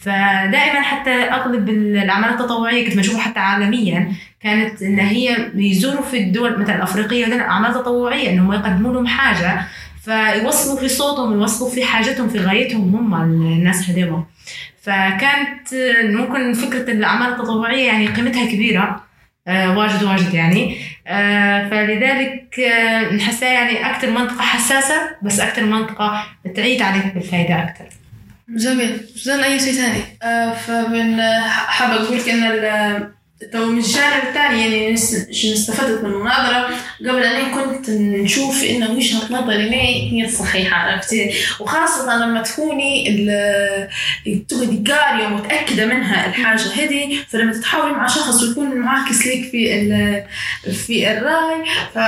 فدائما 0.00 0.80
حتى 0.80 1.10
أغلب 1.10 1.68
الاعمال 1.68 2.30
التطوعية 2.30 2.88
كنت 2.88 2.98
بشوفها 2.98 3.20
حتى 3.20 3.40
عالميا 3.40 4.12
كانت 4.40 4.82
إن 4.82 4.98
هي 4.98 5.50
يزوروا 5.54 6.02
في 6.02 6.18
الدول 6.18 6.60
مثلا 6.60 6.76
الافريقيه 6.76 7.26
ودول 7.26 7.40
أعمال 7.40 7.74
تطوعية 7.74 8.30
إنهم 8.30 8.52
يقدموا 8.52 8.92
لهم 8.92 9.06
حاجة 9.06 9.62
فيوصلوا 10.04 10.80
في 10.80 10.88
صوتهم 10.88 11.32
يوصلوا 11.32 11.70
في 11.70 11.84
حاجتهم 11.84 12.28
في 12.28 12.38
غايتهم 12.38 12.96
هم 12.96 13.14
الناس 13.14 13.90
هذول 13.90 14.22
فكانت 14.82 15.74
ممكن 16.04 16.52
فكرة 16.52 16.92
الأعمال 16.92 17.32
التطوعية 17.32 17.86
يعني 17.86 18.06
قيمتها 18.06 18.46
كبيرة. 18.46 19.03
واجد 19.48 20.02
واجد 20.02 20.34
يعني. 20.34 20.76
آه، 21.06 21.68
فلذلك 21.68 22.60
آه، 22.60 23.12
نحسها 23.14 23.52
يعني 23.52 23.90
أكثر 23.90 24.10
منطقة 24.10 24.42
حساسة 24.42 24.94
بس 25.22 25.40
أكثر 25.40 25.64
منطقة 25.64 26.24
تعيد 26.56 26.82
عليك 26.82 27.14
بالفائده 27.14 27.54
أكثر 27.62 27.84
جميل. 28.48 29.00
جدا 29.24 29.44
أي 29.44 29.58
شيء 29.60 29.72
ثاني؟ 29.72 30.00
آه، 30.22 30.52
فمن 30.52 31.20
حابة 31.46 31.94
أقول 31.94 32.18
لك 32.18 32.28
ال- 32.28 33.13
تو 33.52 33.64
من 33.66 33.78
الجانب 33.78 34.22
الثاني 34.28 34.60
يعني 34.60 34.96
شو 35.32 35.52
استفدت 35.52 36.04
من 36.04 36.10
المناظرة 36.10 36.68
قبل 37.00 37.22
أن 37.22 37.50
كنت 37.50 37.90
نشوف 37.90 38.64
إن 38.64 38.82
وجهة 38.82 39.32
نظري 39.32 39.70
معي 39.70 40.12
هي 40.12 40.24
الصحيحة 40.24 40.76
عرفتي 40.76 41.30
وخاصة 41.60 42.16
لما 42.16 42.42
تكوني 42.42 43.04
تقعدي 44.48 44.92
قارية 44.92 45.26
ومتأكدة 45.26 45.86
منها 45.86 46.26
الحاجة 46.26 46.74
هذه 46.74 47.18
فلما 47.28 47.52
تتحاوري 47.52 47.92
مع 47.92 48.06
شخص 48.06 48.42
ويكون 48.42 48.78
معاكس 48.78 49.26
لك 49.26 49.50
في 49.50 50.24
في 50.72 51.12
الرأي 51.12 51.64
ف 51.94 51.98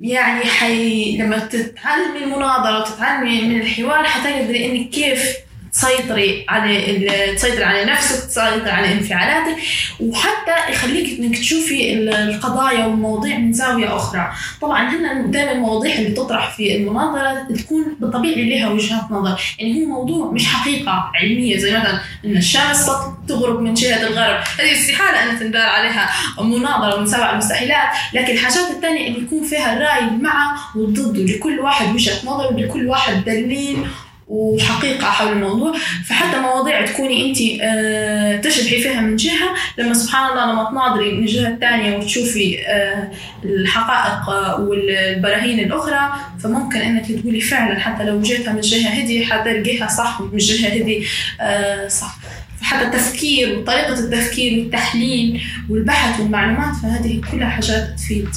يعني 0.00 0.44
حي 0.44 1.16
لما 1.16 1.38
تتعلمي 1.38 2.24
المناظرة 2.24 2.80
وتتعلمي 2.80 3.42
من 3.42 3.60
الحوار 3.60 4.04
حتقدري 4.04 4.66
إنك 4.66 4.90
كيف 4.90 5.36
تسيطري 5.72 6.44
على 6.48 6.98
تسيطري 7.36 7.64
على 7.64 7.84
نفسك 7.84 8.26
تسيطري 8.26 8.70
على 8.70 8.92
انفعالاتك 8.92 9.56
وحتى 10.00 10.72
يخليك 10.72 11.20
إنك 11.20 11.38
تشوفي 11.38 11.92
ال- 11.92 12.14
القضايا 12.14 12.86
والمواضيع 12.86 13.38
من 13.38 13.52
زاوية 13.52 13.96
أخرى. 13.96 14.32
طبعا 14.60 14.88
هنا 14.90 15.22
دائما 15.26 15.52
المواضيع 15.52 15.94
اللي 15.94 16.10
تطرح 16.10 16.56
في 16.56 16.76
المناظرة 16.76 17.46
تكون 17.56 17.96
بالطبيعي 18.00 18.50
لها 18.50 18.68
وجهات 18.68 19.10
نظر. 19.10 19.40
يعني 19.58 19.82
هو 19.84 19.88
موضوع 19.88 20.30
مش 20.32 20.46
حقيقة 20.46 21.10
علمية 21.14 21.56
زي 21.58 21.70
مثلا 21.78 22.00
إن 22.24 22.36
الشمس 22.36 22.90
تغرب 23.28 23.60
من 23.60 23.74
جهة 23.74 24.06
الغرب. 24.06 24.40
هذه 24.60 24.72
استحالة 24.72 25.30
أن 25.32 25.38
تندار 25.38 25.66
عليها 25.66 26.10
مناظرة 26.40 27.00
من 27.00 27.06
سبع 27.06 27.32
المستحيلات 27.32 27.88
لكن 28.14 28.32
الحاجات 28.32 28.70
الثانية 28.70 29.08
اللي 29.08 29.22
يكون 29.22 29.44
فيها 29.44 29.72
الراي 29.76 30.10
مع 30.10 30.56
والضد 30.76 31.18
ولكل 31.18 31.60
واحد 31.60 31.94
وجهة 31.94 32.26
نظر 32.26 32.52
ولكل 32.54 32.86
واحد 32.88 33.24
دليل 33.24 33.86
وحقيقة 34.32 35.04
حول 35.10 35.32
الموضوع. 35.32 35.74
فحتى 36.08 36.38
مواضيع 36.40 36.86
تكوني 36.86 37.28
انت 37.30 37.38
آه 37.62 38.36
تشرحي 38.36 38.82
فيها 38.82 39.00
من 39.00 39.16
جهة 39.16 39.54
لما 39.78 39.94
سبحان 39.94 40.30
الله 40.30 40.52
لما 40.52 40.70
تناظري 40.70 41.12
من 41.12 41.26
جهة 41.26 41.56
ثانية 41.60 41.96
وتشوفي 41.96 42.66
آه 42.66 43.10
الحقائق 43.44 44.28
والبراهين 44.60 45.58
الأخرى 45.60 46.12
فممكن 46.42 46.78
انك 46.80 47.06
تقولي 47.12 47.40
فعلا 47.40 47.78
حتى 47.80 48.04
لو 48.04 48.20
جيتها 48.20 48.52
من 48.52 48.60
جهة 48.60 48.88
هذه 48.88 49.24
حتلقيها 49.24 49.88
صح 49.88 50.20
من 50.32 50.38
جهة 50.38 50.68
هذه 50.68 51.04
آه 51.40 51.88
صح. 51.88 52.16
فحتى 52.60 52.84
التفكير 52.84 53.58
وطريقة 53.58 53.98
التفكير 53.98 54.58
والتحليل 54.58 55.42
والبحث 55.70 56.20
والمعلومات 56.20 56.74
فهذه 56.82 57.20
كلها 57.32 57.48
حاجات 57.48 57.94
تفيد. 57.98 58.28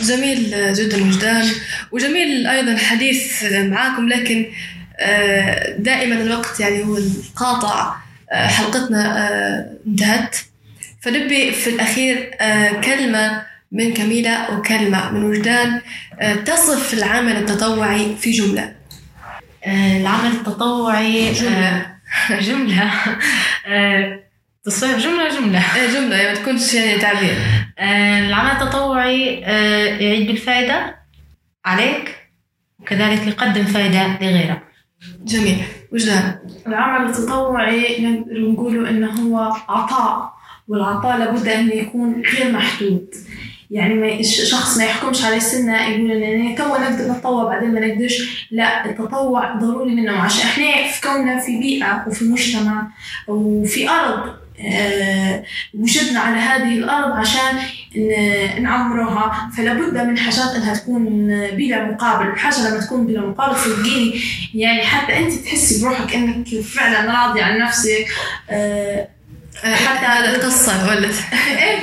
جميل 0.00 0.72
جدا 0.74 1.04
وجدان 1.04 1.46
وجميل 1.92 2.46
أيضا 2.46 2.72
الحديث 2.72 3.44
معاكم 3.52 4.08
لكن 4.08 4.46
دائما 5.78 6.14
الوقت 6.22 6.60
يعني 6.60 6.84
هو 6.84 6.96
القاطع 6.96 7.94
آه، 8.32 8.46
حلقتنا 8.46 9.28
آه، 9.28 9.70
انتهت. 9.86 10.36
فنبي 11.00 11.52
في 11.52 11.70
الأخير 11.70 12.30
آه، 12.40 12.80
كلمة 12.80 13.42
من 13.72 13.94
كميلة 13.94 14.58
وكلمة 14.58 15.10
من 15.10 15.24
وجدان 15.24 15.80
آه، 16.20 16.34
تصف 16.34 16.94
العمل 16.94 17.36
التطوعي 17.36 18.16
في 18.20 18.30
جملة. 18.30 18.72
آه، 19.66 19.96
العمل 20.00 20.30
التطوعي 20.30 21.32
جملة. 21.40 21.86
آه، 22.30 22.40
جملة 22.40 22.90
آه، 23.66 24.18
جملة. 24.98 25.60
آه، 25.60 25.86
جملة 25.86 26.16
يعني 26.16 26.28
ما 26.28 26.34
تكونش 26.34 26.74
يعني 26.74 26.98
تعبير. 27.00 27.36
آه، 27.78 28.18
العمل 28.18 28.50
التطوعي 28.50 29.44
آه، 29.46 29.84
يعيد 29.84 30.26
بالفائدة 30.26 30.96
عليك 31.64 32.16
وكذلك 32.78 33.26
يقدم 33.26 33.64
فائدة 33.64 34.06
لغيرك. 34.20 34.62
جميل. 35.24 35.62
وجدان 35.92 36.38
العمل 36.66 37.10
التطوعي 37.10 38.06
نقدر 38.30 38.88
إنه 38.88 39.10
هو 39.10 39.38
عطاء 39.68 40.32
والعطاء 40.68 41.18
لابد 41.18 41.48
أن 41.48 41.68
يكون 41.68 42.22
غير 42.34 42.52
محدود. 42.52 43.14
يعني 43.70 43.94
ما 43.94 44.22
شخص 44.22 44.78
ما 44.78 44.84
يحكمش 44.84 45.24
على 45.24 45.40
سنة 45.40 45.88
يقول 45.88 46.10
ان 46.12 46.22
أنا 46.22 46.56
تو 46.56 46.64
نقدر 46.64 47.12
نتطوع 47.12 47.44
بعدين 47.44 47.74
ما 47.74 47.80
نقدرش. 47.80 48.46
لا 48.50 48.90
التطوع 48.90 49.54
ضروري 49.54 49.94
منه. 49.94 50.12
عشان 50.12 50.46
إحنا 50.46 50.88
في 50.88 51.00
كوننا 51.00 51.38
في 51.40 51.58
بيئة 51.58 52.04
وفي 52.08 52.24
مجتمع 52.24 52.88
وفي 53.28 53.90
أرض 53.90 54.41
وجدنا 55.74 56.20
على 56.20 56.36
هذه 56.36 56.78
الأرض 56.78 57.12
عشان 57.12 57.56
ن- 57.96 58.62
نعمرها. 58.62 59.50
فلا 59.56 59.74
بد 59.74 59.96
من 60.06 60.18
حاجات 60.18 60.54
أنها 60.56 60.74
تكون 60.74 61.04
بلا 61.56 61.84
مقابل 61.84 62.26
الحاجة 62.28 62.68
لما 62.68 62.80
تكون 62.80 63.06
بلا 63.06 63.20
مقابل 63.20 63.56
صدقيني 63.56 64.20
يعني 64.54 64.82
حتى 64.82 65.18
أنت 65.18 65.32
تحسي 65.32 65.84
بروحك 65.84 66.14
إنك 66.14 66.48
فعلا 66.60 67.12
راضي 67.26 67.40
عن 67.42 67.58
نفسك. 67.58 68.06
آه، 68.50 69.08
آه، 69.64 69.74
حتى- 69.74 70.28
القصة 70.34 70.88
ولد. 70.88 71.14
إيه 71.58 71.78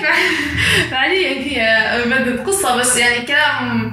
فعليا 0.91 1.43
فيها 1.43 2.05
بدت 2.05 2.47
قصة 2.47 2.75
بس 2.75 2.97
يعني 2.97 3.25
كلام 3.25 3.91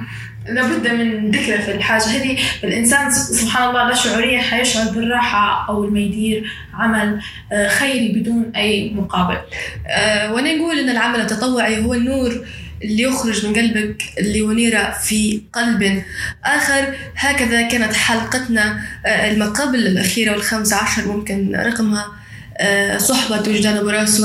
لابد 0.49 0.87
من 0.87 1.31
ذكره 1.31 1.61
في 1.61 1.71
الحاجة 1.71 2.03
هذه. 2.03 2.37
الإنسان 2.63 3.11
سبحان 3.11 3.69
الله 3.69 3.87
لا 3.89 3.95
شعوريا 3.95 4.41
حيشعر 4.41 4.89
بالراحة 4.89 5.65
أول 5.69 5.93
ما 5.93 5.99
يدير 5.99 6.51
عمل 6.73 7.21
آه، 7.51 7.67
خيري 7.67 8.07
بدون 8.07 8.51
أي 8.55 8.89
مقابل. 8.89 9.37
آه، 9.87 10.33
وأنا 10.33 10.55
نقول 10.55 10.79
إن 10.79 10.89
العمل 10.89 11.21
التطوعي 11.21 11.85
هو 11.85 11.93
النور 11.93 12.45
اللي 12.83 13.03
يخرج 13.03 13.45
من 13.45 13.55
قلبك 13.55 14.03
اللي 14.19 14.41
ونيرة 14.41 14.91
في 14.91 15.41
قلب 15.53 16.03
آخر. 16.45 16.93
هكذا 17.15 17.61
كانت 17.61 17.93
حلقتنا 17.93 18.79
آه، 19.05 19.35
ما 19.35 19.45
قبل 19.45 19.87
الأخيرة 19.87 20.31
والخامسة 20.31 20.75
عشر 20.75 21.07
ممكن 21.07 21.55
رقمها 21.55 22.05
آه، 22.57 22.97
صحبة 22.97 23.39
وجدان 23.39 23.77
أبو 23.77 23.89
روس 23.89 24.21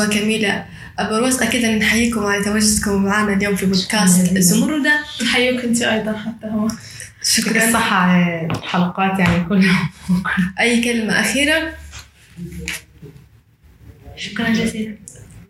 أبو 0.98 1.16
روس 1.16 1.42
أكيد 1.42 1.64
نحييكم 1.64 2.24
على 2.26 2.44
تواجدكم 2.44 3.04
معنا 3.04 3.32
اليوم 3.32 3.56
في 3.56 3.66
بودكاست 3.66 4.38
زمردة. 4.38 5.00
نحييك 5.22 5.64
أنت 5.64 5.82
أيضا 5.82 6.12
حتى 6.12 6.46
هو. 6.46 6.68
شكرا. 7.24 7.68
الصحة 7.68 7.96
على 7.96 8.46
الحلقات 8.50 9.18
يعني 9.18 9.44
كلها 9.48 9.90
أي 10.60 10.84
كلمة 10.84 11.20
أخيرة؟ 11.20 11.72
شكرا 14.16 14.48
جزيلا. 14.50 14.94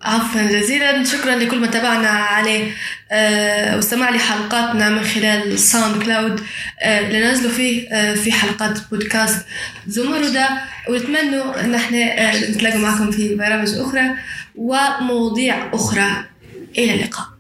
عفوا 0.02 0.42
جزيلا. 0.42 1.04
شكرا 1.04 1.34
لكل 1.36 1.60
من 1.60 1.70
تابعنا 1.70 2.08
عليه 2.08 2.72
آه 3.12 3.76
واستمع 3.76 4.10
لحلقاتنا 4.10 4.88
من 4.90 5.02
خلال 5.04 5.58
ساوند 5.58 6.02
كلاود. 6.02 6.40
آه 6.82 7.00
لنزلوا 7.10 7.50
فيه 7.52 7.88
آه 7.88 8.14
في 8.14 8.32
حلقات 8.32 8.78
بودكاست 8.90 9.46
زمردة. 9.86 10.48
ونتمنى 10.88 11.36
أن 11.60 11.74
إحنا 11.74 11.98
آه 11.98 12.50
نتلاقوا 12.50 12.80
معكم 12.80 13.10
في 13.10 13.34
برامج 13.34 13.68
أخرى. 13.74 14.10
ومواضيع 14.56 15.74
أخرى. 15.74 16.24
إلى 16.78 16.94
اللقاء. 16.94 17.31